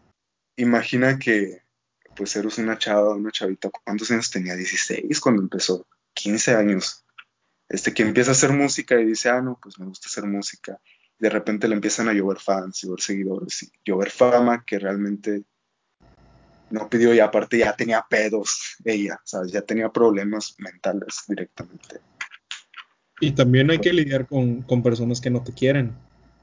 imagina 0.58 1.20
que 1.20 1.64
pues 2.16 2.36
eres 2.36 2.58
una 2.58 2.78
chava, 2.78 3.14
una 3.14 3.32
chavita, 3.32 3.70
¿cuántos 3.70 4.10
años 4.12 4.32
tenía? 4.32 4.56
16 4.56 5.20
cuando 5.20 5.42
empezó, 5.42 5.86
15 6.14 6.56
años. 6.56 7.04
Este 7.68 7.94
que 7.94 8.04
empieza 8.04 8.32
a 8.32 8.34
hacer 8.34 8.52
música 8.52 9.00
y 9.00 9.06
dice, 9.06 9.30
ah, 9.30 9.42
no, 9.42 9.60
pues 9.62 9.80
me 9.80 9.86
gusta 9.86 10.08
hacer 10.08 10.26
música. 10.26 10.80
De 11.18 11.30
repente 11.30 11.68
le 11.68 11.76
empiezan 11.76 12.10
a 12.10 12.14
llover 12.14 12.40
fans, 12.40 12.82
llover 12.82 13.02
seguidores, 13.02 13.64
y 13.64 13.72
llover 13.86 14.10
fama 14.10 14.64
que 14.66 14.80
realmente 14.80 15.44
no 16.70 16.90
pidió 16.90 17.14
y 17.14 17.20
aparte 17.20 17.60
ya 17.60 17.76
tenía 17.76 18.06
pedos 18.10 18.76
ella, 18.84 19.20
¿sabes? 19.24 19.52
Ya 19.52 19.62
tenía 19.62 19.90
problemas 19.90 20.56
mentales 20.58 21.24
directamente. 21.28 22.02
Y 23.22 23.32
también 23.32 23.72
hay 23.72 23.80
que 23.80 23.94
lidiar 23.94 24.28
con, 24.28 24.66
personas 24.84 25.22
que 25.22 25.30
no 25.30 25.42
te 25.42 25.54
quieren. 25.54 25.96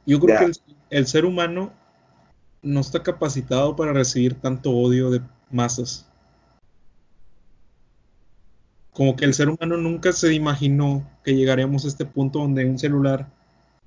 Yo 0.07 0.19
creo 0.19 0.39
que 0.39 0.53
el, 0.91 1.07
ser 1.07 1.25
humano 1.25 1.73
no 2.63 2.81
está 2.81 3.03
capacitado 3.03 3.77
para 3.77 3.93
recibir 3.93 4.35
tanto 4.35 4.71
odio 4.71 5.11
de 5.11 5.21
masas. 5.51 6.09
Como 8.93 9.17
que 9.17 9.25
el 9.25 9.35
ser 9.35 9.49
humano 9.49 9.77
nunca 9.77 10.13
se 10.13 10.33
imaginó 10.33 11.09
que 11.25 11.35
llegaríamos 11.35 11.85
a 11.85 11.89
este 11.89 12.05
punto 12.05 12.41
donde 12.41 12.65
un 12.65 12.79
celular 12.79 13.29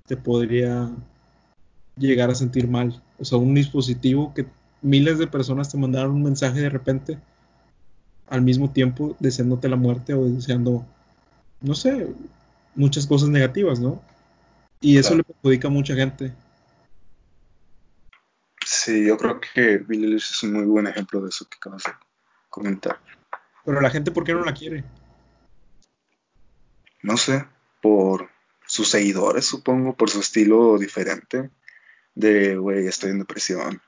te 0.08 0.18
podría 0.18 0.90
llegar 1.98 2.30
a 2.30 2.36
sentir 2.36 2.68
mal. 2.68 3.02
O 3.20 3.26
sea, 3.26 3.38
un 3.38 3.54
dispositivo 3.54 4.34
que 4.34 4.46
miles 4.82 5.18
de 5.18 5.28
personas 5.28 5.72
te 5.72 5.78
mandaron 5.78 6.16
un 6.16 6.24
mensaje 6.24 6.62
de 6.62 6.70
repente 6.70 7.20
al 8.28 8.42
mismo 8.42 8.72
tiempo 8.72 9.16
deseándote 9.20 9.70
la 9.70 9.76
muerte 9.76 10.14
o 10.14 10.26
deseando, 10.26 10.86
no 11.62 11.76
sé, 11.76 12.14
muchas 12.76 13.08
cosas 13.08 13.30
negativas, 13.30 13.80
¿no? 13.80 14.02
Y 14.82 14.98
eso 14.98 15.16
le 15.16 15.24
perjudica 15.24 15.68
a 15.68 15.72
mucha 15.72 15.96
gente. 15.96 16.34
Sí, 18.66 19.06
yo 19.08 19.18
creo 19.18 19.40
que 19.40 19.78
Billie 19.78 20.16
es 20.18 20.44
un 20.44 20.54
muy 20.54 20.66
buen 20.66 20.88
ejemplo 20.88 21.22
de 21.22 21.30
eso 21.30 21.46
que 21.46 21.58
acabas 21.58 21.84
de 21.84 21.92
comentar. 22.50 23.00
Pero 23.64 23.82
la 23.82 23.90
gente, 23.90 24.12
¿por 24.12 24.24
qué 24.24 24.34
no 24.34 24.44
la 24.44 24.54
quiere? 24.54 24.84
No 27.02 27.18
sé, 27.18 27.46
por 27.82 28.30
sus 28.76 28.90
seguidores, 28.90 29.46
supongo, 29.46 29.96
por 29.96 30.10
su 30.10 30.20
estilo 30.20 30.78
diferente 30.78 31.50
de, 32.14 32.58
güey, 32.58 32.88
estoy 32.88 33.12
en 33.12 33.20
depresión, 33.20 33.82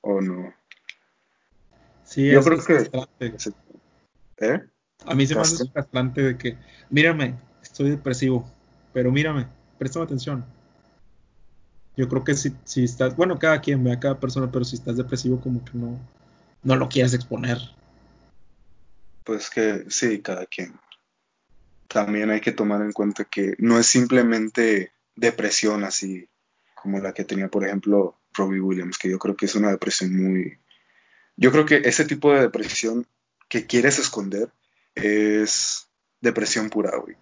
o 0.00 0.20
no. 0.20 0.52
Sí, 2.04 2.28
yo 2.28 2.42
creo 2.42 2.58
que... 2.64 2.90
¿Eh? 4.38 4.60
A 5.06 5.14
mí 5.14 5.26
se 5.28 5.36
me 5.36 5.42
hace 5.42 5.64
frustrante 5.68 6.22
de 6.22 6.36
que, 6.36 6.58
mírame, 6.90 7.38
estoy 7.62 7.90
depresivo, 7.90 8.44
pero 8.92 9.12
mírame, 9.12 9.46
préstame 9.78 10.06
atención. 10.06 10.44
Yo 11.96 12.08
creo 12.08 12.24
que 12.24 12.34
si, 12.34 12.52
si 12.64 12.82
estás, 12.82 13.14
bueno, 13.14 13.38
cada 13.38 13.60
quien 13.60 13.84
ve 13.84 13.92
a 13.92 14.00
cada 14.00 14.18
persona, 14.18 14.50
pero 14.50 14.64
si 14.64 14.74
estás 14.74 14.96
depresivo, 14.96 15.40
como 15.40 15.64
que 15.64 15.78
no, 15.78 16.00
no 16.64 16.74
lo 16.74 16.88
quieres 16.88 17.14
exponer. 17.14 17.58
Pues 19.22 19.48
que 19.50 19.84
sí, 19.88 20.20
cada 20.20 20.46
quien. 20.46 20.74
También 21.92 22.30
hay 22.30 22.40
que 22.40 22.52
tomar 22.52 22.80
en 22.82 22.92
cuenta 22.92 23.24
que 23.24 23.54
no 23.58 23.78
es 23.78 23.86
simplemente 23.86 24.92
depresión 25.14 25.84
así 25.84 26.28
como 26.74 26.98
la 26.98 27.12
que 27.12 27.24
tenía, 27.24 27.48
por 27.48 27.64
ejemplo, 27.64 28.18
Robbie 28.32 28.60
Williams, 28.60 28.98
que 28.98 29.10
yo 29.10 29.18
creo 29.18 29.36
que 29.36 29.46
es 29.46 29.54
una 29.54 29.70
depresión 29.70 30.16
muy... 30.16 30.58
Yo 31.36 31.52
creo 31.52 31.64
que 31.64 31.82
ese 31.84 32.04
tipo 32.04 32.32
de 32.32 32.40
depresión 32.40 33.06
que 33.48 33.66
quieres 33.66 33.98
esconder 33.98 34.50
es 34.94 35.86
depresión 36.20 36.70
pura, 36.70 36.96
güey. 36.96 37.16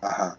Ajá. 0.00 0.38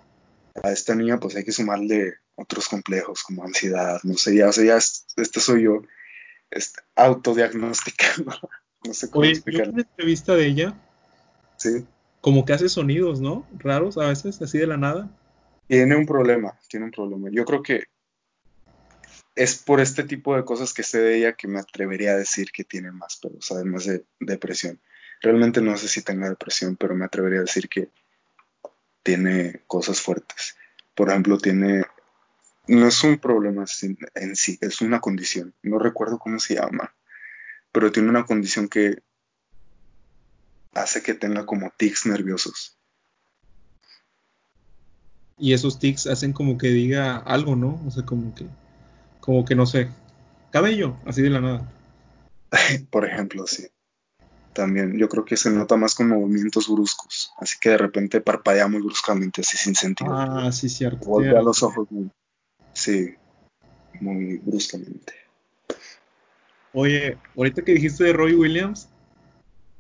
A 0.62 0.72
esta 0.72 0.94
niña 0.94 1.20
pues 1.20 1.36
hay 1.36 1.44
que 1.44 1.52
sumarle 1.52 2.16
otros 2.36 2.68
complejos 2.68 3.24
como 3.24 3.44
ansiedad, 3.44 4.00
no 4.04 4.16
sé, 4.16 4.36
ya, 4.36 4.50
o 4.50 4.52
sea, 4.52 4.66
ya 4.66 4.76
este 4.78 5.40
soy 5.40 5.64
yo 5.64 5.82
este, 6.52 6.82
autodiagnosticando, 6.96 8.38
no 8.86 8.94
sé 8.94 9.10
cómo 9.10 9.22
Oye, 9.22 9.42
Yo 9.46 9.64
una 9.64 9.82
entrevista 9.82 10.36
de 10.36 10.46
ella, 10.46 10.74
sí. 11.58 11.86
Como 12.26 12.44
que 12.44 12.54
hace 12.54 12.70
sonidos, 12.70 13.22
¿no? 13.22 13.46
Raros 13.60 14.00
a 14.00 14.08
veces, 14.08 14.42
así 14.42 14.58
de 14.58 14.66
la 14.66 14.78
nada. 14.78 15.16
Tiene 15.68 15.96
un 15.96 16.08
problema, 16.08 16.60
tiene 16.68 16.88
un 16.88 16.92
problema. 16.92 17.30
Yo 17.32 17.46
creo 17.46 17.62
que 17.62 17.84
es 19.36 19.58
por 19.60 19.80
este 19.80 20.04
tipo 20.06 20.36
de 20.36 20.44
cosas 20.44 20.74
que 20.74 20.82
sé 20.82 21.02
de 21.02 21.18
ella 21.18 21.34
que 21.34 21.48
me 21.48 21.60
atrevería 21.60 22.14
a 22.14 22.18
decir 22.18 22.50
que 22.52 22.64
tiene 22.64 22.92
más 22.92 23.18
pedos, 23.18 23.52
además 23.52 23.86
de 23.86 24.06
depresión. 24.20 24.80
Realmente 25.22 25.62
no 25.62 25.78
sé 25.78 25.88
si 25.88 26.02
tenga 26.02 26.28
depresión, 26.28 26.76
pero 26.78 26.96
me 26.96 27.06
atrevería 27.06 27.38
a 27.38 27.44
decir 27.44 27.70
que 27.70 27.90
tiene 29.04 29.62
cosas 29.68 30.02
fuertes. 30.02 30.58
Por 30.96 31.12
ejemplo, 31.12 31.38
tiene 31.38 31.84
no 32.66 32.88
es 32.88 33.04
un 33.04 33.20
problema 33.20 33.66
en 34.16 34.36
sí, 34.36 34.58
es 34.62 34.82
una 34.82 35.00
condición. 35.00 35.54
No 35.62 35.78
recuerdo 35.78 36.18
cómo 36.18 36.40
se 36.40 36.56
llama, 36.56 36.96
pero 37.72 37.92
tiene 37.92 38.10
una 38.10 38.26
condición 38.26 38.68
que 38.68 39.04
hace 40.76 41.02
que 41.02 41.14
tenga 41.14 41.46
como 41.46 41.72
tics 41.78 42.06
nerviosos. 42.06 42.78
Y 45.38 45.54
esos 45.54 45.80
tics 45.80 46.08
hacen 46.08 46.34
como 46.34 46.58
que 46.58 46.68
diga 46.68 47.18
algo, 47.18 47.56
¿no? 47.56 47.82
O 47.86 47.92
sea, 47.92 48.06
como 48.06 48.34
que, 48.36 48.46
como 49.20 49.44
que 49.44 49.56
no 49.56 49.66
sé, 49.66 49.90
cabello, 50.52 50.98
así 51.06 51.22
de 51.22 51.30
la 51.30 51.42
nada. 51.42 51.72
Por 52.92 53.06
ejemplo, 53.06 53.48
sí. 53.48 53.68
También 54.54 54.98
yo 54.98 55.10
creo 55.10 55.26
que 55.26 55.36
se 55.36 55.50
nota 55.50 55.76
más 55.76 55.96
con 55.96 56.08
movimientos 56.08 56.70
bruscos, 56.70 57.32
así 57.40 57.58
que 57.60 57.72
de 57.72 57.78
repente 57.78 58.22
parpadea 58.22 58.70
muy 58.70 58.82
bruscamente, 58.82 59.42
así 59.42 59.58
sin 59.58 59.76
sentido. 59.76 60.14
Ah, 60.14 60.50
sí, 60.54 60.70
cierto. 60.70 61.06
Vuelve 61.06 61.38
a 61.38 61.42
los 61.42 61.62
ojos. 61.62 61.90
Sí, 62.72 63.16
muy 64.00 64.38
bruscamente. 64.38 65.14
Oye, 66.72 67.18
ahorita 67.36 67.64
que 67.64 67.74
dijiste 67.74 68.06
de 68.06 68.14
Roy 68.14 68.34
Williams, 68.36 68.88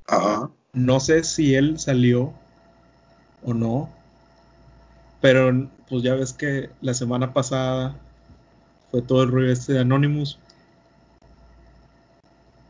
Ajá. 0.07 0.51
No 0.75 0.99
sé 0.99 1.23
si 1.23 1.55
él 1.55 1.79
salió 1.79 2.33
o 3.43 3.53
no, 3.53 3.89
pero 5.21 5.69
pues 5.89 6.03
ya 6.03 6.15
ves 6.15 6.33
que 6.33 6.69
la 6.81 6.93
semana 6.93 7.33
pasada 7.33 7.95
fue 8.91 9.01
todo 9.01 9.23
el 9.23 9.31
rollo 9.31 9.51
este 9.51 9.73
de 9.73 9.79
Anonymous. 9.79 10.37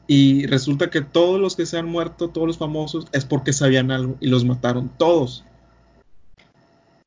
Y 0.07 0.45
resulta 0.45 0.91
que 0.91 1.01
todos 1.01 1.39
los 1.41 1.55
que 1.55 1.65
se 1.65 1.79
han 1.79 1.87
muerto, 1.87 2.29
todos 2.29 2.47
los 2.47 2.59
famosos, 2.59 3.07
es 3.11 3.25
porque 3.25 3.53
sabían 3.53 3.89
algo 3.89 4.17
y 4.19 4.27
los 4.27 4.45
mataron 4.45 4.89
todos. 4.89 5.43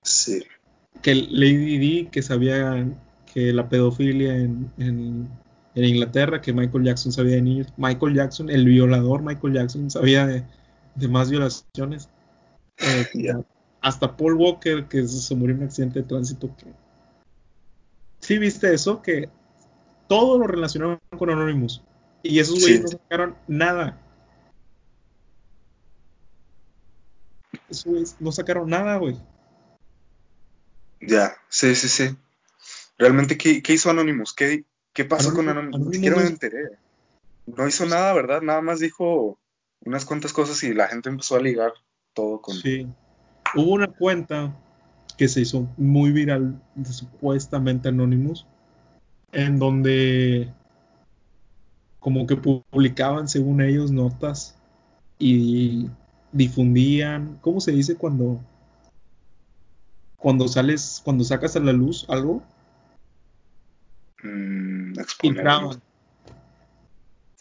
Sí. 0.02 0.42
Que 1.00 1.14
Lady 1.14 1.78
Di, 1.78 2.08
que 2.10 2.22
sabía 2.22 2.88
que 3.32 3.52
la 3.52 3.68
pedofilia 3.68 4.36
en, 4.36 4.72
en, 4.78 5.28
en 5.76 5.84
Inglaterra, 5.84 6.40
que 6.40 6.52
Michael 6.52 6.84
Jackson 6.84 7.12
sabía 7.12 7.36
de 7.36 7.42
niños. 7.42 7.68
Michael 7.76 8.14
Jackson, 8.14 8.50
el 8.50 8.64
violador 8.64 9.22
Michael 9.22 9.54
Jackson, 9.54 9.90
sabía 9.90 10.26
de, 10.26 10.42
de 10.94 11.08
más 11.08 11.30
violaciones. 11.30 12.08
Eh, 12.78 13.06
hasta 13.80 14.16
Paul 14.16 14.34
Walker, 14.34 14.86
que 14.88 15.06
se 15.06 15.34
murió 15.34 15.54
en 15.54 15.62
un 15.62 15.68
accidente 15.68 16.00
de 16.00 16.06
tránsito. 16.08 16.54
Que... 16.56 16.66
Sí, 18.20 18.38
viste 18.38 18.72
eso, 18.74 19.00
que 19.02 19.28
todo 20.08 20.38
lo 20.38 20.46
relacionaron 20.46 20.98
con 21.16 21.30
Anonymous. 21.30 21.82
Y 22.22 22.38
esos 22.40 22.60
güeyes 22.60 22.78
Sí. 22.78 22.82
no 22.82 22.88
sacaron 22.88 23.36
nada. 23.46 24.00
Esos 27.68 27.84
güeyes 27.84 28.16
no 28.20 28.32
sacaron 28.32 28.68
nada, 28.70 28.96
güey. 28.96 29.16
Ya, 31.00 31.36
sí, 31.48 31.74
sí, 31.74 31.88
sí. 31.88 32.16
Realmente, 32.98 33.38
¿qué, 33.38 33.62
qué 33.62 33.74
hizo 33.74 33.90
Anonymous? 33.90 34.32
¿Qué, 34.34 34.64
qué 34.92 35.04
pasó 35.04 35.32
con 35.32 35.46
Anonymous- 35.46 35.74
Anonymous? 35.76 35.86
Ni 35.88 35.94
siquiera 35.94 36.16
me 36.16 36.26
enteré. 36.26 36.78
No 37.46 37.66
hizo 37.68 37.86
nada, 37.86 38.12
¿verdad? 38.14 38.42
Nada 38.42 38.60
más 38.60 38.80
dijo 38.80 39.38
unas 39.84 40.04
cuantas 40.04 40.32
cosas 40.32 40.62
y 40.64 40.74
la 40.74 40.88
gente 40.88 41.08
empezó 41.08 41.36
a 41.36 41.40
ligar 41.40 41.72
todo 42.14 42.40
con... 42.40 42.56
Sí. 42.56 42.86
Hubo 43.54 43.72
una 43.72 43.86
cuenta 43.88 44.54
que 45.16 45.28
se 45.28 45.40
hizo 45.40 45.68
muy 45.76 46.12
viral 46.12 46.60
de 46.74 46.92
supuestamente 46.92 47.88
Anonymous, 47.88 48.46
en 49.32 49.58
donde 49.58 50.52
como 51.98 52.26
que 52.26 52.36
publicaban, 52.36 53.28
según 53.28 53.60
ellos, 53.60 53.90
notas 53.90 54.56
y 55.18 55.88
difundían, 56.32 57.38
¿cómo 57.40 57.60
se 57.60 57.72
dice 57.72 57.96
cuando 57.96 58.40
cuando 60.16 60.48
sales, 60.48 61.00
cuando 61.04 61.24
sacas 61.24 61.56
a 61.56 61.60
la 61.60 61.72
luz 61.72 62.04
algo? 62.08 62.42
Mm. 64.22 64.94
Filtraban, 65.20 65.80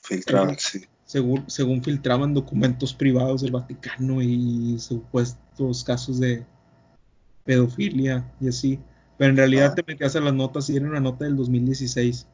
Filtraban, 0.03 0.57
sí. 0.57 0.85
Según, 1.08 1.45
según 1.47 1.82
filtraban 1.84 2.34
documentos 2.36 2.93
privados 2.93 3.41
del 3.41 3.51
Vaticano 3.53 4.22
y 4.22 4.78
supuestos 4.78 5.84
casos 5.84 6.20
de 6.20 6.45
pedofilia 7.45 8.30
y 8.39 8.49
así. 8.49 8.80
Pero 9.18 9.32
en 9.32 9.38
realidad 9.38 9.72
Ah. 9.72 9.76
te 9.76 9.84
metías 9.88 10.16
a 10.16 10.20
las 10.20 10.34
notas 10.34 10.70
y 10.70 10.76
era 10.78 10.86
una 10.86 10.99
nota 10.99 11.26
del 11.26 11.36
2016 11.38 12.28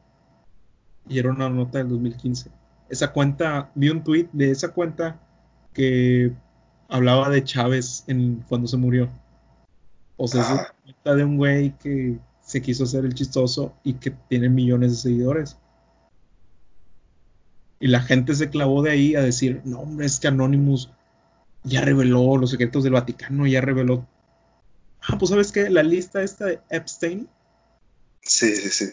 y 1.08 1.18
era 1.18 1.30
una 1.30 1.48
nota 1.48 1.78
del 1.78 1.88
2015. 1.88 2.50
Esa 2.90 3.12
cuenta, 3.12 3.70
vi 3.74 3.88
un 3.90 4.02
tweet 4.04 4.28
de 4.32 4.50
esa 4.50 4.68
cuenta 4.68 5.20
que 5.72 6.32
hablaba 6.88 7.30
de 7.30 7.44
Chávez 7.44 8.04
en, 8.08 8.44
cuando 8.48 8.66
se 8.68 8.76
murió. 8.76 9.08
O 10.16 10.26
sea, 10.28 10.42
es 10.42 10.50
una 10.50 10.60
Ajá. 10.62 10.74
cuenta 10.82 11.14
de 11.14 11.24
un 11.24 11.36
güey 11.36 11.78
que 11.78 12.18
se 12.40 12.60
quiso 12.60 12.84
hacer 12.84 13.04
el 13.04 13.14
chistoso 13.14 13.72
y 13.84 13.94
que 13.94 14.10
tiene 14.28 14.48
millones 14.48 14.90
de 14.92 14.96
seguidores. 14.98 15.56
Y 17.80 17.88
la 17.88 18.00
gente 18.02 18.34
se 18.34 18.50
clavó 18.50 18.82
de 18.82 18.90
ahí 18.92 19.14
a 19.14 19.22
decir, 19.22 19.60
no 19.64 19.80
hombre, 19.80 20.06
es 20.06 20.18
que 20.20 20.28
Anonymous 20.28 20.90
ya 21.64 21.80
reveló 21.82 22.36
los 22.36 22.50
secretos 22.50 22.84
del 22.84 22.94
Vaticano, 22.94 23.46
ya 23.46 23.60
reveló... 23.60 24.06
Ah, 25.02 25.18
pues 25.18 25.30
sabes 25.30 25.52
que 25.52 25.70
la 25.70 25.82
lista 25.82 26.22
esta 26.22 26.46
de 26.46 26.60
Epstein, 26.70 27.28
Sí, 28.22 28.54
sí, 28.56 28.70
sí. 28.70 28.92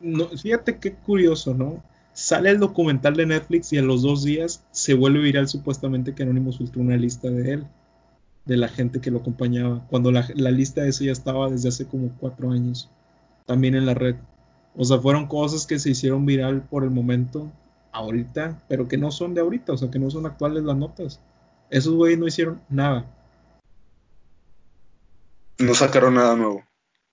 no, 0.00 0.28
fíjate 0.28 0.78
qué 0.78 0.94
curioso, 0.94 1.54
¿no? 1.54 1.82
Sale 2.12 2.50
el 2.50 2.58
documental 2.60 3.14
de 3.16 3.26
Netflix 3.26 3.72
y 3.72 3.78
a 3.78 3.82
los 3.82 4.02
dos 4.02 4.22
días 4.24 4.64
se 4.70 4.94
vuelve 4.94 5.20
viral 5.20 5.48
supuestamente 5.48 6.14
que 6.14 6.22
Anonymous 6.24 6.58
filtró 6.58 6.82
una 6.82 6.96
lista 6.96 7.30
de 7.30 7.52
él, 7.54 7.66
de 8.44 8.56
la 8.56 8.68
gente 8.68 9.00
que 9.00 9.10
lo 9.10 9.18
acompañaba, 9.20 9.86
cuando 9.88 10.12
la, 10.12 10.26
la 10.34 10.50
lista 10.50 10.82
de 10.82 10.90
eso 10.90 11.04
ya 11.04 11.12
estaba 11.12 11.48
desde 11.50 11.68
hace 11.68 11.86
como 11.86 12.10
cuatro 12.18 12.50
años, 12.50 12.90
también 13.46 13.74
en 13.74 13.86
la 13.86 13.94
red. 13.94 14.16
O 14.74 14.84
sea, 14.84 14.98
fueron 14.98 15.26
cosas 15.28 15.66
que 15.66 15.78
se 15.78 15.90
hicieron 15.90 16.26
viral 16.26 16.62
por 16.68 16.84
el 16.84 16.90
momento, 16.90 17.52
ahorita, 17.92 18.62
pero 18.68 18.88
que 18.88 18.96
no 18.96 19.10
son 19.10 19.34
de 19.34 19.40
ahorita, 19.40 19.72
o 19.74 19.76
sea, 19.76 19.90
que 19.90 19.98
no 19.98 20.10
son 20.10 20.26
actuales 20.26 20.64
las 20.64 20.76
notas. 20.76 21.20
Esos 21.70 21.94
güeyes 21.94 22.18
no 22.18 22.26
hicieron 22.26 22.60
nada. 22.68 23.06
No 25.58 25.74
sacaron 25.74 26.14
nada 26.14 26.34
nuevo. 26.34 26.64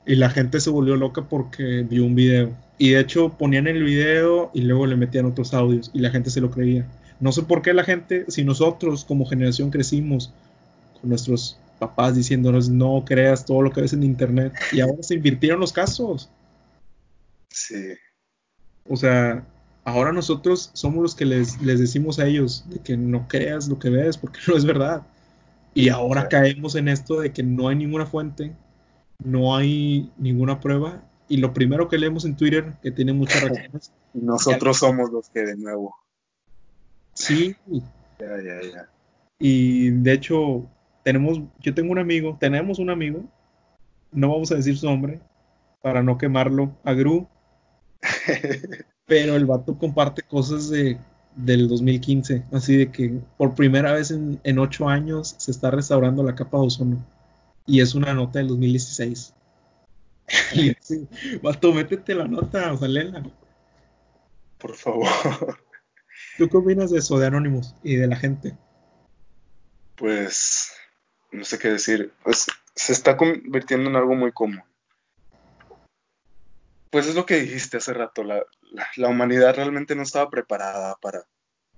Y 0.05 0.15
la 0.15 0.29
gente 0.29 0.59
se 0.59 0.69
volvió 0.69 0.95
loca 0.95 1.27
porque 1.29 1.85
vio 1.87 2.05
un 2.05 2.15
video. 2.15 2.55
Y 2.77 2.91
de 2.91 2.99
hecho 2.99 3.29
ponían 3.37 3.67
el 3.67 3.83
video 3.83 4.49
y 4.53 4.61
luego 4.61 4.85
le 4.87 4.95
metían 4.95 5.25
otros 5.25 5.53
audios 5.53 5.91
y 5.93 5.99
la 5.99 6.09
gente 6.09 6.29
se 6.29 6.41
lo 6.41 6.49
creía. 6.49 6.89
No 7.19 7.31
sé 7.31 7.43
por 7.43 7.61
qué 7.61 7.73
la 7.73 7.83
gente, 7.83 8.25
si 8.29 8.43
nosotros 8.43 9.03
como 9.03 9.25
generación 9.25 9.69
crecimos 9.69 10.33
con 10.99 11.09
nuestros 11.09 11.59
papás 11.77 12.15
diciéndonos 12.15 12.69
no 12.69 13.03
creas 13.05 13.45
todo 13.45 13.61
lo 13.61 13.71
que 13.71 13.81
ves 13.81 13.93
en 13.93 14.03
internet 14.03 14.53
y 14.71 14.79
ahora 14.79 15.01
se 15.03 15.15
invirtieron 15.15 15.59
los 15.59 15.73
casos. 15.73 16.29
Sí. 17.49 17.93
O 18.87 18.95
sea, 18.95 19.45
ahora 19.89 20.11
nosotros 20.11 20.71
somos 20.73 21.01
los 21.01 21.15
que 21.15 21.25
les, 21.25 21.61
les 21.61 21.79
decimos 21.79 22.19
a 22.19 22.27
ellos 22.27 22.65
de 22.69 22.79
que 22.79 22.95
no 22.95 23.27
creas 23.27 23.67
lo 23.67 23.79
que 23.79 23.89
ves 23.89 24.17
porque 24.17 24.39
no 24.47 24.55
es 24.55 24.65
verdad. 24.65 25.03
Y 25.73 25.89
ahora 25.89 26.27
caemos 26.27 26.75
en 26.75 26.87
esto 26.87 27.19
de 27.19 27.31
que 27.31 27.43
no 27.43 27.67
hay 27.67 27.75
ninguna 27.75 28.05
fuente, 28.05 28.53
no 29.23 29.55
hay 29.55 30.11
ninguna 30.17 30.59
prueba. 30.59 31.03
Y 31.27 31.37
lo 31.37 31.53
primero 31.53 31.87
que 31.87 31.97
leemos 31.97 32.25
en 32.25 32.35
Twitter, 32.35 32.73
que 32.81 32.91
tiene 32.91 33.13
muchas 33.13 33.43
reacciones, 33.43 33.91
nosotros 34.13 34.79
somos 34.79 35.11
los 35.11 35.29
que 35.29 35.41
de 35.41 35.55
nuevo. 35.55 35.95
sí. 37.13 37.55
Ya, 38.19 38.35
ya, 38.43 38.61
ya. 38.61 38.89
Y 39.39 39.91
de 39.91 40.11
hecho, 40.11 40.67
tenemos, 41.03 41.39
yo 41.59 41.73
tengo 41.73 41.93
un 41.93 41.99
amigo, 41.99 42.35
tenemos 42.37 42.79
un 42.79 42.89
amigo, 42.89 43.23
no 44.11 44.29
vamos 44.29 44.51
a 44.51 44.55
decir 44.55 44.77
su 44.77 44.85
nombre 44.85 45.21
para 45.81 46.03
no 46.03 46.17
quemarlo 46.17 46.75
a 46.83 46.91
Gru, 46.91 47.29
pero 49.09 49.35
el 49.35 49.45
vato 49.45 49.77
comparte 49.77 50.21
cosas 50.21 50.69
de, 50.69 50.97
del 51.35 51.67
2015, 51.67 52.45
así 52.53 52.77
de 52.77 52.91
que 52.91 53.19
por 53.37 53.55
primera 53.55 53.91
vez 53.91 54.11
en, 54.11 54.39
en 54.43 54.59
ocho 54.59 54.87
años 54.87 55.35
se 55.39 55.51
está 55.51 55.71
restaurando 55.71 56.23
la 56.23 56.35
capa 56.35 56.59
de 56.59 56.67
ozono. 56.67 57.05
Y 57.65 57.81
es 57.81 57.95
una 57.95 58.13
nota 58.13 58.39
del 58.39 58.47
2016. 58.49 59.33
y 60.53 60.75
vato, 61.41 61.73
métete 61.73 62.13
la 62.13 62.27
nota, 62.27 62.71
o 62.71 62.77
sea, 62.77 62.87
léela. 62.87 63.23
Por 64.59 64.75
favor. 64.75 65.07
¿Tú 66.37 66.47
qué 66.47 66.57
opinas 66.57 66.91
de 66.91 66.99
eso, 66.99 67.17
de 67.17 67.27
Anonymous 67.27 67.75
y 67.83 67.95
de 67.95 68.07
la 68.07 68.15
gente? 68.15 68.55
Pues 69.95 70.71
no 71.31 71.43
sé 71.43 71.57
qué 71.57 71.69
decir. 71.69 72.13
Pues 72.23 72.45
se 72.75 72.93
está 72.93 73.17
convirtiendo 73.17 73.89
en 73.89 73.95
algo 73.95 74.15
muy 74.15 74.31
común. 74.31 74.61
Pues 76.91 77.07
es 77.07 77.15
lo 77.15 77.25
que 77.25 77.39
dijiste 77.39 77.77
hace 77.77 77.93
rato, 77.93 78.23
la, 78.23 78.43
la, 78.95 79.07
humanidad 79.07 79.55
realmente 79.55 79.95
no 79.95 80.03
estaba 80.03 80.29
preparada 80.29 80.95
para, 81.01 81.25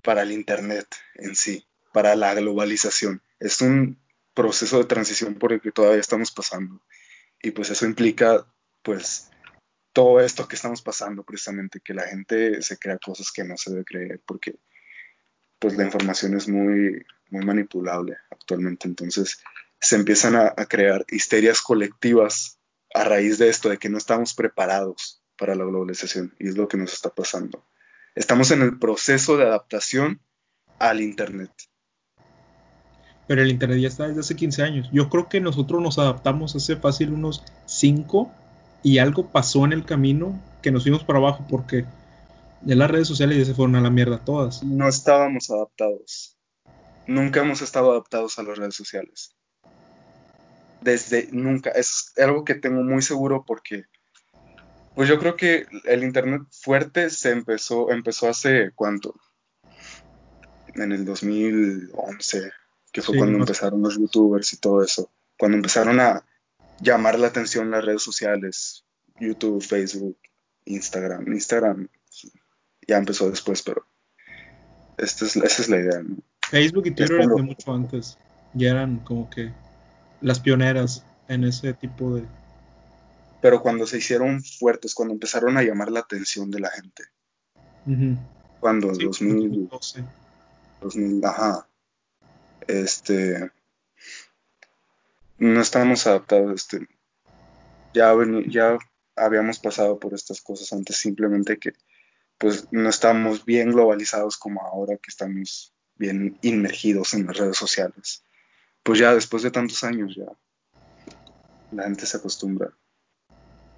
para 0.01 0.23
el 0.23 0.31
Internet 0.31 0.87
en 1.15 1.35
sí, 1.35 1.65
para 1.93 2.15
la 2.15 2.33
globalización. 2.33 3.21
Es 3.39 3.61
un 3.61 3.99
proceso 4.33 4.77
de 4.77 4.85
transición 4.85 5.35
por 5.35 5.53
el 5.53 5.61
que 5.61 5.71
todavía 5.71 5.99
estamos 5.99 6.31
pasando. 6.31 6.81
Y 7.41 7.51
pues 7.51 7.69
eso 7.69 7.85
implica, 7.85 8.45
pues, 8.81 9.29
todo 9.93 10.19
esto 10.21 10.47
que 10.47 10.55
estamos 10.55 10.81
pasando 10.81 11.23
precisamente, 11.23 11.81
que 11.81 11.93
la 11.93 12.07
gente 12.07 12.61
se 12.61 12.77
crea 12.77 12.97
cosas 12.97 13.31
que 13.31 13.43
no 13.43 13.57
se 13.57 13.71
debe 13.71 13.83
creer, 13.83 14.21
porque 14.25 14.55
pues 15.59 15.75
la 15.75 15.83
información 15.83 16.35
es 16.35 16.47
muy, 16.47 17.05
muy 17.29 17.45
manipulable 17.45 18.17
actualmente. 18.29 18.87
Entonces 18.87 19.43
se 19.79 19.95
empiezan 19.95 20.35
a, 20.35 20.53
a 20.55 20.65
crear 20.65 21.05
histerias 21.09 21.61
colectivas 21.61 22.57
a 22.93 23.03
raíz 23.03 23.37
de 23.37 23.49
esto, 23.49 23.69
de 23.69 23.77
que 23.77 23.89
no 23.89 23.97
estamos 23.97 24.33
preparados 24.33 25.20
para 25.41 25.55
la 25.55 25.65
globalización, 25.65 26.35
y 26.37 26.49
es 26.49 26.55
lo 26.55 26.67
que 26.67 26.77
nos 26.77 26.93
está 26.93 27.09
pasando. 27.09 27.65
Estamos 28.13 28.51
en 28.51 28.61
el 28.61 28.77
proceso 28.77 29.37
de 29.37 29.45
adaptación 29.45 30.21
al 30.77 31.01
Internet. 31.01 31.49
Pero 33.27 33.41
el 33.41 33.49
Internet 33.49 33.79
ya 33.79 33.87
está 33.87 34.07
desde 34.07 34.19
hace 34.19 34.35
15 34.35 34.61
años. 34.61 34.89
Yo 34.93 35.09
creo 35.09 35.29
que 35.29 35.41
nosotros 35.41 35.81
nos 35.81 35.97
adaptamos 35.97 36.55
hace 36.55 36.75
fácil 36.75 37.11
unos 37.11 37.43
5 37.65 38.31
y 38.83 38.99
algo 38.99 39.31
pasó 39.31 39.65
en 39.65 39.73
el 39.73 39.83
camino 39.83 40.39
que 40.61 40.69
nos 40.69 40.83
fuimos 40.83 41.03
para 41.03 41.17
abajo 41.17 41.43
porque 41.49 41.85
ya 42.61 42.75
las 42.75 42.91
redes 42.91 43.07
sociales 43.07 43.39
ya 43.39 43.45
se 43.45 43.55
fueron 43.55 43.75
a 43.77 43.81
la 43.81 43.89
mierda 43.89 44.23
todas. 44.23 44.61
No 44.61 44.87
estábamos 44.87 45.49
adaptados. 45.49 46.37
Nunca 47.07 47.39
hemos 47.39 47.63
estado 47.63 47.89
adaptados 47.89 48.37
a 48.37 48.43
las 48.43 48.59
redes 48.59 48.75
sociales. 48.75 49.35
Desde 50.81 51.29
nunca. 51.31 51.71
Es 51.71 52.13
algo 52.19 52.45
que 52.45 52.53
tengo 52.53 52.83
muy 52.83 53.01
seguro 53.01 53.43
porque 53.43 53.85
Pues 54.95 55.07
yo 55.07 55.19
creo 55.19 55.35
que 55.35 55.65
el 55.85 56.03
internet 56.03 56.41
fuerte 56.51 57.09
se 57.09 57.31
empezó, 57.31 57.91
empezó 57.91 58.29
hace 58.29 58.71
cuánto? 58.75 59.15
En 60.75 60.91
el 60.91 61.05
2011, 61.05 62.51
que 62.91 63.01
fue 63.01 63.13
Sí, 63.13 63.19
cuando 63.19 63.39
empezaron 63.39 63.81
los 63.81 63.97
youtubers 63.97 64.53
y 64.53 64.57
todo 64.57 64.83
eso. 64.83 65.09
Cuando 65.37 65.57
empezaron 65.57 65.99
a 65.99 66.25
llamar 66.81 67.19
la 67.19 67.27
atención 67.27 67.71
las 67.71 67.85
redes 67.85 68.03
sociales, 68.03 68.83
YouTube, 69.19 69.61
Facebook, 69.61 70.17
Instagram. 70.65 71.27
Instagram 71.27 71.87
ya 72.87 72.97
empezó 72.97 73.29
después, 73.29 73.61
pero 73.61 73.85
esta 74.97 75.25
es, 75.25 75.35
esa 75.35 75.61
es 75.61 75.69
la 75.69 75.79
idea, 75.79 76.03
¿no? 76.03 76.17
Facebook 76.49 76.87
y 76.87 76.91
Twitter 76.91 77.17
desde 77.17 77.43
mucho 77.43 77.73
antes. 77.73 78.17
Ya 78.53 78.71
eran 78.71 78.99
como 78.99 79.29
que 79.29 79.53
las 80.19 80.39
pioneras 80.39 81.05
en 81.27 81.45
ese 81.45 81.73
tipo 81.73 82.15
de. 82.15 82.25
Pero 83.41 83.61
cuando 83.61 83.87
se 83.87 83.97
hicieron 83.97 84.43
fuertes, 84.43 84.93
cuando 84.93 85.13
empezaron 85.13 85.57
a 85.57 85.63
llamar 85.63 85.91
la 85.91 86.01
atención 86.01 86.51
de 86.51 86.59
la 86.59 86.69
gente, 86.69 87.03
cuando 88.59 88.93
Sí, 88.93 89.05
2000, 89.05 89.67
2012. 89.69 90.03
2000, 90.81 91.25
ajá, 91.25 91.67
este, 92.67 93.51
no 95.37 95.61
estábamos 95.61 96.05
adaptados, 96.05 96.53
este, 96.53 96.87
ya, 97.93 98.13
ya 98.47 98.77
habíamos 99.15 99.59
pasado 99.59 99.99
por 99.99 100.13
estas 100.13 100.41
cosas 100.41 100.71
antes, 100.73 100.97
simplemente 100.97 101.57
que 101.57 101.73
pues 102.37 102.67
no 102.71 102.89
estamos 102.89 103.45
bien 103.45 103.71
globalizados 103.71 104.37
como 104.37 104.65
ahora 104.65 104.97
que 104.97 105.09
estamos 105.09 105.75
bien 105.95 106.39
inmergidos 106.41 107.13
en 107.13 107.27
las 107.27 107.37
redes 107.37 107.57
sociales. 107.57 108.23
Pues 108.81 108.97
ya 108.97 109.13
después 109.13 109.43
de 109.43 109.51
tantos 109.51 109.83
años 109.83 110.15
ya 110.15 110.25
la 111.71 111.83
gente 111.83 112.07
se 112.07 112.17
acostumbra. 112.17 112.75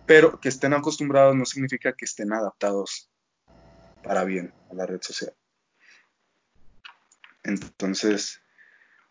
Pero 0.05 0.39
que 0.39 0.49
estén 0.49 0.73
acostumbrados 0.73 1.35
no 1.35 1.45
significa 1.45 1.93
que 1.93 2.05
estén 2.05 2.33
adaptados 2.33 3.09
para 4.03 4.23
bien 4.23 4.53
a 4.69 4.73
la 4.73 4.85
red 4.85 5.01
social. 5.01 5.33
Entonces, 7.43 8.41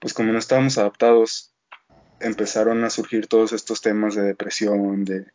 pues 0.01 0.15
como 0.15 0.33
no 0.33 0.39
estábamos 0.39 0.79
adaptados, 0.79 1.55
empezaron 2.21 2.85
a 2.85 2.91
surgir 2.91 3.27
todos 3.27 3.53
estos 3.53 3.81
temas 3.81 4.15
de 4.15 4.23
depresión, 4.23 5.05
de, 5.05 5.27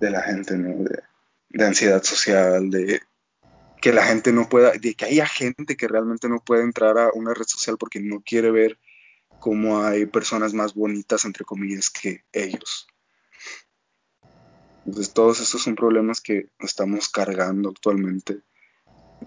de 0.00 0.10
la 0.10 0.22
gente, 0.22 0.56
¿no? 0.56 0.84
De, 0.84 1.02
de 1.50 1.66
ansiedad 1.66 2.02
social, 2.02 2.70
de 2.70 3.00
que 3.80 3.92
la 3.92 4.04
gente 4.04 4.32
no 4.32 4.48
pueda, 4.48 4.72
de 4.72 4.94
que 4.94 5.04
haya 5.04 5.26
gente 5.26 5.76
que 5.76 5.88
realmente 5.88 6.28
no 6.28 6.40
puede 6.40 6.62
entrar 6.62 6.98
a 6.98 7.10
una 7.12 7.32
red 7.34 7.46
social 7.46 7.76
porque 7.78 8.00
no 8.00 8.20
quiere 8.20 8.50
ver 8.50 8.78
cómo 9.38 9.84
hay 9.84 10.06
personas 10.06 10.52
más 10.52 10.74
bonitas, 10.74 11.24
entre 11.24 11.44
comillas, 11.44 11.90
que 11.90 12.24
ellos. 12.32 12.88
Entonces, 14.86 15.12
todos 15.12 15.40
estos 15.40 15.62
son 15.62 15.74
problemas 15.74 16.20
que 16.20 16.48
estamos 16.60 17.08
cargando 17.08 17.68
actualmente, 17.68 18.38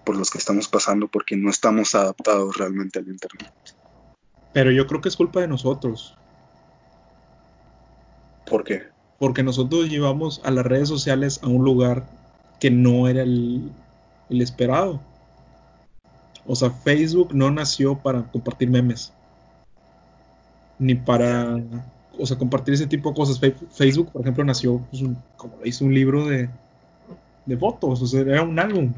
por 0.04 0.16
los 0.16 0.30
que 0.30 0.38
estamos 0.38 0.68
pasando, 0.68 1.08
porque 1.08 1.36
no 1.36 1.50
estamos 1.50 1.94
adaptados 1.94 2.56
realmente 2.56 2.98
al 2.98 3.08
Internet. 3.08 3.52
Pero 4.52 4.70
yo 4.70 4.86
creo 4.86 5.00
que 5.00 5.08
es 5.08 5.16
culpa 5.16 5.40
de 5.40 5.48
nosotros. 5.48 6.16
¿Por 8.46 8.64
qué? 8.64 8.82
Porque 9.18 9.42
nosotros 9.42 9.88
llevamos 9.88 10.40
a 10.44 10.50
las 10.50 10.66
redes 10.66 10.88
sociales 10.88 11.40
a 11.42 11.46
un 11.46 11.64
lugar 11.64 12.06
que 12.58 12.70
no 12.70 13.08
era 13.08 13.22
el, 13.22 13.70
el 14.28 14.40
esperado. 14.40 15.00
O 16.46 16.56
sea, 16.56 16.70
Facebook 16.70 17.34
no 17.34 17.50
nació 17.50 17.98
para 17.98 18.30
compartir 18.30 18.68
memes. 18.68 19.12
Ni 20.78 20.94
para, 20.94 21.62
o 22.18 22.26
sea, 22.26 22.38
compartir 22.38 22.74
ese 22.74 22.86
tipo 22.86 23.10
de 23.10 23.16
cosas. 23.16 23.40
Facebook, 23.70 24.10
por 24.12 24.22
ejemplo, 24.22 24.44
nació, 24.44 24.78
pues, 24.90 25.02
un- 25.02 25.16
como 25.36 25.56
lo 25.58 25.66
hizo 25.66 25.84
un 25.84 25.94
libro 25.94 26.26
de, 26.26 26.48
de 27.46 27.56
fotos, 27.56 28.02
o 28.02 28.06
sea, 28.06 28.20
era 28.22 28.42
un 28.42 28.58
álbum. 28.58 28.92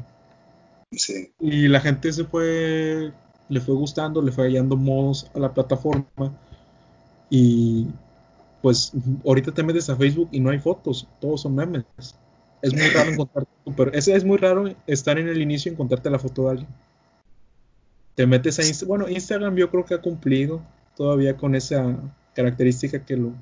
Sí, 0.91 1.31
Y 1.39 1.67
la 1.67 1.81
gente 1.81 2.11
se 2.13 2.23
fue, 2.25 3.11
le 3.49 3.59
fue 3.61 3.75
gustando, 3.75 4.21
le 4.21 4.31
fue 4.31 4.45
hallando 4.45 4.77
modos 4.77 5.29
a 5.35 5.39
la 5.39 5.53
plataforma. 5.53 6.05
Y 7.29 7.87
pues 8.61 8.91
ahorita 9.25 9.51
te 9.53 9.63
metes 9.63 9.89
a 9.89 9.95
Facebook 9.95 10.29
y 10.31 10.39
no 10.39 10.49
hay 10.49 10.59
fotos, 10.59 11.07
todos 11.21 11.41
son 11.41 11.55
memes. 11.55 11.85
Es 12.61 12.73
muy 12.73 12.87
raro 12.89 13.11
encontrar, 13.11 13.45
pero 13.75 13.91
es, 13.93 14.07
es 14.07 14.23
muy 14.23 14.37
raro 14.37 14.73
estar 14.87 15.19
en 15.19 15.27
el 15.27 15.41
inicio 15.41 15.71
y 15.71 15.73
encontrarte 15.73 16.09
la 16.09 16.19
foto 16.19 16.45
de 16.45 16.49
alguien. 16.51 16.67
Te 18.15 18.25
metes 18.25 18.59
a 18.59 18.63
Instagram, 18.65 18.87
bueno, 18.87 19.09
Instagram 19.09 19.55
yo 19.55 19.69
creo 19.69 19.85
que 19.85 19.93
ha 19.93 20.01
cumplido 20.01 20.61
todavía 20.95 21.35
con 21.35 21.53
esa 21.55 21.97
característica 22.35 23.03
que 23.05 23.15
lo, 23.17 23.33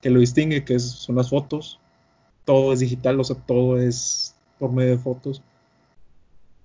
que 0.00 0.10
lo 0.10 0.20
distingue, 0.20 0.64
que 0.64 0.74
es- 0.74 0.90
son 0.90 1.16
las 1.16 1.30
fotos. 1.30 1.80
Todo 2.44 2.72
es 2.72 2.80
digital, 2.80 3.20
o 3.20 3.24
sea, 3.24 3.36
todo 3.36 3.78
es 3.78 4.34
por 4.58 4.72
medio 4.72 4.92
de 4.92 4.98
fotos. 4.98 5.42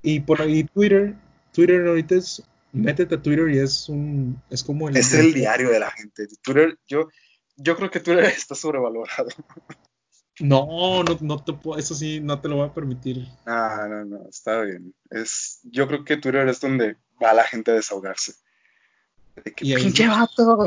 Y 0.02 0.20
por 0.22 0.42
ahí 0.42 0.64
Twitter, 0.66 1.16
Twitter 1.54 1.88
ahorita 1.88 2.16
es, 2.16 2.44
métete 2.72 3.16
a 3.16 3.22
Twitter 3.22 3.50
y 3.50 3.60
es 3.60 3.88
un, 3.90 4.42
es 4.50 4.64
como 4.64 4.90
el... 4.90 4.98
es 4.98 5.14
el 5.14 5.34
diario 5.34 5.70
de 5.70 5.80
la 5.80 5.92
gente. 5.92 6.28
Twitter, 6.42 6.78
yo, 6.88 7.08
yo 7.58 7.76
creo 7.76 7.90
que 7.92 8.00
Twitter 8.00 8.24
está 8.38 8.56
sobrevalorado. 8.56 9.30
No, 10.40 11.02
no, 11.04 11.18
no 11.22 11.44
te 11.44 11.54
puedo, 11.54 11.80
eso 11.80 11.96
sí, 11.96 12.20
no 12.20 12.42
te 12.42 12.50
lo 12.50 12.58
voy 12.58 12.68
a 12.68 12.74
permitir. 12.74 13.26
No, 13.46 13.88
no, 13.88 14.04
no, 14.06 14.30
está 14.30 14.62
bien. 14.64 14.94
Es, 15.10 15.62
yo 15.64 15.88
creo 15.88 16.04
que 16.04 16.18
Twitter 16.18 16.48
es 16.50 16.60
donde 16.60 16.98
va 17.24 17.34
la 17.34 17.46
gente 17.46 17.72
a 17.72 17.76
desahogarse. 17.76 18.34
De 19.44 19.54
que, 19.54 19.66
Y 19.66 19.74
ahí- 19.76 19.84
pinche 19.84 20.08
vato, 20.08 20.66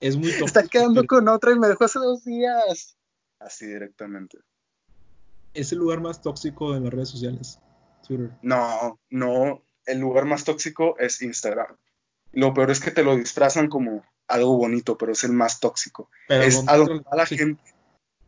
Es 0.00 0.16
muy 0.16 0.30
está 0.30 0.62
tóxico, 0.62 0.68
quedando 0.70 1.00
pero 1.02 1.06
con 1.06 1.28
otra 1.28 1.52
y 1.52 1.58
me 1.58 1.68
dejó 1.68 1.84
hace 1.84 1.98
dos 1.98 2.24
días. 2.24 2.96
Así 3.38 3.66
directamente. 3.66 4.38
Es 5.54 5.72
el 5.72 5.78
lugar 5.78 6.00
más 6.00 6.20
tóxico 6.20 6.74
de 6.74 6.80
las 6.80 6.92
redes 6.92 7.08
sociales, 7.08 7.58
Twitter. 8.06 8.30
No, 8.42 9.00
no, 9.10 9.62
el 9.86 10.00
lugar 10.00 10.26
más 10.26 10.44
tóxico 10.44 10.98
es 10.98 11.22
Instagram. 11.22 11.76
Lo 12.32 12.52
peor 12.52 12.70
es 12.70 12.80
que 12.80 12.90
te 12.90 13.02
lo 13.02 13.16
disfrazan 13.16 13.68
como 13.68 14.04
algo 14.28 14.56
bonito, 14.56 14.98
pero 14.98 15.12
es 15.12 15.24
el 15.24 15.32
más 15.32 15.60
tóxico. 15.60 16.10
Pero 16.28 16.44
es 16.44 16.56
¿dónde 16.56 16.72
a 16.72 16.76
donde 16.76 16.94
va 17.04 17.16
la 17.16 17.22
tóxico? 17.22 17.44
gente 17.44 17.62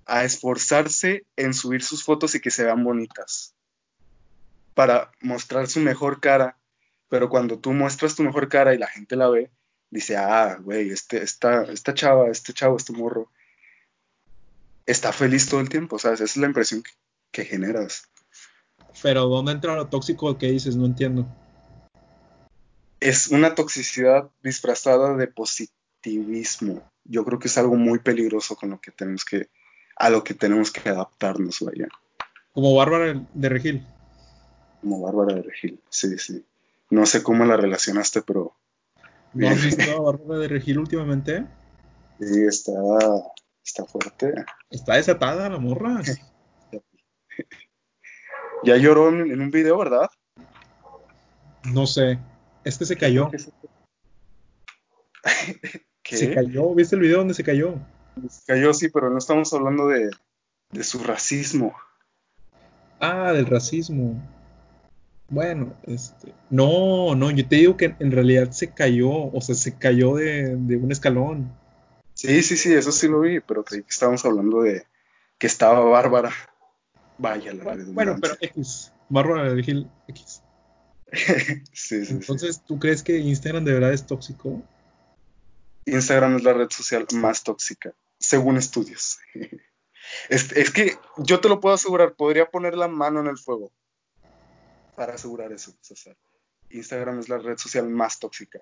a 0.07 0.25
esforzarse 0.25 1.27
en 1.37 1.53
subir 1.53 1.83
sus 1.83 2.03
fotos 2.03 2.35
y 2.35 2.41
que 2.41 2.51
se 2.51 2.65
vean 2.65 2.83
bonitas 2.83 3.55
para 4.73 5.11
mostrar 5.21 5.67
su 5.67 5.81
mejor 5.81 6.21
cara, 6.21 6.57
pero 7.09 7.29
cuando 7.29 7.59
tú 7.59 7.73
muestras 7.73 8.15
tu 8.15 8.23
mejor 8.23 8.49
cara 8.49 8.75
y 8.75 8.79
la 8.79 8.87
gente 8.87 9.17
la 9.17 9.29
ve, 9.29 9.51
dice, 9.91 10.17
ah, 10.17 10.59
güey, 10.61 10.91
este, 10.91 11.23
esta, 11.23 11.65
esta 11.65 11.95
chava, 11.95 12.29
este 12.29 12.53
chavo, 12.53 12.77
este 12.77 12.93
morro, 12.93 13.31
está 14.87 15.13
feliz 15.13 15.49
todo 15.49 15.61
el 15.61 15.69
tiempo, 15.69 15.99
¿sabes? 15.99 16.21
Esa 16.21 16.33
es 16.33 16.37
la 16.37 16.47
impresión 16.47 16.83
que, 16.83 16.91
que 17.31 17.45
generas. 17.45 18.09
Pero 19.03 19.27
¿dónde 19.27 19.53
entra 19.53 19.77
lo 19.77 19.89
tóxico 19.89 20.37
que 20.39 20.51
dices? 20.51 20.77
No 20.77 20.87
entiendo. 20.87 21.27
Es 23.01 23.29
una 23.29 23.55
toxicidad 23.55 24.29
disfrazada 24.43 25.15
de 25.15 25.29
positivismo. 25.29 26.83
Yo 27.05 27.25
creo 27.25 27.39
que 27.39 27.49
es 27.49 27.59
algo 27.59 27.77
muy 27.77 28.01
peligroso 28.01 28.57
con 28.57 28.71
lo 28.71 28.81
que 28.81 28.91
tenemos 28.91 29.25
que, 29.25 29.49
a 29.97 30.11
lo 30.11 30.25
que 30.25 30.35
tenemos 30.35 30.73
que 30.73 30.89
adaptarnos, 30.89 31.61
vaya. 31.61 31.89
Como 32.53 32.75
Bárbara 32.75 33.25
de 33.33 33.49
Regil. 33.49 33.87
Como 34.81 35.01
Bárbara 35.01 35.37
de 35.37 35.43
Regil, 35.43 35.81
sí, 35.89 36.19
sí. 36.19 36.45
No 36.91 37.07
sé 37.07 37.23
cómo 37.23 37.45
la 37.45 37.57
relacionaste, 37.57 38.23
pero 38.23 38.57
¿No 39.39 39.49
has 39.49 39.65
visto 39.65 39.83
a 39.83 40.01
Bárbara 40.01 40.41
de 40.41 40.49
Regil 40.49 40.79
últimamente? 40.79 41.47
sí, 42.19 42.43
está, 42.43 42.73
está 43.65 43.85
fuerte. 43.85 44.35
Está 44.69 44.97
desatada 44.97 45.49
la 45.49 45.59
morra. 45.59 46.03
Ya 48.65 48.77
lloró 48.77 49.11
en, 49.11 49.31
en 49.31 49.41
un 49.41 49.53
video, 49.53 49.79
¿verdad? 49.79 50.11
No 51.63 51.87
sé. 51.87 52.19
Este 52.65 52.85
se 52.85 52.97
cayó. 52.97 53.31
¿Qué? 56.03 56.17
Se 56.17 56.35
cayó. 56.35 56.75
¿Viste 56.75 56.97
el 56.97 57.03
video 57.03 57.19
donde 57.19 57.35
se 57.35 57.45
cayó? 57.45 57.77
Se 58.29 58.45
cayó, 58.53 58.75
sí, 58.75 58.89
pero 58.89 59.11
no 59.11 59.19
estamos 59.19 59.53
hablando 59.55 59.87
de, 59.87 60.11
de 60.73 60.83
su 60.83 60.99
racismo. 61.05 61.73
Ah, 62.99 63.33
del 63.33 63.47
racismo. 63.47 64.21
Bueno, 65.29 65.75
este. 65.87 66.33
No, 66.49 67.15
no, 67.15 67.31
yo 67.31 67.47
te 67.47 67.57
digo 67.57 67.77
que 67.77 67.95
en 67.99 68.11
realidad 68.11 68.51
se 68.51 68.73
cayó. 68.73 69.11
O 69.11 69.41
sea, 69.41 69.55
se 69.55 69.77
cayó 69.77 70.15
de, 70.17 70.57
de 70.57 70.77
un 70.77 70.91
escalón. 70.91 71.53
Sí, 72.15 72.43
sí, 72.43 72.57
sí, 72.57 72.73
eso 72.73 72.93
sí 72.93 73.09
lo 73.09 73.21
vi, 73.21 73.41
pero 73.41 73.63
creí 73.63 73.83
que 73.83 73.91
estábamos 73.91 74.25
hablando 74.25 74.63
de 74.63 74.87
que 75.39 75.47
estaba 75.47 75.81
Bárbara. 75.81 76.33
Vaya 77.19 77.53
la 77.53 77.65
Bueno, 77.65 77.85
bueno, 77.93 78.17
pero. 78.21 78.37
X. 78.41 78.93
Bárbara 79.11 79.45
de 79.45 79.55
Regil 79.55 79.91
X. 80.09 80.43
sí, 81.13 81.63
sí, 81.73 82.07
sí. 82.07 82.13
Entonces, 82.13 82.63
¿tú 82.67 82.79
crees 82.79 83.03
que 83.03 83.19
Instagram 83.19 83.65
de 83.65 83.75
verdad 83.75 83.93
es 83.93 84.07
tóxico? 84.07 84.63
Instagram 85.85 86.37
es 86.37 86.43
la 86.43 86.55
red 86.55 86.71
social 86.71 87.07
más 87.15 87.45
tóxica, 87.45 87.93
según 88.19 88.57
estudios. 88.57 89.19
Es, 90.31 90.53
es 90.53 90.71
que 90.71 90.97
yo 91.19 91.39
te 91.39 91.51
lo 91.51 91.61
puedo 91.61 91.75
asegurar, 91.75 92.15
podría 92.15 92.47
poner 92.47 92.75
la 92.75 92.89
mano 92.89 93.21
en 93.21 93.27
el 93.27 93.37
fuego 93.37 93.71
para 94.99 95.15
asegurar 95.15 95.53
eso, 95.53 95.73
César. 95.81 96.17
Instagram 96.71 97.21
es 97.21 97.29
la 97.29 97.39
red 97.39 97.57
social 97.57 97.89
más 97.89 98.19
tóxica. 98.19 98.61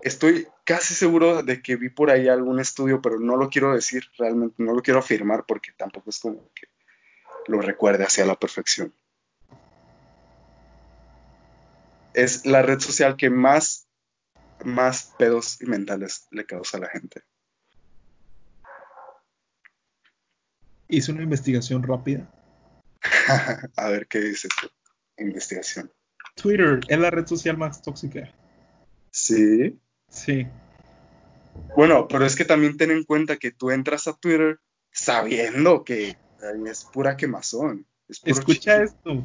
Estoy 0.00 0.46
casi 0.64 0.94
seguro 0.94 1.42
de 1.42 1.62
que 1.62 1.76
vi 1.76 1.88
por 1.88 2.10
ahí 2.10 2.28
algún 2.28 2.60
estudio, 2.60 3.00
pero 3.00 3.18
no 3.18 3.36
lo 3.36 3.48
quiero 3.48 3.74
decir 3.74 4.04
realmente, 4.18 4.62
no 4.62 4.74
lo 4.74 4.82
quiero 4.82 5.00
afirmar 5.00 5.44
porque 5.46 5.72
tampoco 5.76 6.10
es 6.10 6.20
como 6.20 6.52
que 6.54 6.68
lo 7.46 7.60
recuerde 7.62 8.04
hacia 8.04 8.26
la 8.26 8.34
perfección. 8.34 8.92
Es 12.12 12.44
la 12.44 12.60
red 12.60 12.80
social 12.80 13.16
que 13.16 13.30
más, 13.30 13.88
más 14.62 15.14
pedos 15.18 15.58
mentales 15.62 16.26
le 16.30 16.44
causa 16.44 16.76
a 16.76 16.80
la 16.80 16.88
gente. 16.88 17.22
Hice 20.88 21.12
una 21.12 21.22
investigación 21.22 21.82
rápida. 21.82 22.30
a 23.76 23.88
ver 23.88 24.06
qué 24.06 24.20
dice 24.20 24.48
tu 24.60 24.68
investigación. 25.20 25.90
Twitter 26.34 26.80
es 26.88 26.98
la 26.98 27.10
red 27.10 27.26
social 27.26 27.56
más 27.56 27.82
tóxica. 27.82 28.32
Sí. 29.10 29.78
Sí. 30.08 30.46
Bueno, 31.76 32.08
pero 32.08 32.24
es 32.24 32.36
que 32.36 32.44
también 32.44 32.76
ten 32.76 32.90
en 32.90 33.04
cuenta 33.04 33.36
que 33.36 33.50
tú 33.50 33.70
entras 33.70 34.08
a 34.08 34.14
Twitter 34.14 34.58
sabiendo 34.90 35.84
que 35.84 36.16
es 36.66 36.84
pura 36.84 37.16
quemazón. 37.16 37.86
Es 38.08 38.20
Escucha 38.24 38.82
chisme. 38.82 39.24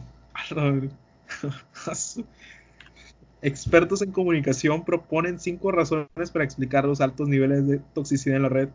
esto. 0.49 2.25
Expertos 3.41 4.01
en 4.01 4.11
comunicación 4.11 4.85
proponen 4.85 5.39
cinco 5.39 5.71
razones 5.71 6.31
para 6.31 6.45
explicar 6.45 6.85
los 6.85 7.01
altos 7.01 7.27
niveles 7.27 7.67
de 7.67 7.79
toxicidad 7.93 8.37
en 8.37 8.43
la 8.43 8.49
red, 8.49 8.69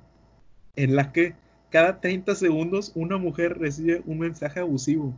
en 0.76 0.94
la 0.94 1.12
que 1.12 1.34
cada 1.70 2.00
30 2.00 2.34
segundos 2.34 2.92
una 2.94 3.16
mujer 3.16 3.58
recibe 3.58 4.02
un 4.06 4.18
mensaje 4.18 4.60
abusivo. 4.60 5.14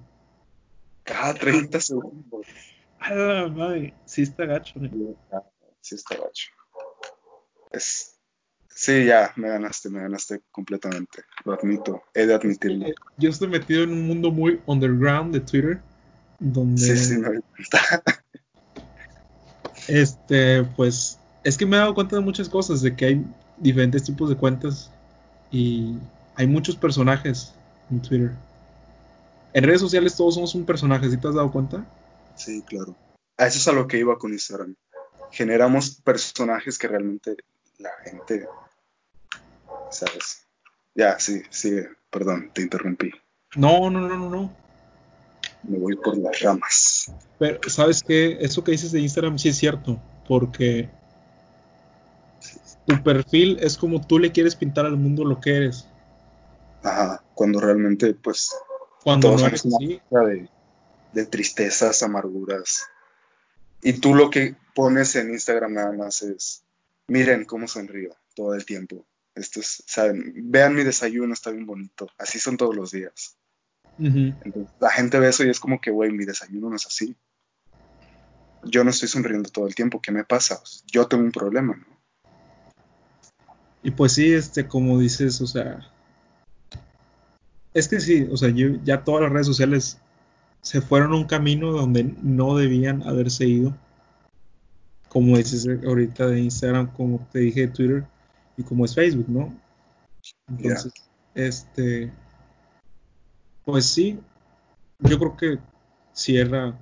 Cada 1.04 1.34
30 1.34 1.80
segundos. 1.80 2.46
A 2.98 3.14
la 3.14 3.48
madre, 3.48 3.94
sí 4.04 4.22
está 4.22 4.44
gacho. 4.46 4.78
eh. 4.84 4.90
Sí, 5.80 5.96
está 5.96 6.16
gacho. 6.16 6.50
Es... 7.72 8.08
Sí, 8.68 9.04
ya, 9.04 9.32
me 9.36 9.48
ganaste, 9.48 9.90
me 9.90 10.00
ganaste 10.00 10.40
completamente. 10.50 11.24
Lo 11.44 11.52
admito, 11.52 12.02
he 12.14 12.26
de 12.26 12.34
admitirlo. 12.34 12.86
Yo 13.18 13.28
estoy 13.30 13.48
metido 13.48 13.82
en 13.82 13.92
un 13.92 14.06
mundo 14.06 14.30
muy 14.30 14.60
underground 14.66 15.32
de 15.34 15.40
Twitter, 15.40 15.80
donde 16.38 16.80
Sí, 16.80 16.96
sí, 16.96 17.20
cuenta. 17.20 18.02
Este, 19.88 20.62
pues, 20.76 21.18
es 21.42 21.58
que 21.58 21.66
me 21.66 21.76
he 21.76 21.80
dado 21.80 21.94
cuenta 21.94 22.16
de 22.16 22.22
muchas 22.22 22.48
cosas, 22.48 22.82
de 22.82 22.94
que 22.94 23.04
hay 23.04 23.26
diferentes 23.58 24.04
tipos 24.04 24.28
de 24.28 24.36
cuentas 24.36 24.90
y 25.50 25.96
hay 26.36 26.46
muchos 26.46 26.76
personajes 26.76 27.52
en 27.90 28.00
Twitter. 28.00 28.30
En 29.54 29.64
redes 29.64 29.80
sociales 29.80 30.16
todos 30.16 30.34
somos 30.34 30.54
un 30.54 30.64
personaje, 30.64 31.10
¿sí 31.10 31.16
te 31.16 31.28
has 31.28 31.34
dado 31.34 31.52
cuenta? 31.52 31.86
Sí, 32.36 32.62
claro. 32.62 32.96
A 33.36 33.46
eso 33.46 33.58
es 33.58 33.68
a 33.68 33.72
lo 33.72 33.86
que 33.86 33.98
iba 33.98 34.18
con 34.18 34.32
Instagram. 34.32 34.74
Generamos 35.30 36.00
personajes 36.02 36.78
que 36.78 36.88
realmente 36.88 37.36
la 37.78 37.90
gente, 38.04 38.46
¿sabes? 39.90 40.46
Ya, 40.94 41.18
sí, 41.18 41.42
sigue. 41.50 41.88
Perdón, 42.10 42.50
te 42.54 42.62
interrumpí. 42.62 43.10
No, 43.56 43.90
no, 43.90 44.00
no, 44.00 44.16
no, 44.16 44.30
no. 44.30 44.56
Me 45.62 45.78
voy 45.78 45.96
por 45.96 46.16
las 46.18 46.40
ramas. 46.40 47.12
Pero, 47.38 47.60
¿sabes 47.68 48.02
qué? 48.02 48.38
Eso 48.40 48.64
que 48.64 48.72
dices 48.72 48.92
de 48.92 49.00
Instagram 49.00 49.38
sí 49.38 49.48
es 49.50 49.56
cierto, 49.56 50.00
porque 50.26 50.90
tu 52.86 53.02
perfil 53.02 53.58
es 53.60 53.76
como 53.76 54.04
tú 54.06 54.18
le 54.18 54.32
quieres 54.32 54.56
pintar 54.56 54.86
al 54.86 54.96
mundo 54.96 55.24
lo 55.24 55.40
que 55.40 55.56
eres, 55.56 55.86
Ajá, 56.82 57.22
cuando 57.34 57.60
realmente, 57.60 58.12
pues, 58.14 58.54
cuando 59.02 59.28
Todos 59.28 59.42
no 59.42 59.46
eres 59.48 59.66
así. 59.66 60.00
de, 60.10 60.48
de 61.12 61.26
tristezas, 61.26 62.02
amarguras. 62.02 62.86
Y 63.82 63.94
tú 63.94 64.14
lo 64.14 64.30
que 64.30 64.54
pones 64.74 65.16
en 65.16 65.30
Instagram 65.30 65.74
nada 65.74 65.92
más 65.92 66.22
es, 66.22 66.62
miren 67.08 67.44
cómo 67.44 67.66
sonrío 67.66 68.14
todo 68.34 68.54
el 68.54 68.64
tiempo. 68.64 69.04
Esto 69.34 69.60
es, 69.60 69.82
saben, 69.86 70.32
vean 70.50 70.74
mi 70.74 70.84
desayuno, 70.84 71.32
está 71.32 71.50
bien 71.50 71.66
bonito. 71.66 72.08
Así 72.18 72.38
son 72.38 72.56
todos 72.56 72.76
los 72.76 72.90
días. 72.92 73.36
Entonces, 73.98 74.72
la 74.80 74.90
gente 74.90 75.18
ve 75.18 75.28
eso 75.28 75.44
y 75.44 75.50
es 75.50 75.60
como 75.60 75.80
que, 75.80 75.90
güey, 75.90 76.10
mi 76.10 76.24
desayuno 76.24 76.70
no 76.70 76.76
es 76.76 76.86
así. 76.86 77.16
Yo 78.64 78.84
no 78.84 78.90
estoy 78.90 79.08
sonriendo 79.08 79.50
todo 79.50 79.66
el 79.66 79.74
tiempo. 79.74 80.00
¿Qué 80.00 80.12
me 80.12 80.24
pasa? 80.24 80.62
Yo 80.86 81.06
tengo 81.08 81.24
un 81.24 81.32
problema, 81.32 81.76
¿no? 81.76 81.92
Y 83.82 83.90
pues 83.90 84.12
sí, 84.12 84.32
este, 84.32 84.68
como 84.68 84.98
dices, 84.98 85.40
o 85.40 85.46
sea, 85.46 85.91
es 87.74 87.88
que 87.88 88.00
sí, 88.00 88.28
o 88.30 88.36
sea, 88.36 88.50
yo- 88.50 88.76
ya 88.84 89.02
todas 89.04 89.22
las 89.22 89.32
redes 89.32 89.46
sociales 89.46 89.98
se 90.60 90.80
fueron 90.80 91.12
a 91.12 91.16
un 91.16 91.24
camino 91.24 91.72
donde 91.72 92.04
no 92.22 92.56
debían 92.56 93.02
haberse 93.02 93.46
ido. 93.46 93.76
Como 95.08 95.36
dices 95.36 95.66
ahorita 95.84 96.26
de 96.28 96.40
Instagram, 96.40 96.92
como 96.92 97.26
te 97.32 97.40
dije 97.40 97.62
de 97.62 97.68
Twitter 97.68 98.04
y 98.56 98.62
como 98.62 98.84
es 98.84 98.94
Facebook, 98.94 99.28
¿no? 99.28 99.54
Entonces, 100.48 100.92
este, 101.34 102.12
pues 103.64 103.86
sí, 103.86 104.18
yo 105.00 105.18
creo 105.18 105.36
que 105.36 105.58
cierra, 106.12 106.78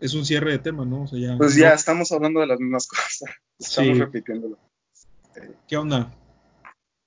es 0.00 0.14
un 0.14 0.24
cierre 0.24 0.52
de 0.52 0.58
tema, 0.58 0.84
¿no? 0.84 1.02
O 1.02 1.06
sea, 1.06 1.18
ya, 1.18 1.36
Pues 1.36 1.54
no- 1.54 1.60
ya 1.60 1.74
estamos 1.74 2.10
hablando 2.12 2.40
de 2.40 2.46
las 2.46 2.58
mismas 2.58 2.86
cosas. 2.88 3.22
Estamos 3.58 3.94
Sí. 3.96 4.00
repitiéndolo. 4.00 4.58
¿qué 5.68 5.76
onda? 5.76 6.12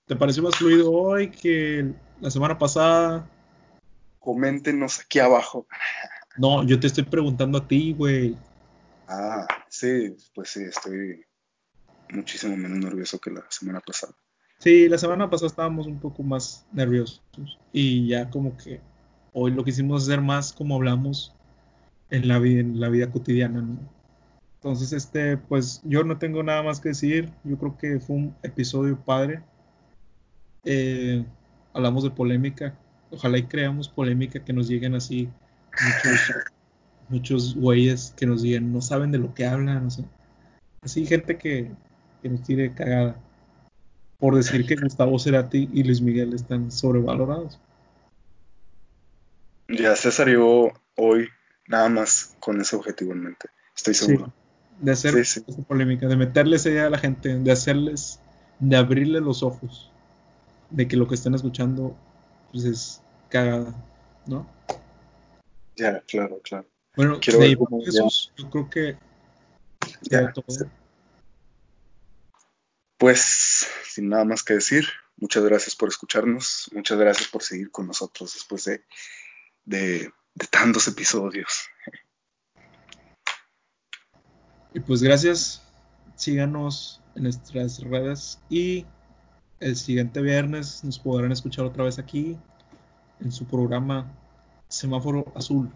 ¿Te 0.08 0.16
pareció 0.16 0.44
más 0.44 0.56
fluido 0.56 0.92
hoy 0.92 1.30
que 1.30 1.94
la 2.24 2.32
semana 2.32 2.58
pasada? 2.58 3.30
Coméntenos 4.20 5.02
aquí 5.02 5.20
abajo. 5.20 5.68
No, 6.38 6.64
yo 6.64 6.80
te 6.80 6.88
estoy 6.88 7.04
preguntando 7.04 7.58
a 7.58 7.68
ti, 7.68 7.92
güey. 7.92 8.38
Ah, 9.10 9.46
sí, 9.68 10.16
pues 10.34 10.52
sí, 10.52 10.64
estoy 10.64 11.26
muchísimo 12.14 12.56
menos 12.56 12.80
nervioso 12.80 13.20
que 13.20 13.30
la 13.30 13.44
semana 13.50 13.82
pasada. 13.82 14.14
Sí, 14.60 14.88
la 14.88 14.98
semana 14.98 15.30
pasada 15.30 15.48
estábamos 15.48 15.86
un 15.86 16.00
poco 16.00 16.24
más 16.24 16.66
nerviosos 16.72 17.22
y 17.74 18.08
ya 18.08 18.30
como 18.30 18.56
que 18.56 18.80
hoy 19.34 19.52
lo 19.52 19.66
quisimos 19.66 20.04
hacer 20.04 20.22
más 20.22 20.54
como 20.54 20.76
hablamos 20.76 21.36
en 22.10 22.30
la 22.30 22.40
vida, 22.40 22.62
en 22.62 22.80
la 22.80 22.88
vida 22.88 23.12
cotidiana, 23.12 23.62
¿no? 23.62 23.78
Entonces, 24.62 24.94
este, 24.94 25.36
pues 25.36 25.82
yo 25.84 26.06
no 26.06 26.18
tengo 26.18 26.42
nada 26.42 26.64
más 26.64 26.80
que 26.80 26.90
decir. 26.90 27.34
Yo 27.44 27.58
creo 27.58 27.78
que 27.78 28.00
fue 28.00 28.16
un 28.16 28.36
episodio 28.44 28.98
padre. 28.98 29.44
Eh, 30.64 31.26
hablamos 31.74 32.04
de 32.04 32.12
polémica. 32.12 32.76
Ojalá 33.12 33.38
y 33.38 33.44
creamos 33.44 33.90
polémica 33.90 34.44
que 34.44 34.54
nos 34.54 34.68
lleguen 34.68 34.96
así 34.96 35.30
muchos, 35.72 36.32
muchos 37.10 37.56
güeyes 37.56 38.14
que 38.18 38.26
nos 38.26 38.42
digan, 38.42 38.72
no 38.72 38.82
saben 38.82 39.12
de 39.12 39.18
lo 39.20 39.34
que 39.34 39.46
hablan, 39.46 39.88
o 39.88 39.92
sea, 39.92 40.06
así 40.82 41.06
gente 41.06 41.38
que, 41.38 41.72
que 42.22 42.30
nos 42.30 42.42
tire 42.44 42.74
cagada 42.74 43.16
por 44.20 44.36
decir 44.36 44.66
que 44.66 44.76
Gustavo 44.76 45.20
Cerati 45.20 45.70
y 45.74 45.84
Luis 45.84 46.02
Miguel 46.02 46.34
están 46.34 46.72
sobrevalorados. 46.72 47.60
Ya 49.68 49.96
César 49.96 50.28
llegó 50.28 50.72
hoy 50.96 51.28
nada 51.68 51.90
más 51.90 52.36
con 52.40 52.60
ese 52.62 52.76
objetivo 52.76 53.12
en 53.14 53.24
mente. 53.24 53.50
Estoy 53.76 53.94
Sí, 53.94 54.06
seguro. 54.06 54.34
de 54.80 54.92
hacer 54.92 55.14
Sí, 55.14 55.42
sí. 55.42 55.46
esa 55.48 55.62
polémica, 55.64 56.08
de 56.08 56.16
meterle 56.16 56.56
esa 56.56 56.70
idea 56.70 56.88
a 56.88 56.90
la 56.90 56.98
gente, 57.00 57.38
de 57.38 57.52
hacerles, 57.52 58.20
de 58.60 58.76
abrirle 58.78 59.20
los 59.22 59.44
ojos, 59.44 59.92
de 60.74 60.88
que 60.88 60.98
lo 60.98 61.08
que 61.08 61.16
están 61.16 61.36
escuchando 61.36 61.96
pues 62.52 62.66
es 62.66 63.02
cagada, 63.30 63.74
¿no? 64.26 64.48
Ya, 65.76 66.02
claro, 66.02 66.40
claro. 66.44 66.68
Bueno, 66.96 67.20
Quiero 67.20 67.40
de 67.40 67.56
cómo 67.56 67.82
yo 67.84 68.50
creo 68.50 68.70
que 68.70 68.98
Ya, 70.02 70.32
todo. 70.34 70.46
sí. 70.48 70.66
Pues, 72.98 73.68
sin 73.86 74.10
nada 74.10 74.24
más 74.24 74.44
que 74.44 74.54
decir, 74.56 74.88
muchas 75.18 75.44
gracias 75.44 75.76
por 75.76 75.90
escucharnos, 75.90 76.70
muchas 76.74 76.98
gracias 76.98 77.28
por 77.28 77.44
seguir 77.44 77.70
con 77.72 77.88
nosotros 77.88 78.34
después 78.34 78.66
de, 78.66 78.84
de, 79.66 80.12
de 80.36 80.48
tantos 80.48 80.88
episodios. 80.88 81.66
Y 84.74 84.80
pues 84.80 85.04
gracias, 85.04 85.62
síganos 86.16 87.02
en 87.16 87.24
nuestras 87.24 87.80
redes 87.82 88.40
y 88.50 88.86
el 89.64 89.78
siguiente 89.78 90.22
viernes 90.22 90.84
nos 90.84 91.00
podrán 91.00 91.32
escuchar 91.32 91.66
otra 91.66 91.86
vez 91.86 91.98
aquí 91.98 92.38
en 93.22 93.32
su 93.32 93.46
programa 93.46 94.12
Semáforo 94.68 95.26
Azul. 95.36 95.70